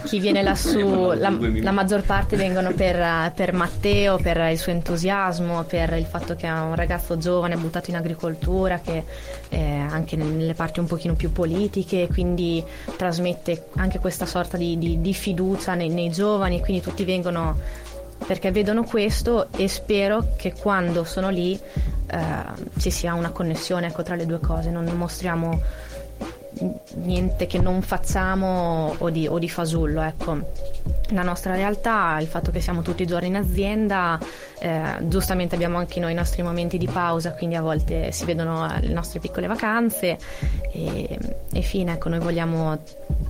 [0.04, 5.64] chi viene lassù, la, la maggior parte vengono per, per Matteo, per il suo entusiasmo,
[5.64, 9.04] per il fatto che è un ragazzo giovane buttato in agricoltura, che
[9.48, 12.62] è anche nelle parti un pochino più politiche, quindi
[12.96, 17.58] trasmette anche questa sorta di, di- di fiducia nei, nei giovani, quindi tutti vengono
[18.26, 21.58] perché vedono questo e spero che quando sono lì
[22.06, 22.18] eh,
[22.78, 25.60] ci sia una connessione ecco, tra le due cose, non mostriamo
[26.94, 30.50] niente che non facciamo o di, o di fasullo, ecco.
[31.10, 34.18] La nostra realtà, il fatto che siamo tutti i giorni in azienda,
[34.58, 38.66] eh, giustamente abbiamo anche noi i nostri momenti di pausa, quindi a volte si vedono
[38.80, 40.18] le nostre piccole vacanze
[40.72, 41.18] e,
[41.52, 42.78] e fine, ecco, noi vogliamo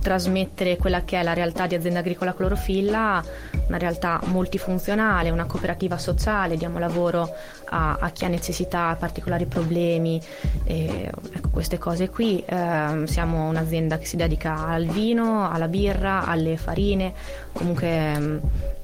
[0.01, 3.23] trasmettere quella che è la realtà di azienda agricola clorofilla,
[3.67, 7.33] una realtà multifunzionale, una cooperativa sociale, diamo lavoro
[7.73, 10.21] a, a chi ha necessità, particolari problemi,
[10.63, 12.43] e, ecco, queste cose qui.
[12.45, 17.13] Ehm, siamo un'azienda che si dedica al vino, alla birra, alle farine,
[17.51, 18.41] comunque ehm,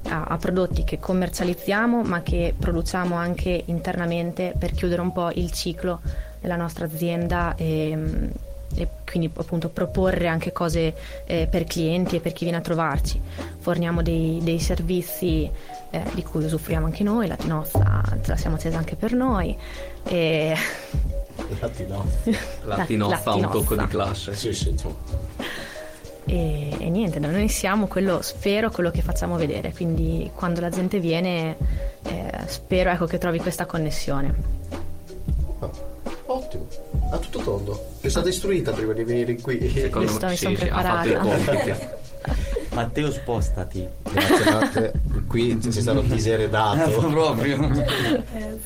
[0.08, 5.52] a, a prodotti che commercializziamo ma che produciamo anche internamente per chiudere un po' il
[5.52, 6.00] ciclo
[6.40, 8.30] della nostra azienda e,
[8.74, 10.94] e quindi appunto proporre anche cose
[11.26, 13.20] eh, per clienti e per chi viene a trovarci.
[13.58, 15.50] Forniamo dei, dei servizi
[15.90, 19.56] eh, di cui usufruiamo anche noi, la Tinozza ce la siamo accesa anche per noi.
[20.04, 20.56] E...
[22.64, 24.34] La tinozza ha un tocco di classe.
[24.34, 24.94] Sì, sì, insomma.
[26.26, 31.00] E, e niente, noi siamo quello, spero, quello che facciamo vedere, quindi quando la gente
[31.00, 31.56] viene
[32.02, 34.34] eh, spero ecco, che trovi questa connessione.
[36.50, 36.66] Ottimo.
[37.12, 37.86] A tutto tondo.
[38.00, 39.70] È stata istruita prima di venire qui.
[39.70, 41.18] Secondo me sì, sì, ha fatto i preparata.
[41.18, 41.98] compiti.
[42.74, 43.88] Matteo, spostati.
[44.02, 44.92] Grazie Matte.
[45.28, 46.90] Qui si stato diseredato.
[47.08, 47.70] Proprio.
[47.70, 48.56] E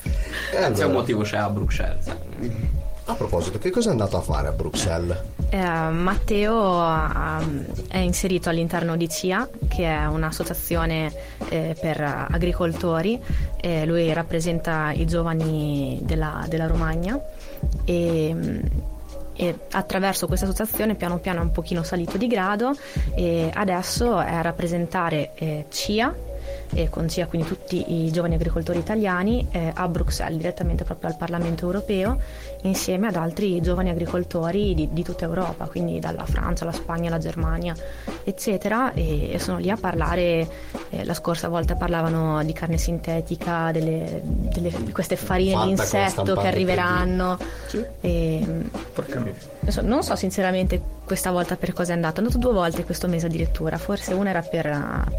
[0.51, 2.07] C'è un allora, motivo, c'è a Bruxelles.
[3.05, 5.17] a proposito, che cosa è andato a fare a Bruxelles?
[5.49, 7.43] Eh, Matteo ha-
[7.87, 11.11] è inserito all'interno di CIA, che è un'associazione
[11.49, 13.19] eh, per agricoltori.
[13.61, 17.19] Eh, lui rappresenta i giovani della, della Romagna
[17.83, 18.59] e, mm,
[19.33, 22.75] e attraverso questa associazione piano piano è un pochino salito di grado
[23.15, 26.24] e adesso è a rappresentare eh, CIA
[26.73, 31.17] e con CIA quindi tutti i giovani agricoltori italiani eh, a Bruxelles, direttamente proprio al
[31.17, 32.19] Parlamento europeo,
[32.61, 37.17] insieme ad altri giovani agricoltori di, di tutta Europa, quindi dalla Francia, la Spagna, la
[37.17, 37.75] Germania,
[38.23, 40.47] eccetera, e, e sono lì a parlare,
[40.89, 46.35] eh, la scorsa volta parlavano di carne sintetica, delle, delle- di queste farine di insetto
[46.35, 47.37] che arriveranno.
[47.67, 47.83] Sì.
[48.01, 48.45] E,
[48.93, 49.23] Porca
[49.65, 49.71] miseria.
[49.71, 52.83] non so, non so sinceramente questa volta per cosa è andato, è andato due volte
[52.83, 54.63] questo mese addirittura, forse una era per,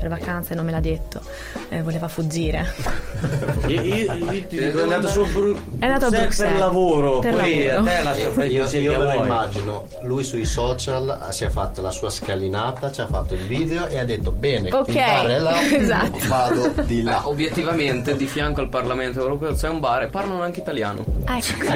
[0.00, 1.20] per vacanze e non me l'ha detto,
[1.68, 2.66] eh, voleva fuggire.
[3.66, 6.52] Io, io- io ti dico, è andato su Bru- È andato a per- Bruxelles.
[6.52, 7.18] per lavoro.
[7.20, 7.90] Per poi lavoro.
[7.90, 11.80] a te lascia fare Io, io me lo immagino, lui sui social si è fatto
[11.82, 15.26] la sua scalinata, ci ha fatto il video e ha detto bene, Ok, il bar
[15.26, 16.18] è là, esatto.
[16.28, 17.26] vado di là.
[17.28, 21.04] obiettivamente di fianco al Parlamento europeo c'è un bar e parlano anche italiano.
[21.24, 21.74] Ecco.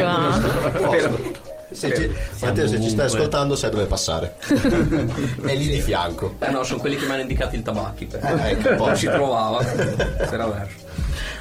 [1.73, 2.11] Se ci-
[2.41, 4.35] Matteo, se ci stai ascoltando sai dove passare.
[4.47, 6.35] è lì di fianco.
[6.41, 8.09] Eh no, sono quelli che mi hanno indicato il tabacchi.
[8.13, 8.95] Eh, ecco, poi.
[8.95, 10.77] C'era verso.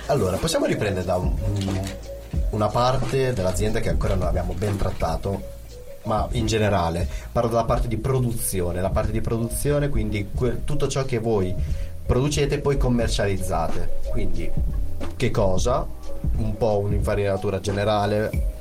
[0.08, 1.82] Allora, possiamo riprendere da un- un-
[2.52, 5.42] una parte dell'azienda che ancora non abbiamo ben trattato,
[6.04, 10.88] ma in generale parlo della parte di produzione, la parte di produzione, quindi que- tutto
[10.88, 11.54] ciò che voi
[12.06, 14.00] producete e poi commercializzate.
[14.10, 14.50] Quindi
[15.16, 15.86] che cosa?
[16.38, 18.58] Un po' un'infarinatura generale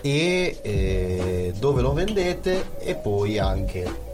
[0.00, 2.70] e eh, dove lo vendete?
[2.78, 4.12] E poi anche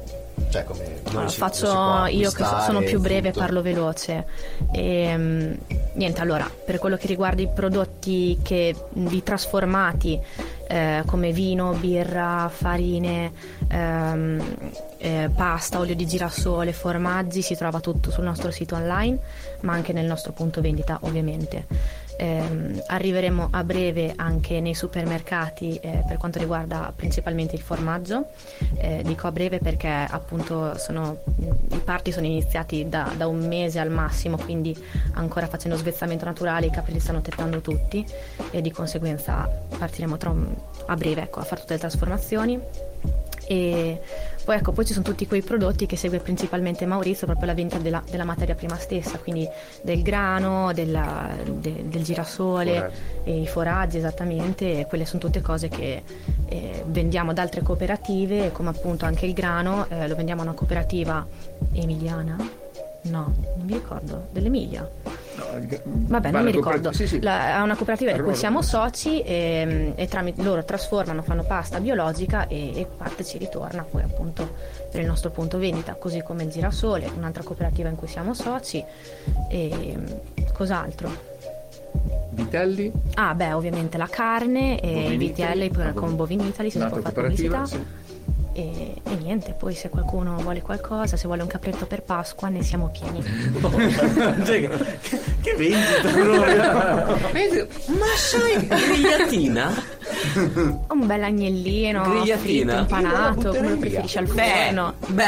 [0.50, 3.40] cioè come Allora, si- faccio dove si può io che so- sono più breve tutto.
[3.44, 4.26] parlo veloce.
[4.72, 5.56] Ehm,
[5.92, 10.18] niente allora per quello che riguarda i prodotti che, di trasformati
[10.66, 13.32] eh, come vino, birra, farine
[13.68, 14.42] ehm,
[14.98, 19.18] eh, pasta, olio di girasole, formaggi si trova tutto sul nostro sito online
[19.60, 21.66] ma anche nel nostro punto vendita ovviamente
[22.22, 28.26] Ehm, arriveremo a breve anche nei supermercati eh, per quanto riguarda principalmente il formaggio.
[28.76, 31.22] Eh, dico a breve perché appunto sono,
[31.70, 34.76] i parti sono iniziati da, da un mese al massimo, quindi
[35.14, 38.04] ancora facendo svezzamento naturale i capri li stanno tettando tutti
[38.50, 39.48] e di conseguenza
[39.78, 40.54] partiremo un-
[40.88, 42.60] a breve ecco, a fare tutte le trasformazioni.
[43.50, 44.00] E
[44.44, 47.80] poi ecco, poi ci sono tutti quei prodotti che segue principalmente Maurizio, proprio la vendita
[47.80, 49.44] della, della materia prima stessa, quindi
[49.82, 52.92] del grano, della- de- del girasole,
[53.24, 56.02] e i foraggi esattamente, e quelle sono tutte cose che
[56.46, 60.54] eh, vendiamo ad altre cooperative, come appunto anche il grano, eh, lo vendiamo a una
[60.54, 61.26] cooperativa
[61.72, 62.36] emiliana?
[63.02, 64.88] No, non mi ricordo, dell'Emilia.
[65.84, 66.92] Vabbè, non mi ricordo.
[66.92, 67.20] Sì, sì.
[67.20, 71.80] La- è una cooperativa di cui siamo soci e, e tramite loro trasformano, fanno pasta
[71.80, 74.54] biologica e, e parte ci ritorna poi appunto
[74.90, 78.84] per il nostro punto vendita, così come il girasole, un'altra cooperativa in cui siamo soci
[79.48, 79.94] e
[80.52, 81.28] cos'altro.
[82.32, 85.90] Vitelli, Ah, beh, ovviamente la carne e i vitelli Italy.
[85.92, 87.66] poi con Bovini Italy se si può fare pubblicità.
[87.66, 87.84] sì.
[88.52, 92.62] E, e niente, poi se qualcuno vuole qualcosa, se vuole un capretto per Pasqua, ne
[92.62, 93.22] siamo pieni.
[94.44, 94.68] Cioè,
[95.00, 97.68] che, che vendita proprio.
[97.86, 99.72] Ma sai, grigliatina?
[100.88, 104.94] Un bel agnellino, fritto, impanato, come lo preferisci al forno.
[105.06, 105.24] Beh,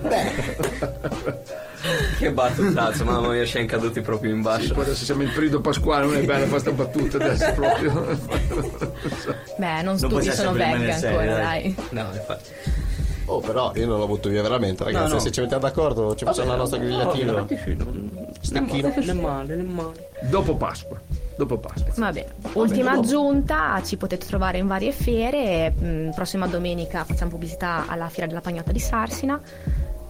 [0.00, 1.38] beh,
[2.18, 4.74] Che battutazzo, mamma mia, siamo caduti proprio in Sì, basso.
[4.74, 8.18] poi adesso siamo in periodo pasquale, non è bella questa battuta adesso proprio.
[9.58, 11.74] Beh, non Non tutti sono veg ancora, dai.
[11.74, 11.76] dai.
[11.90, 12.50] No, infatti.
[13.26, 15.08] Oh, però io non l'ho butto via veramente, ragazzi.
[15.08, 15.18] No, no.
[15.20, 17.46] Se ci mettiamo d'accordo, ci facciamo la nostra grigliatina.
[18.40, 18.92] Stecchino.
[18.96, 20.08] Le male, le male.
[20.22, 21.00] Dopo Pasqua.
[21.36, 21.92] Dopo Pasqua.
[21.96, 22.34] Va bene.
[22.54, 25.72] Ultima aggiunta, ci potete trovare in varie fiere.
[25.80, 29.40] mm, prossima domenica facciamo pubblicità alla Fiera della Pagnotta di Sarsina.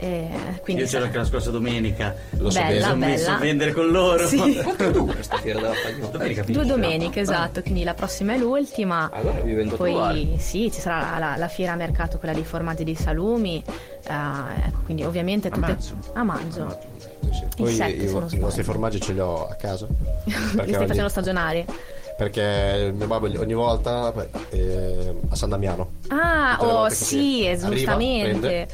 [0.02, 0.28] E
[0.64, 2.12] quindi Io c'ero anche la scorsa domenica.
[2.30, 3.36] Lo so Bella, sono messo bella.
[3.36, 4.26] a vendere con loro.
[4.26, 4.60] Sì.
[4.60, 6.06] Questa fiera della fagnola.
[6.08, 9.08] Domenica Due domeniche, esatto, quindi la prossima è l'ultima.
[9.12, 10.14] Allora vi a trovare.
[10.14, 13.62] Poi sì, ci sarà la, la fiera a mercato, quella dei formaggi di salumi.
[13.64, 14.12] eh,
[14.66, 15.94] ecco, quindi ovviamente A tutte maggio.
[16.14, 16.78] a maggio.
[17.20, 17.44] Sì, sì.
[17.56, 19.86] Poi io- i vostri formaggi ce li ho a casa.
[20.26, 21.64] Li Perché stai ogni, facendo stagionari.
[22.16, 24.12] perché mio babbo ogni volta
[24.50, 28.28] eh, a San Damiano Ah, oh sì, arriva, giustamente.
[28.38, 28.68] prende,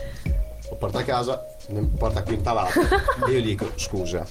[0.69, 2.81] lo porta a casa, ne porta quintalato
[3.27, 4.27] e io dico scusa,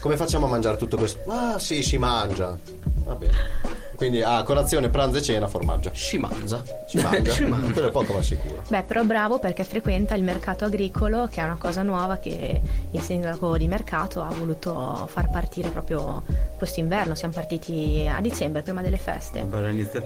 [0.00, 1.22] come facciamo a mangiare tutto questo?
[1.30, 2.56] Ah sì, si mangia.
[3.04, 3.36] Va bene.
[3.98, 5.90] Quindi a colazione, pranzo e cena formaggio.
[5.92, 6.62] Si mangia.
[6.86, 7.34] Si mangia.
[7.34, 8.62] Quello è poco ma sicuro.
[8.68, 12.60] Beh, però bravo perché frequenta il mercato agricolo, che è una cosa nuova che
[12.92, 16.22] il sindaco di mercato ha voluto far partire proprio
[16.56, 17.16] quest'inverno.
[17.16, 19.44] Siamo partiti a dicembre, prima delle feste.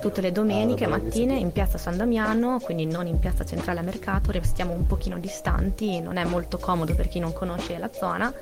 [0.00, 3.82] Tutte le domeniche Ah, mattine in piazza San Damiano, quindi non in piazza centrale a
[3.82, 8.32] mercato, restiamo un pochino distanti, non è molto comodo per chi non conosce la zona,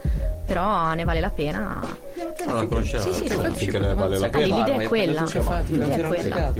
[0.47, 1.81] però ne vale la pena.
[2.47, 3.02] Non la conoscevo.
[3.02, 3.70] Sì, sì, sì.
[3.70, 4.56] Vale la Ah, pena.
[4.59, 5.27] l'idea è quella.
[5.67, 6.53] L'idea L'idea è quella.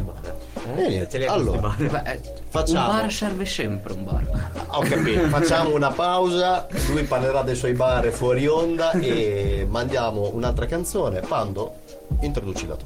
[0.77, 2.87] E niente, allora, Un facciamo.
[2.89, 4.51] bar serve sempre un bar.
[4.69, 10.67] Ho capito, facciamo una pausa, lui parlerà dei suoi bar fuori onda e mandiamo un'altra
[10.67, 11.21] canzone.
[11.21, 11.75] Pando,
[12.21, 12.85] introducila tu.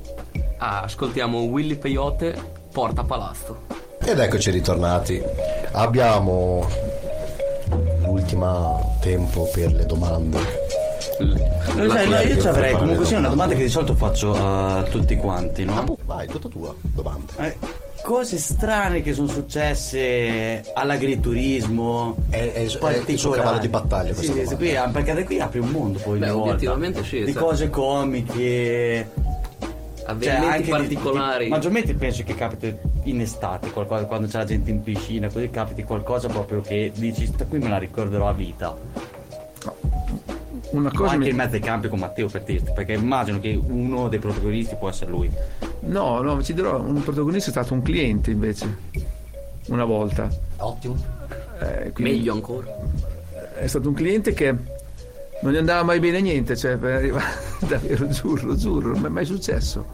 [0.58, 2.34] Ah, ascoltiamo Willy Peyote,
[2.72, 3.62] Porta Palazzo.
[4.02, 5.22] Ed eccoci ritornati.
[5.72, 6.66] Abbiamo
[8.04, 10.63] l'ultimo tempo per le domande.
[11.18, 14.82] Non sai, no, io ci avrei comunque sia una domanda che di solito faccio a
[14.82, 15.78] tutti quanti, no?
[15.78, 17.32] Ah, Vai, tutta tua domanda.
[17.38, 17.56] Eh,
[18.02, 22.60] cose strane che sono successe all'agriturismo È- è- è
[23.06, 24.56] il suo cavallo di battaglia sì, sì, domanda.
[24.56, 27.02] qui, perché da qui apri un mondo poi Beh, volta.
[27.02, 27.42] sì, di cioè.
[27.42, 29.08] cose comiche
[29.96, 31.44] cioè, Avvenimenti anche di- particolari.
[31.44, 35.48] di- maggiormente penso che capiti in estate qualcosa, quando c'è la gente in piscina così
[35.48, 38.76] capiti qualcosa proprio che dici qui me la ricorderò a vita
[40.74, 43.38] Una o cosa anche mi- in mezzo ai campi con Matteo per dirti perché immagino
[43.40, 45.30] che uno dei protagonisti può essere lui
[45.80, 48.76] No, no, ci dirò, un protagonista è stato un cliente invece,
[49.66, 50.28] una volta.
[50.56, 50.96] Ottimo.
[51.60, 52.66] Eh, Meglio ancora.
[53.58, 54.54] È stato un cliente che
[55.42, 57.24] non gli andava mai bene niente, cioè per arrivare,
[57.68, 59.84] davvero, giuro, giuro, non mi è mai successo.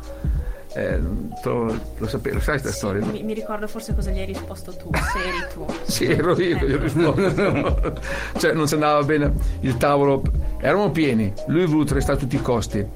[0.75, 0.99] Eh,
[1.43, 3.05] lo, lo sapevo, lo sai questa storia?
[3.05, 3.11] no?
[3.11, 5.67] Mi, mi ricordo forse cosa gli hai risposto tu, se eri tu.
[5.91, 8.01] Sì, ero io che gli ho risposto.
[8.39, 10.23] cioè, non si andava bene il tavolo.
[10.61, 12.87] Eravamo pieni, lui ha voluto restare a tutti i costi.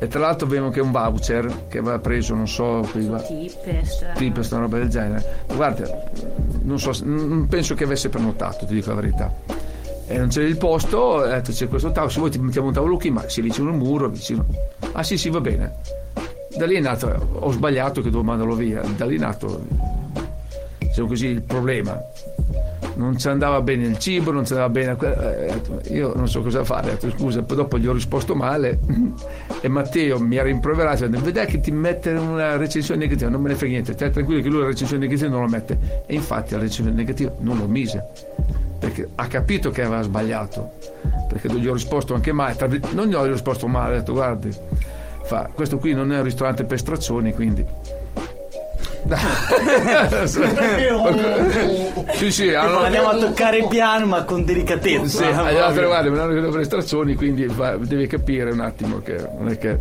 [0.00, 4.06] E tra l'altro avevamo anche un voucher che aveva preso, non so, va- Tippes.
[4.14, 5.42] tipo una roba del genere.
[5.52, 6.10] Guarda,
[6.62, 9.34] non, so, non penso che avesse prenotato, ti dico la verità.
[10.06, 12.72] E non c'era il posto, ho detto c'è questo tavolo, se vuoi ti mettiamo un
[12.74, 14.46] tavolo qui, ma si vicino al muro, vicino.
[14.92, 15.74] Ah sì, sì, va bene.
[16.58, 19.64] Da lì è nato, ho sbagliato che dovevo mandarlo via, da lì è nato,
[20.78, 21.96] diciamo così, il problema.
[22.96, 24.96] Non ci andava bene il cibo, non ci andava bene.
[25.00, 28.80] eh, Io non so cosa fare, detto scusa, poi dopo gli ho risposto male
[29.60, 33.40] e Matteo mi ha rimproverato, ha detto, vedrai che ti mette una recensione negativa, non
[33.40, 36.02] me ne frega niente, stai tranquillo che lui la recensione negativa non la mette.
[36.06, 38.04] E infatti la recensione negativa non lo mise,
[38.80, 40.72] perché ha capito che aveva sbagliato,
[41.28, 42.56] perché gli ho risposto anche male,
[42.94, 44.50] non gli ho risposto male, ho detto guardi,
[45.28, 47.66] fa, questo qui non è un ristorante per straccioni, quindi...
[52.14, 55.30] sì, sì, allora, andiamo a toccare piano ma con delicatezza sì,
[55.84, 59.48] guardi, mi hanno credo per le stazioni, quindi va- devi capire un attimo che non
[59.48, 59.78] è che.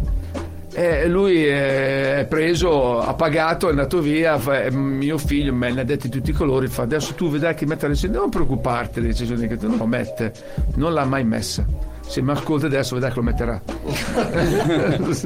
[0.74, 5.82] E lui è preso, ha pagato, è andato via, fa- e mio figlio me ne
[5.82, 9.02] ha detti tutti i colori, fa adesso tu vedrai che mette la recensione, non preoccuparti,
[9.02, 10.32] la recensione che tu non lo mette,
[10.76, 11.66] non l'ha mai messa.
[12.08, 13.62] Se mi ascolta adesso vedrai che lo metterà.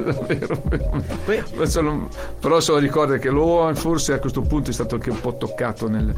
[0.04, 0.62] Davvero.
[1.54, 2.08] Ma sono-
[2.40, 5.88] però solo ricorda che lo forse a questo punto è stato anche un po' toccato
[5.88, 6.12] nel,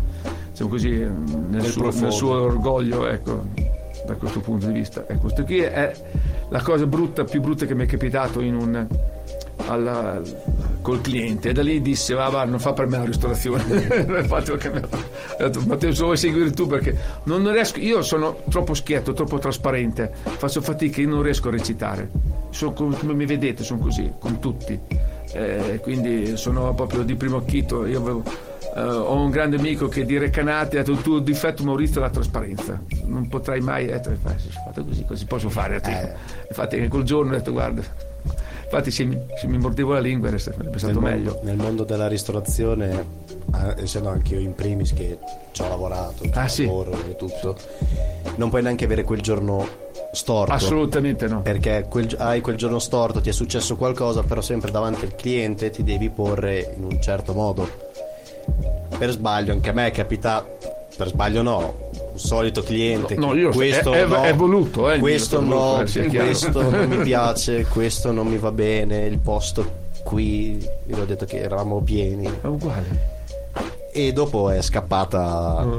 [0.51, 3.45] diciamo così, nel, suo, nel suo orgoglio, ecco,
[4.07, 5.07] da questo punto di vista.
[5.07, 5.93] E questo qui è
[6.49, 8.87] la cosa brutta, più brutta che mi è capitato in un,
[9.67, 10.21] alla-
[10.85, 11.49] col cliente.
[11.49, 13.65] E da lì disse, va, va, non fa per me la ristorazione.
[14.21, 14.97] Infatti ho cambiato.
[14.97, 19.39] Ho detto, Matteo, se vuoi seguire tu perché non riesco, io sono troppo schietto, troppo
[19.39, 22.11] trasparente, faccio fatica, io non riesco a recitare.
[22.51, 24.79] Sono come, mi vedete, sono così, con tutti.
[25.33, 27.87] Eh, quindi sono proprio di primo acchito.
[27.87, 28.23] Io avevo,
[28.77, 32.05] eh, ho un grande amico che di Recanati ha detto il tuo difetto Maurizio è
[32.05, 32.79] la trasparenza.
[33.07, 33.87] Non potrai mai.
[33.87, 35.81] Eh, se fate così, così posso fare.
[35.83, 36.13] Eh.
[36.49, 38.13] Infatti quel giorno ho detto guarda.
[38.65, 41.33] Infatti se mi, se mi mordevo la lingua era- sarebbe stato nel, meglio.
[41.35, 43.05] Mondo, nel mondo della ristorazione,
[43.55, 45.19] eh, essendo anche io in primis che
[45.53, 46.65] ci ho lavorato, Ah, sì.
[46.65, 47.57] lavoro e tutto,
[48.37, 49.67] non puoi neanche avere quel giorno
[50.13, 50.53] storto.
[50.53, 51.43] Assolutamente no.
[51.43, 55.71] Perché quel hai quel giorno storto, ti è successo qualcosa, però sempre davanti al cliente
[55.71, 57.69] ti devi porre in un certo modo.
[58.99, 60.57] Per sbaglio, anche a me è capitato,
[60.97, 61.75] per sbaglio no,
[62.15, 63.15] solito cliente.
[63.17, 66.89] No, io- questo è- no, è voluto, eh, questo è voluto, no, eh, questo non
[66.89, 71.81] mi piace, questo non mi va bene, il posto qui, io ho detto che eravamo
[71.81, 72.27] pieni.
[72.27, 73.13] È uguale.
[73.93, 75.63] E dopo è scappata.
[75.65, 75.79] Mm.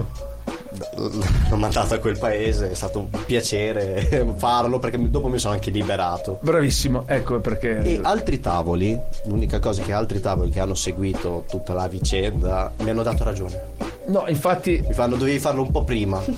[1.49, 5.69] L'ho mandata a quel paese, è stato un piacere farlo perché dopo mi sono anche
[5.71, 6.39] liberato.
[6.41, 7.81] Bravissimo, ecco perché.
[7.81, 12.89] E altri tavoli, l'unica cosa che altri tavoli che hanno seguito tutta la vicenda mi
[12.89, 13.93] hanno dato ragione.
[14.07, 16.21] No, infatti, Mi fanno, dovevi farlo un po' prima.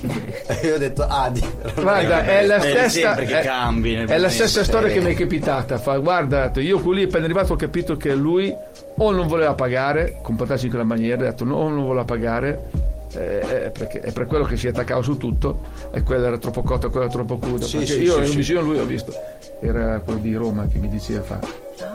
[0.47, 1.43] e io ho detto, ah, di-
[1.75, 3.15] guarda, è la stessa.
[3.15, 5.77] che è- cambi È la stessa storia che mi è capitata.
[5.77, 8.55] Fa, guarda, io quelli appena arrivato ho capito che lui
[8.99, 12.69] o non voleva pagare, comportarsi in quella maniera, ha detto no, o non voleva pagare.
[13.13, 15.61] Eh, eh, perché è per quello che si attaccava su tutto
[15.91, 17.65] e quella era troppo cotta, quella era troppo cruda.
[17.65, 19.13] Sì, perché sì, io sì, vicino a lui ho visto,
[19.61, 21.39] era quello di Roma che mi diceva fa.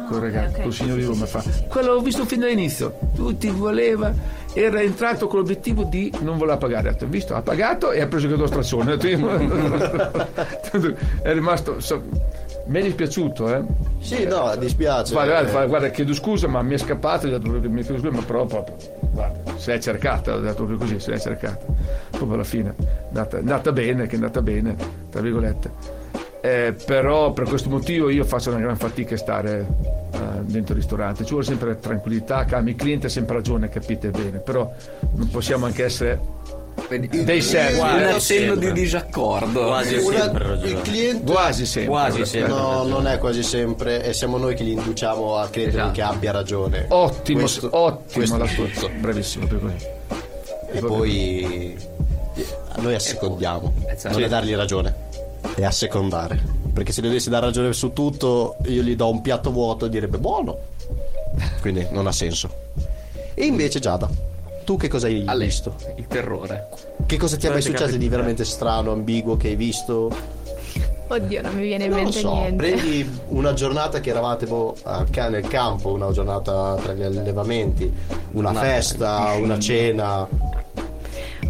[0.09, 1.43] quel ragazzo, quel signore di Roma fa.
[1.69, 4.13] Quello l'ho visto fin dall'inizio, tutti voleva,
[4.55, 6.89] era entrato con l'obiettivo di non voleva pagare.
[6.89, 8.93] Ha visto, ha pagato e ha preso strazzone.
[8.93, 11.81] Ha detto, io- è rimasto.
[11.81, 12.03] so-
[12.73, 13.63] mi è dispiaciuto, eh.
[14.01, 15.13] Sì, no, dispiace.
[15.13, 18.11] Guarda, guarda, guarda, chiedo scusa, ma mi è scappato, gli ho che mi chiedo scusa,
[18.11, 18.77] ma però proprio,
[19.11, 21.67] guarda, se l'è cercata, ho detto proprio così, se l'è cercata.
[22.11, 24.75] Proprio alla fine, è andata, è andata bene, che è andata bene,
[25.11, 26.01] tra virgolette.
[26.41, 29.67] Eh, però per questo motivo io faccio una gran fatica a stare
[30.13, 34.09] eh, dentro il ristorante, ci vuole sempre tranquillità, calma, il cliente ha sempre ragione, capite
[34.09, 34.73] bene, però
[35.15, 36.19] non possiamo anche essere
[37.25, 37.79] dei servi.
[37.79, 38.57] Un accenno sempre.
[38.57, 39.67] di disaccordo.
[39.67, 40.71] Quasi Una- sempre ragione.
[40.71, 41.91] il cliente Quasi sempre.
[41.93, 42.53] Quasi sempre.
[42.53, 45.93] No, non è quasi sempre e siamo noi che li induciamo a credere Esatto.
[45.93, 46.85] che abbia ragione.
[46.89, 48.91] Ottimo, Questo- ottimo questo.
[49.01, 49.87] Bravissimo per così.
[50.75, 51.77] E poi
[52.77, 54.09] noi assecondiamo, certo.
[54.11, 54.95] non è dargli ragione,
[55.55, 56.61] è assecondare.
[56.73, 59.89] Perché se gli dovessi dare ragione su tutto, io gli do un piatto vuoto e
[59.91, 60.57] direbbe buono.
[61.61, 62.49] Quindi non ha senso.
[63.35, 64.09] E invece Giada,
[64.73, 65.75] tu che cosa hai A lei, visto?
[65.97, 66.69] il terrore.
[67.05, 70.11] Che cosa ti è mai successo di veramente strano, ambiguo che hai visto?
[71.09, 72.57] Oddio, non mi viene in Non lo mente so, niente.
[72.57, 74.75] prendi una giornata che eravate boh,
[75.29, 77.93] nel campo, una giornata tra gli allevamenti,
[78.33, 80.27] una Una- festa, una cena.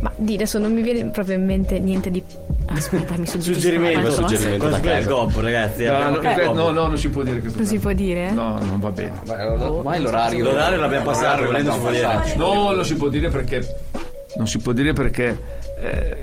[0.00, 2.22] Ma di adesso non mi viene proprio in mente niente di.
[2.66, 4.68] Aspetta, mi suggerisco Suggerimento, suggerimento.
[4.68, 5.08] Da è il casa.
[5.10, 5.84] gobbo, ragazzi?
[5.84, 6.52] No, no, gobbo.
[6.52, 7.58] no, no, non si può dire questo.
[7.58, 8.30] Non si può dire?
[8.30, 9.12] No, non va bene.
[9.26, 10.44] Ormai l'orario.
[10.44, 12.34] L'orario l'abbiamo passato, volendo si può dire.
[12.36, 13.76] No, non si può dire perché.
[14.36, 15.38] Non si può dire perché.
[15.80, 16.16] eh,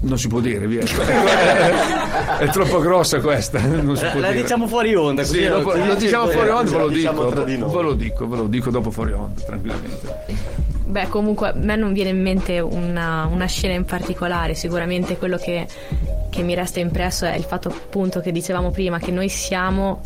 [0.00, 0.82] non si può dire, via.
[2.38, 3.60] È troppo grossa questa.
[3.60, 4.42] Non si La, può la dire.
[4.42, 7.68] diciamo fuori onda, così Sì, dopo- lo diciamo fuori onda, ve lo Diciamo dico.
[7.70, 10.42] Ve lo dico, ve lo dico dopo fuori onda, tranquillamente.
[10.86, 15.38] Beh, comunque a me non viene in mente una, una scena in particolare, sicuramente quello
[15.38, 15.66] che,
[16.28, 20.02] che mi resta impresso è il fatto appunto che dicevamo prima, che noi siamo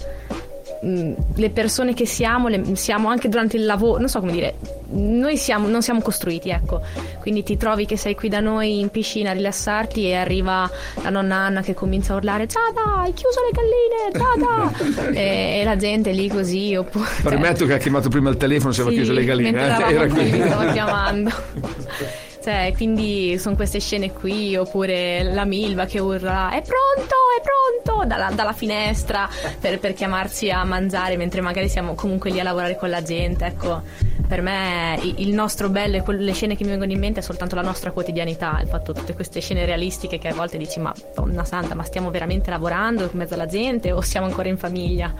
[0.82, 4.54] mh, le persone che siamo, le- siamo anche durante il lavoro, non so come dire,
[4.90, 6.80] noi siamo, non siamo costruiti, ecco,
[7.20, 10.68] quindi ti trovi che sei qui da noi in piscina a rilassarti e arriva
[11.02, 14.72] la nonna Anna che comincia a urlare Giada, hai chiuso le galline,
[15.10, 15.12] Giada!
[15.18, 17.06] e, e la gente lì così, oppure...
[17.22, 19.58] Permetto che ha chiamato prima il telefono, si aveva Sì, chiuso le galline.
[19.60, 21.30] eh, Era qui, stava chiamando.
[22.40, 28.06] Cioè, quindi sono queste scene qui, oppure la Milva che urla è pronto, è pronto
[28.06, 29.28] dalla, dalla finestra
[29.60, 33.44] per, per chiamarci a mangiare mentre magari siamo comunque lì a lavorare con la gente.
[33.44, 33.82] Ecco,
[34.26, 37.54] per me il nostro bello e le scene che mi vengono in mente è soltanto
[37.54, 41.44] la nostra quotidianità, il fatto tutte queste scene realistiche che a volte dici ma donna
[41.44, 45.12] santa, ma stiamo veramente lavorando in mezzo alla gente o siamo ancora in famiglia?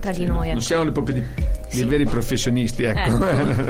[0.00, 0.48] Tra di noi.
[0.48, 0.60] Non ecco.
[0.60, 1.24] siamo proprio
[1.74, 1.84] dei, dei Sì.
[1.84, 3.24] veri professionisti, ecco.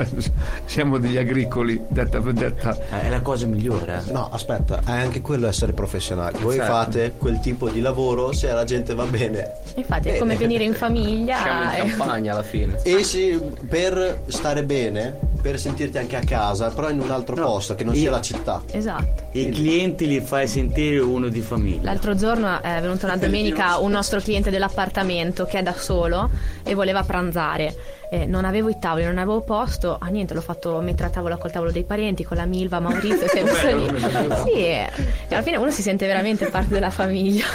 [0.65, 2.77] siamo degli agricoli, detta per detta.
[2.91, 4.03] Eh, È la cosa migliore.
[4.07, 4.11] eh.
[4.11, 6.37] No, aspetta, è anche quello essere professionali.
[6.39, 6.71] Voi Certo.
[6.71, 9.51] fate quel tipo di lavoro se la gente va bene.
[9.75, 11.37] Infatti è come venire in famiglia.
[11.41, 12.79] Siamo in e- campagna alla fine.
[12.83, 17.75] E se per stare bene, per sentirti anche a casa, però in un altro posto
[17.75, 18.61] che non io- sia la città.
[18.71, 19.23] Esatto.
[19.33, 21.81] I clienti li fai sentire uno di famiglia.
[21.83, 26.29] L'altro giorno è venuto una domenica un nostro cliente dell'appartamento che è da solo
[26.63, 27.75] e voleva pranzare.
[28.09, 29.97] Eh, non avevo i tavoli, non avevo posto.
[29.99, 33.27] Ah, niente, l'ho fatto mettere a tavola col tavolo dei parenti, con la Milva, Maurizio.
[33.27, 33.99] si è messo lì.
[34.43, 34.89] Sì, e
[35.29, 37.45] alla fine uno si sente veramente parte della famiglia.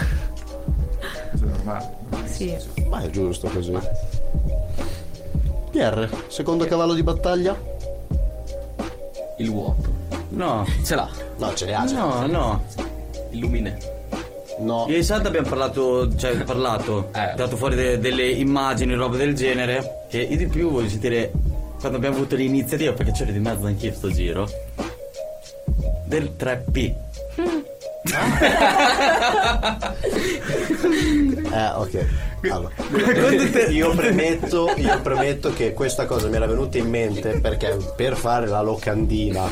[2.25, 2.57] Sì.
[2.89, 3.77] Ma è giusto così.
[5.71, 7.57] Pierre, secondo cavallo di battaglia?
[9.39, 9.99] Il vuoto.
[10.31, 11.09] No, Ce l'ha.
[11.39, 11.87] No, ce le ha.
[11.87, 12.05] ce le ha.
[12.05, 12.65] no, no.
[13.31, 13.77] Il luminè.
[14.61, 14.87] No.
[14.89, 17.33] Ieri sera abbiamo parlato, cioè parlato, Eh.
[17.35, 20.05] dato fuori de- delle immagini, roba del genere.
[20.09, 21.31] Che io di più voglio sentire
[21.79, 24.49] quando abbiamo avuto l'iniziativa, perché c'ero di mezzo anch'io sto giro.
[26.05, 26.95] Del 3P.
[31.53, 32.07] Eh, ok.
[32.49, 32.73] Allora,
[33.71, 38.47] io premetto, io premetto che questa cosa mi era venuta in mente perché per fare
[38.47, 39.49] la locandina,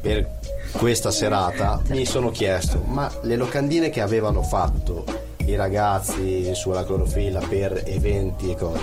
[0.00, 0.26] per
[0.72, 5.04] questa serata mi sono chiesto, ma le locandine che avevano fatto
[5.46, 8.80] i ragazzi sulla clorofilla per eventi e cose,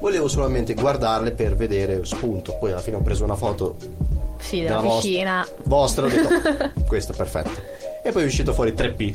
[0.00, 2.54] volevo solamente guardarle per vedere spunto.
[2.58, 3.76] Poi alla fine ho preso una foto
[4.38, 5.48] Sì, della vostra- piscina.
[5.64, 7.60] vostra, ho detto, questo è perfetto.
[8.02, 9.14] E poi è uscito fuori 3P.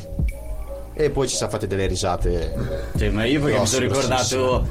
[1.02, 2.54] E poi ci siamo fatti delle risate.
[2.96, 4.66] Sì, ma io perché mi Grosso, sono ricordato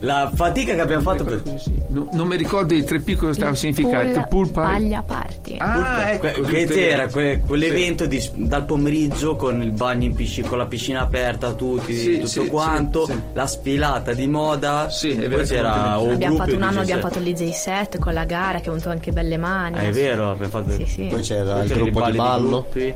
[0.00, 1.42] la fatica che abbiamo fatto per...
[1.88, 4.10] No- non mi ricordo i tre P cosa stava a significare.
[4.12, 4.72] Pool Pool party.
[4.72, 5.56] Paglia party.
[5.58, 6.40] Ah, ecco.
[6.40, 10.66] Que- che c'era que- quell'evento di- dal pomeriggio con il bagno in piscina, con la
[10.66, 13.18] piscina aperta, tutti, Sì, tutto sì, quanto, sì, sì.
[13.32, 14.88] la sfilata di moda.
[14.88, 17.12] Sì, è e vero, poi c'era Abbiamo fatto un anno, DJ abbiamo set.
[17.12, 19.78] fatto DJ set con la gara che ha avuto anche belle mani.
[19.78, 21.02] Ah, è vero, abbiamo fatto Sì, sì.
[21.10, 22.66] Poi c'era il gruppo di ballo.
[22.72, 22.94] Sì.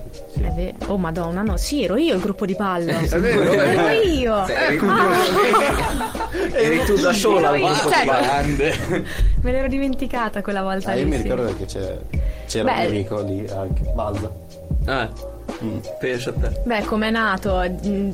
[0.86, 2.75] Oh madonna, no, sì, ero io il gruppo di ballo.
[2.84, 4.02] È vero, Ero vero.
[4.02, 4.46] io.
[4.46, 6.28] Eri tu, Ah.
[6.52, 8.22] eri tu da sola al cioè, di ballo.
[8.22, 8.74] Grande.
[9.42, 11.00] Me l'ero dimenticata quella volta Ah, lì.
[11.00, 11.22] io mi sì.
[11.22, 11.96] ricordo che c'era,
[12.46, 12.80] c'era un Beh.
[12.82, 14.30] mio amico lì anche, Balda.
[14.88, 15.08] Eh,
[15.98, 16.60] pensa a te.
[16.64, 17.62] Beh, com'è nato?
[17.86, 18.10] Mm,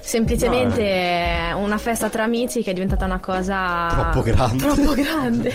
[0.00, 4.64] Semplicemente è una festa tra amici che è diventata una cosa Troppo grande.
[4.64, 5.52] Troppo grande.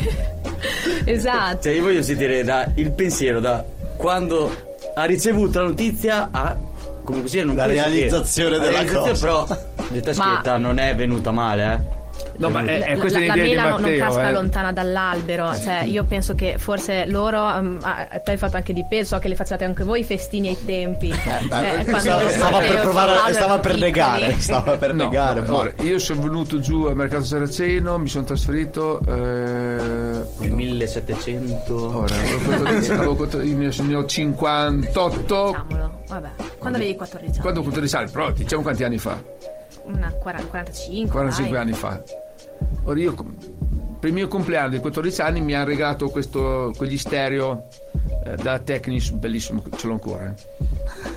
[1.06, 1.64] esatto.
[1.64, 3.64] Cioè, io voglio sentire da, il pensiero da
[3.98, 6.56] quando ha ricevuto la notizia a
[7.04, 9.56] comunque sia non La realizzazione la della realizzazione, cosa.
[9.56, 12.02] però detta schietta non è venuta male eh
[12.38, 14.06] No, ma è, è La, questa la- la mela non- non Matteo.
[14.08, 14.32] casca eh.
[14.32, 18.84] lontana dall'albero, cioè io penso che forse loro, um, ah, te hai fatto anche di
[18.90, 21.10] peso, so che le facciate anche voi i festini ai tempi.
[21.12, 21.48] Eh,
[21.84, 23.92] quando stava, stava per Matteo provare, stava per piccoli.
[23.92, 25.40] negare, stava per No, negare.
[25.42, 29.00] no, allora, io sono venuto giù al mercato saraceno, mi sono trasferito.
[29.08, 29.12] Eh,
[30.40, 35.46] nel 1700 ora, avevo contato- avevo ne ho- ne ho 58.
[35.46, 37.42] Diciamolo, vabbè, quando avevi 14 anni?
[37.42, 39.22] Quando ho contato di sale, però diciamo quanti anni fa?
[39.86, 41.12] Una 40 45.
[41.12, 41.62] 45 dai.
[41.62, 42.02] anni fa.
[42.85, 43.14] Ora io
[43.99, 47.68] per il mio compleanno di 14 anni mi hanno regalato questo, quegli stereo
[48.26, 50.34] eh, da Technics, bellissimo, ce l'ho ancora.
[50.35, 50.41] eh.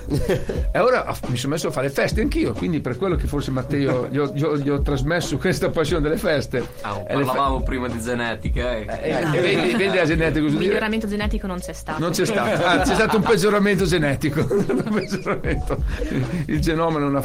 [0.71, 3.51] e ora ah, mi sono messo a fare feste anch'io, quindi per quello che forse
[3.51, 6.65] Matteo gli ho, gli ho- gli ho trasmesso questa passione delle feste.
[6.79, 8.85] Ah, le fe- parlavamo prima di genetica, eh.
[9.01, 10.57] e- e vedi, vedi la genetica Il dire?
[10.59, 11.99] miglioramento genetico non c'è stato.
[11.99, 14.39] Non c'è stato, anzi c'è stato un peggioramento genetico.
[14.49, 15.83] Un peggioramento.
[16.45, 17.23] Il genoma non ha.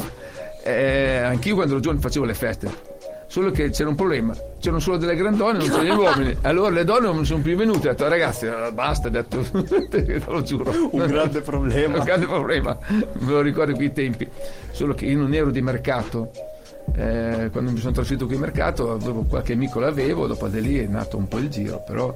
[0.65, 2.91] Eh, anch'io quando ero giovane facevo le feste.
[3.33, 6.37] Solo che c'era un problema, c'erano solo delle grandone, non c'erano gli uomini.
[6.41, 7.87] Allora le donne non sono più venute.
[7.87, 9.41] Ho detto, ragazzi, eh, basta, ho detto,
[9.89, 10.71] te lo giuro.
[10.91, 11.97] Un grande problema.
[11.97, 14.29] Un grande problema, me lo ricordo quei tempi.
[14.69, 16.29] Solo che io non ero di mercato.
[16.95, 20.77] Eh, quando mi sono trasferito qui in mercato, avevo qualche amico l'avevo, dopo di lì
[20.77, 22.15] è nato un po' il giro, però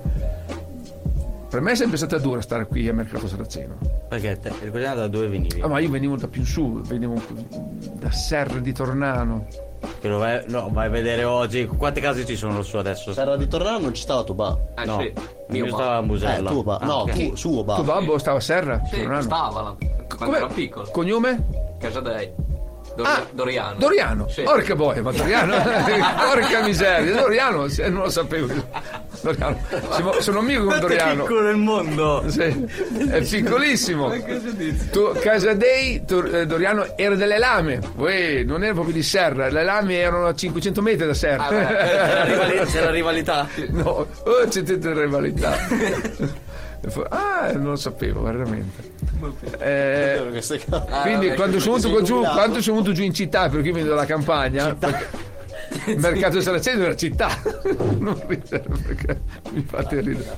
[1.49, 3.77] per me è sempre stata dura stare qui a Mercato Saraceno.
[4.07, 7.19] perché te ricordiamo da dove venivi Ah, ma io venivo da più in su, venivo
[7.93, 9.47] da Serra di Tornano.
[9.99, 13.35] Che lo vai, no, vai a vedere oggi quante case ci sono su adesso Serra
[13.35, 14.57] di Tornano non ci stava tu ba.
[14.75, 15.13] Eh, no sì, io
[15.63, 16.77] mio stavo a Eh, Musella tu ba.
[16.77, 17.29] Ah, No, ok.
[17.29, 17.75] tu, suo ba.
[17.75, 18.81] Tuo babbo stava a Serra?
[18.91, 19.75] Sì, stava là,
[20.07, 20.87] quando Come- era piccolo.
[20.91, 21.47] Cognome?
[21.79, 22.31] Casadei.
[22.97, 23.75] Dori- Ah, Doriano.
[23.77, 24.27] Doriano.
[24.27, 24.41] Sì.
[24.41, 25.53] Porca boia, ma Doriano.
[25.61, 27.13] Porca miseria.
[27.21, 28.47] Doriano, non lo sapevo.
[29.21, 29.59] Doriano.
[29.91, 31.21] Siamo- sono amico con Quanto è Doriano.
[31.23, 32.65] piccolo nel mondo Sì,
[33.11, 34.11] è piccolissimo.
[34.91, 39.49] Tu, casa dei Tor- eh, Doriano era delle lame, Uè, non era proprio di Serra,
[39.49, 41.45] le lame erano a 500 metri da Serra.
[41.47, 43.47] Ah, beh, c'è la rivalità, c'è la rivalità.
[43.69, 43.89] no,
[44.23, 45.57] oh, c'è tutta rivalità.
[47.09, 48.91] Ah, non lo sapevo veramente.
[49.59, 50.63] Eh, cose.
[51.01, 54.05] quindi quando sono venuto giù, quando sono venuto giù in città, perché io vengo dalla
[54.05, 55.25] campagna, perché-
[55.87, 57.29] il mercato saraceno era città.
[57.99, 60.37] non ridere perché mi fate ridere.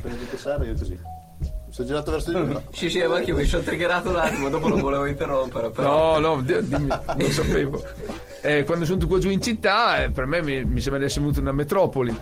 [0.65, 0.99] Io così.
[1.39, 2.47] Mi sono girato verso di lui.
[2.53, 2.63] no.
[2.71, 5.69] Sì, sì, ma anche io mi sono triggerato un attimo, dopo non volevo interrompere.
[5.69, 6.19] Però.
[6.19, 7.84] No, no, di- dimmi, non sapevo.
[8.41, 11.07] Eh, quando sono venuto qua giù in città, eh, per me mi, mi sembra di
[11.07, 12.17] essere venuto in una metropoli.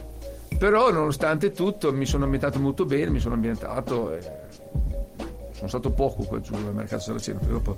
[0.58, 4.14] Però, nonostante tutto, mi sono ambientato molto bene, mi sono ambientato.
[4.16, 4.20] e
[5.58, 7.78] sono stato poco qua giù al mercato saraceno, poi dopo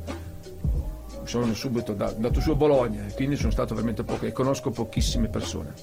[1.23, 4.71] sono subito da- andato su a Bologna, e quindi sono stato veramente poco e conosco
[4.71, 5.73] pochissime persone.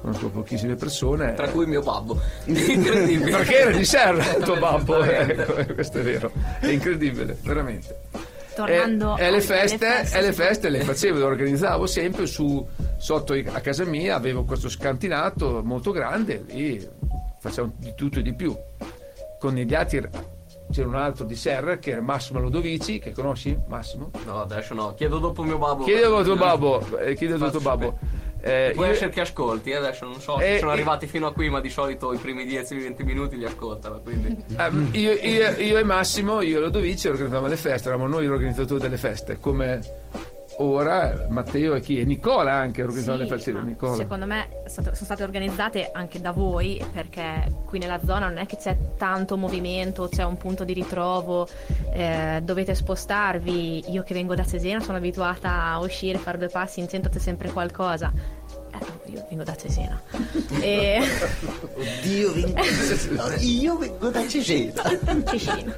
[0.00, 1.34] Conosco pochissime persone.
[1.34, 2.20] Tra cui mio babbo.
[2.44, 3.30] Incredibile.
[3.38, 6.30] Perché era di Serra il tuo babbo, ecco, questo è vero,
[6.60, 7.98] è incredibile, veramente.
[8.58, 10.42] Tornando e, e le alle feste, e le sì.
[10.42, 12.66] feste le facevo, le organizzavo sempre su,
[12.96, 16.84] sotto a casa mia, avevo questo scantinato molto grande, lì
[17.38, 18.52] facevamo di tutto e di più.
[19.38, 20.08] Con gli altri
[20.72, 24.10] c'era un altro di Serra che era Massimo Lodovici, che conosci Massimo?
[24.26, 24.92] No, adesso no.
[24.94, 25.84] Chiedo dopo mio babbo.
[25.84, 27.98] Chiedi al tuo babbo, eh, chiedi al tuo babbo.
[28.40, 30.38] Eh, Può io- essere che ascolti, eh, adesso non so.
[30.40, 30.74] Eh, sono eh.
[30.74, 34.00] arrivati fino a qui, ma di solito i primi 10-20 minuti li ascoltano.
[34.00, 34.36] Quindi.
[34.56, 38.28] Ehm, io, io- io e Massimo, io e Lodovici organizzavamo le feste, eravamo noi gli
[38.30, 39.80] organizzatori delle feste, come
[40.58, 42.00] ora Matteo e chi?
[42.00, 43.94] E Nicola anche organizzano Sì, le feste Nicola.
[43.94, 48.56] Secondo me sono state organizzate anche da voi perché qui nella zona non è che
[48.56, 51.48] c'è tanto movimento, c'è un punto di ritrovo,
[51.92, 53.90] eh, dovete spostarvi.
[53.90, 57.18] Io che vengo da Cesena sono abituata a uscire, fare due passi, in centro c'è
[57.18, 58.12] sempre qualcosa.
[58.78, 60.00] Eh, io vengo da Cesena.
[60.60, 61.00] e...
[61.76, 62.60] Oddio, vengo-
[63.40, 64.82] io vengo da Cesena.
[65.24, 65.74] Ticino.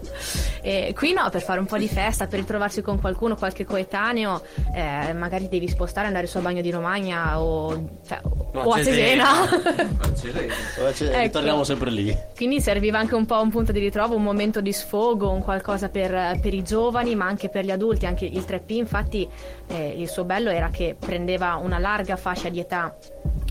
[0.62, 4.42] E qui no, per fare un po' di festa, per ritrovarsi con qualcuno, qualche coetaneo,
[4.74, 8.20] eh, magari devi spostare, andare su a Bagno di Romagna o, cioè,
[8.52, 9.24] No, o a Cesena.
[10.14, 10.58] Cesena.
[10.92, 11.20] Cioè, Ecco.
[11.20, 12.14] Ritorniamo sempre lì.
[12.36, 15.88] Quindi serviva anche un po' un punto di ritrovo, un momento di sfogo, un qualcosa
[15.88, 18.06] per, per i giovani, ma anche per gli adulti.
[18.06, 19.28] Anche il 3P, infatti,
[19.68, 22.89] eh, il suo bello era che prendeva una larga fascia di età.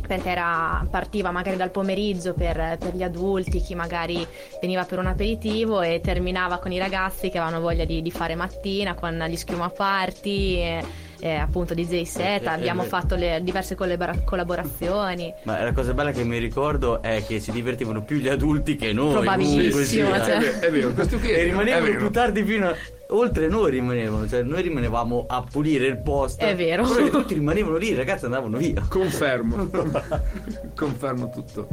[0.07, 4.25] Perché era- partiva magari dal pomeriggio per, per gli adulti, chi magari
[4.59, 8.33] veniva per un aperitivo e terminava con i ragazzi che avevano voglia di, di fare
[8.33, 10.83] mattina con gli schiuma party, e,
[11.19, 12.41] e appunto DJ set.
[12.41, 12.87] Eh, eh, Abbiamo eh.
[12.87, 15.31] fatto le diverse collabora- collaborazioni.
[15.43, 18.91] Ma la cosa bella che mi ricordo è che si divertivano più gli adulti che
[18.93, 19.11] noi.
[19.11, 20.25] Probabilissimo, comunque sia.
[20.25, 20.35] cioè.
[20.37, 22.75] È vero, è vero, questo qui è, E rimanevano più tardi fino a...
[23.11, 26.45] Oltre noi rimanevano, cioè noi rimanevamo a pulire il posto.
[26.45, 26.87] È vero.
[26.87, 28.85] Però tutti rimanevano lì, i ragazzi andavano via.
[28.87, 29.67] Confermo.
[30.75, 31.67] Confermo tutto.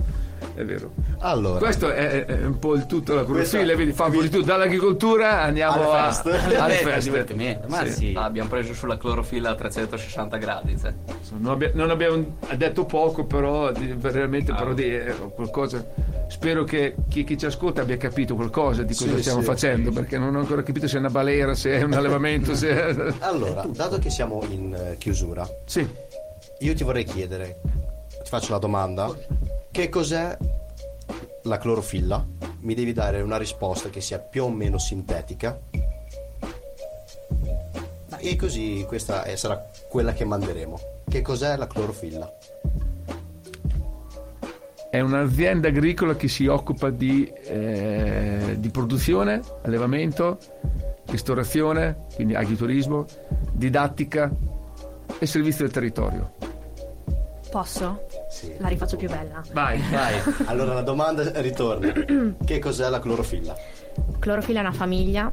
[0.54, 0.92] È vero.
[1.18, 4.30] Allora, Questo è, è un po' il tutto la clorofilla, vedi, fa un po' di
[4.30, 4.44] tutto.
[4.46, 6.56] Dall'agricoltura andiamo Alle a- feste.
[6.56, 7.60] alle Eh, feste.
[7.68, 7.92] Ma Sì.
[7.92, 8.12] sì.
[8.16, 10.78] Ah, abbiamo preso sulla clorofilla a 360 gradi.
[10.78, 10.94] cioè.
[11.38, 15.84] Non, abbia- non abbiamo detto poco, però di- veramente però di, eh, qualcosa.
[16.28, 19.46] Spero che chi, chi ci ascolta abbia capito qualcosa di cosa Sì, stiamo sì.
[19.46, 22.68] facendo, perché non ho ancora capito se è una balera, se è un allevamento, se
[22.70, 23.14] è...
[23.18, 25.84] allora, dato che siamo in eh, chiusura, Sì.
[26.60, 27.60] io ti vorrei chiedere,
[28.22, 29.12] ti faccio la domanda,
[29.72, 30.36] che cos'è
[31.42, 32.24] la clorofilla?
[32.60, 35.58] Mi devi dare una risposta che sia più o meno sintetica.
[38.18, 40.78] E così questa è- sarà quella che manderemo.
[41.08, 42.32] Che cos'è la clorofilla?
[44.90, 50.38] È un'azienda agricola che si occupa di, eh, di produzione, allevamento,
[51.08, 53.04] ristorazione, quindi agriturismo,
[53.52, 54.30] didattica
[55.18, 56.32] e servizio del territorio.
[57.50, 58.06] Posso?
[58.28, 58.54] Sì.
[58.58, 59.42] La rifaccio più bella.
[59.52, 59.80] Vai.
[59.90, 60.20] Vai.
[60.46, 61.92] Allora la domanda ritorna.
[62.44, 63.54] che cos'è la clorofilla?
[64.18, 65.32] Clorofilla è una famiglia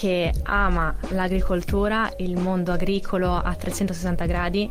[0.00, 4.70] che ama l'agricoltura, il mondo agricolo a 360 gradi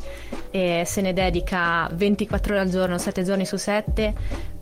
[0.50, 4.14] e se ne dedica 24 ore al giorno, 7 giorni su 7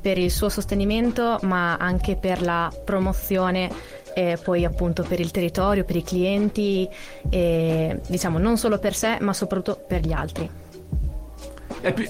[0.02, 3.72] per il suo sostenimento ma anche per la promozione
[4.18, 6.90] e poi appunto per il territorio, per i clienti
[7.30, 10.50] e diciamo non solo per sé ma soprattutto per gli altri.
[11.80, 12.10] È più,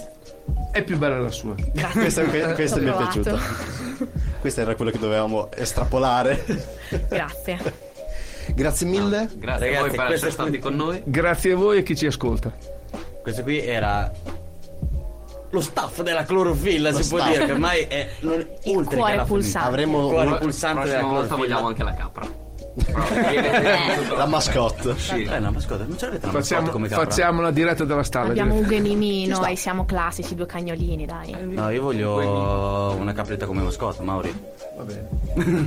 [0.71, 1.53] è più bella la sua.
[1.73, 1.99] Grazie.
[1.99, 3.37] Questa, que- questa mi è piaciuta.
[4.39, 6.45] Questo era quello che dovevamo estrapolare.
[7.09, 7.59] Grazie.
[8.55, 9.27] Grazie mille.
[9.35, 11.01] Grazie a Ragazzi, voi per essere stati con noi.
[11.03, 12.55] Grazie a voi e chi ci ascolta.
[13.21, 14.09] Questo qui era
[15.49, 17.31] lo staff della clorofilla, Lo si può staff.
[17.31, 19.67] dire che ormai è non, Il oltre cuore la pulsante.
[19.67, 21.37] Avremo Il cuore pulsante della prossima volta clorofilla.
[21.59, 22.45] vogliamo anche la capra.
[24.15, 24.95] la mascotte.
[24.97, 25.23] Sì.
[25.23, 27.03] Eh no, ma scusa, non ce l'avete una Facciamo, mascotte come capra?
[27.05, 28.29] facciamo una diretta dalla stalla.
[28.29, 31.35] Abbiamo un genimino e siamo classici, due cagnolini, dai.
[31.41, 34.33] No, io voglio una capretta come mascotte, Mauri.
[34.77, 35.07] Va bene.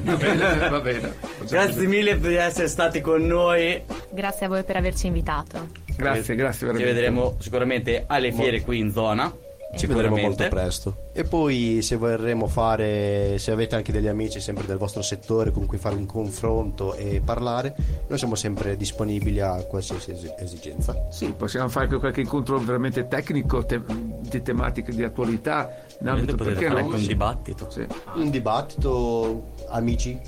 [0.05, 1.15] Va bene, va bene.
[1.48, 3.82] Grazie mille per essere stati con noi.
[4.11, 5.69] Grazie a voi per averci invitato.
[5.97, 6.93] Grazie, grazie Ci veramente.
[6.93, 9.32] vedremo sicuramente alle fiere qui in zona.
[9.76, 10.97] Ci vedremo molto presto.
[11.12, 15.66] E poi se vorremmo fare, se avete anche degli amici sempre del vostro settore con
[15.66, 17.74] cui fare un confronto e parlare,
[18.09, 21.06] noi siamo sempre disponibili a qualsiasi esi- esigenza.
[21.10, 25.70] Sì, possiamo fare anche qualche incontro veramente tecnico te- di tematiche di attualità.
[26.01, 26.86] in ambito- perché fare no?
[26.86, 27.70] anche un dibattito.
[27.70, 27.86] Sì.
[28.14, 30.18] Un dibattito, amici.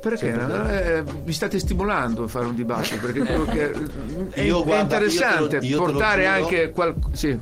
[0.00, 0.68] Perché no?
[0.70, 3.04] Eh, vi state stimolando a fare un dibattito?
[3.06, 3.70] Perché
[4.30, 7.38] è, Io, è guarda, interessante io te lo- io te lo portare anche qual- sì.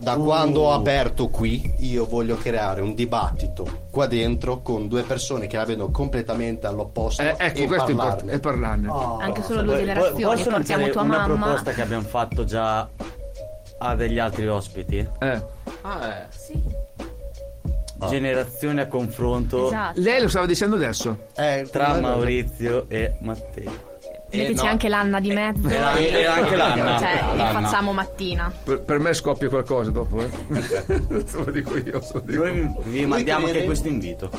[0.00, 5.46] Da quando ho aperto qui, io voglio creare un dibattito qua dentro con due persone
[5.46, 8.32] che la vedono completamente all'opposto Eh, ecco, e questo è parlarne.
[8.32, 8.88] importante, e parlarne.
[9.22, 10.22] Anche solo due Poi- generazioni.
[10.22, 11.44] Posso Portiamo lanciare tua una mamma.
[11.44, 12.88] proposta che abbiamo fatto già
[13.82, 15.06] a degli altri ospiti?
[15.18, 15.42] Eh.
[15.82, 16.26] Ah, eh.
[16.30, 16.62] Sì,
[18.08, 20.00] Generazione a confronto esatto.
[20.00, 21.26] Lei lo stava dicendo adesso.
[21.36, 23.88] Eh, tra eh, Maurizio e Matteo.
[24.38, 24.70] Metteci no.
[24.70, 25.68] anche l'Anna di mezzo.
[25.68, 26.98] E la- e anche l'Anna.
[26.98, 27.60] Cioè, L'Anna.
[27.60, 28.52] facciamo mattina.
[28.64, 30.30] Per, per me scoppia qualcosa dopo, eh.
[31.32, 32.00] lo dico io.
[32.12, 32.44] lo dico.
[32.44, 34.30] Noi vi mandiamo anche questo invito.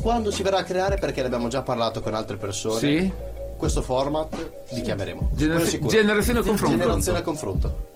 [0.00, 3.12] Quando si verrà a creare, perché ne abbiamo già parlato con altre persone, Sì.
[3.56, 4.34] questo format
[4.70, 5.30] li chiameremo.
[5.32, 5.90] Genera- Quello sicuro.
[5.90, 6.76] generazione a confronto.
[6.76, 7.86] Generazione a confronto.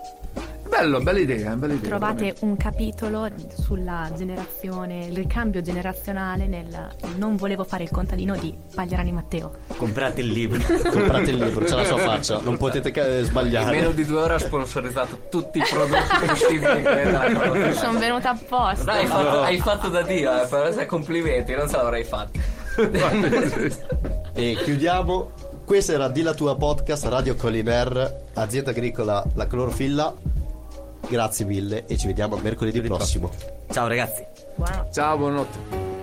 [0.70, 1.88] Bello, bella idea, bella idea.
[1.88, 2.44] Trovate veramente.
[2.44, 3.28] un capitolo
[3.58, 9.50] sulla generazione, il ricambio generazionale nel Non volevo fare il contadino di Pagliarani Matteo.
[9.76, 10.60] Comprate il libro.
[10.88, 13.76] Comprate il libro, c'è la sua faccia, non potete ca- In sbagliare.
[13.76, 17.74] meno di due ore ha sponsorizzato tutti i prodotti possibili che.
[17.74, 18.84] Sono venuta apposta.
[18.84, 22.38] Dai, hai fatto, hai fatto da Dio, eh, però se complimenti, non se l'avrei fatto.
[24.32, 25.32] E chiudiamo.
[25.64, 30.12] Questa era Di la tua podcast, Radio Coliner, azienda agricola La Clorofilla.
[31.10, 33.32] Grazie mille e ci vediamo mercoledì prossimo.
[33.72, 34.24] Ciao ragazzi.
[34.54, 34.92] Buonanotte.
[34.92, 35.99] Ciao, buonanotte.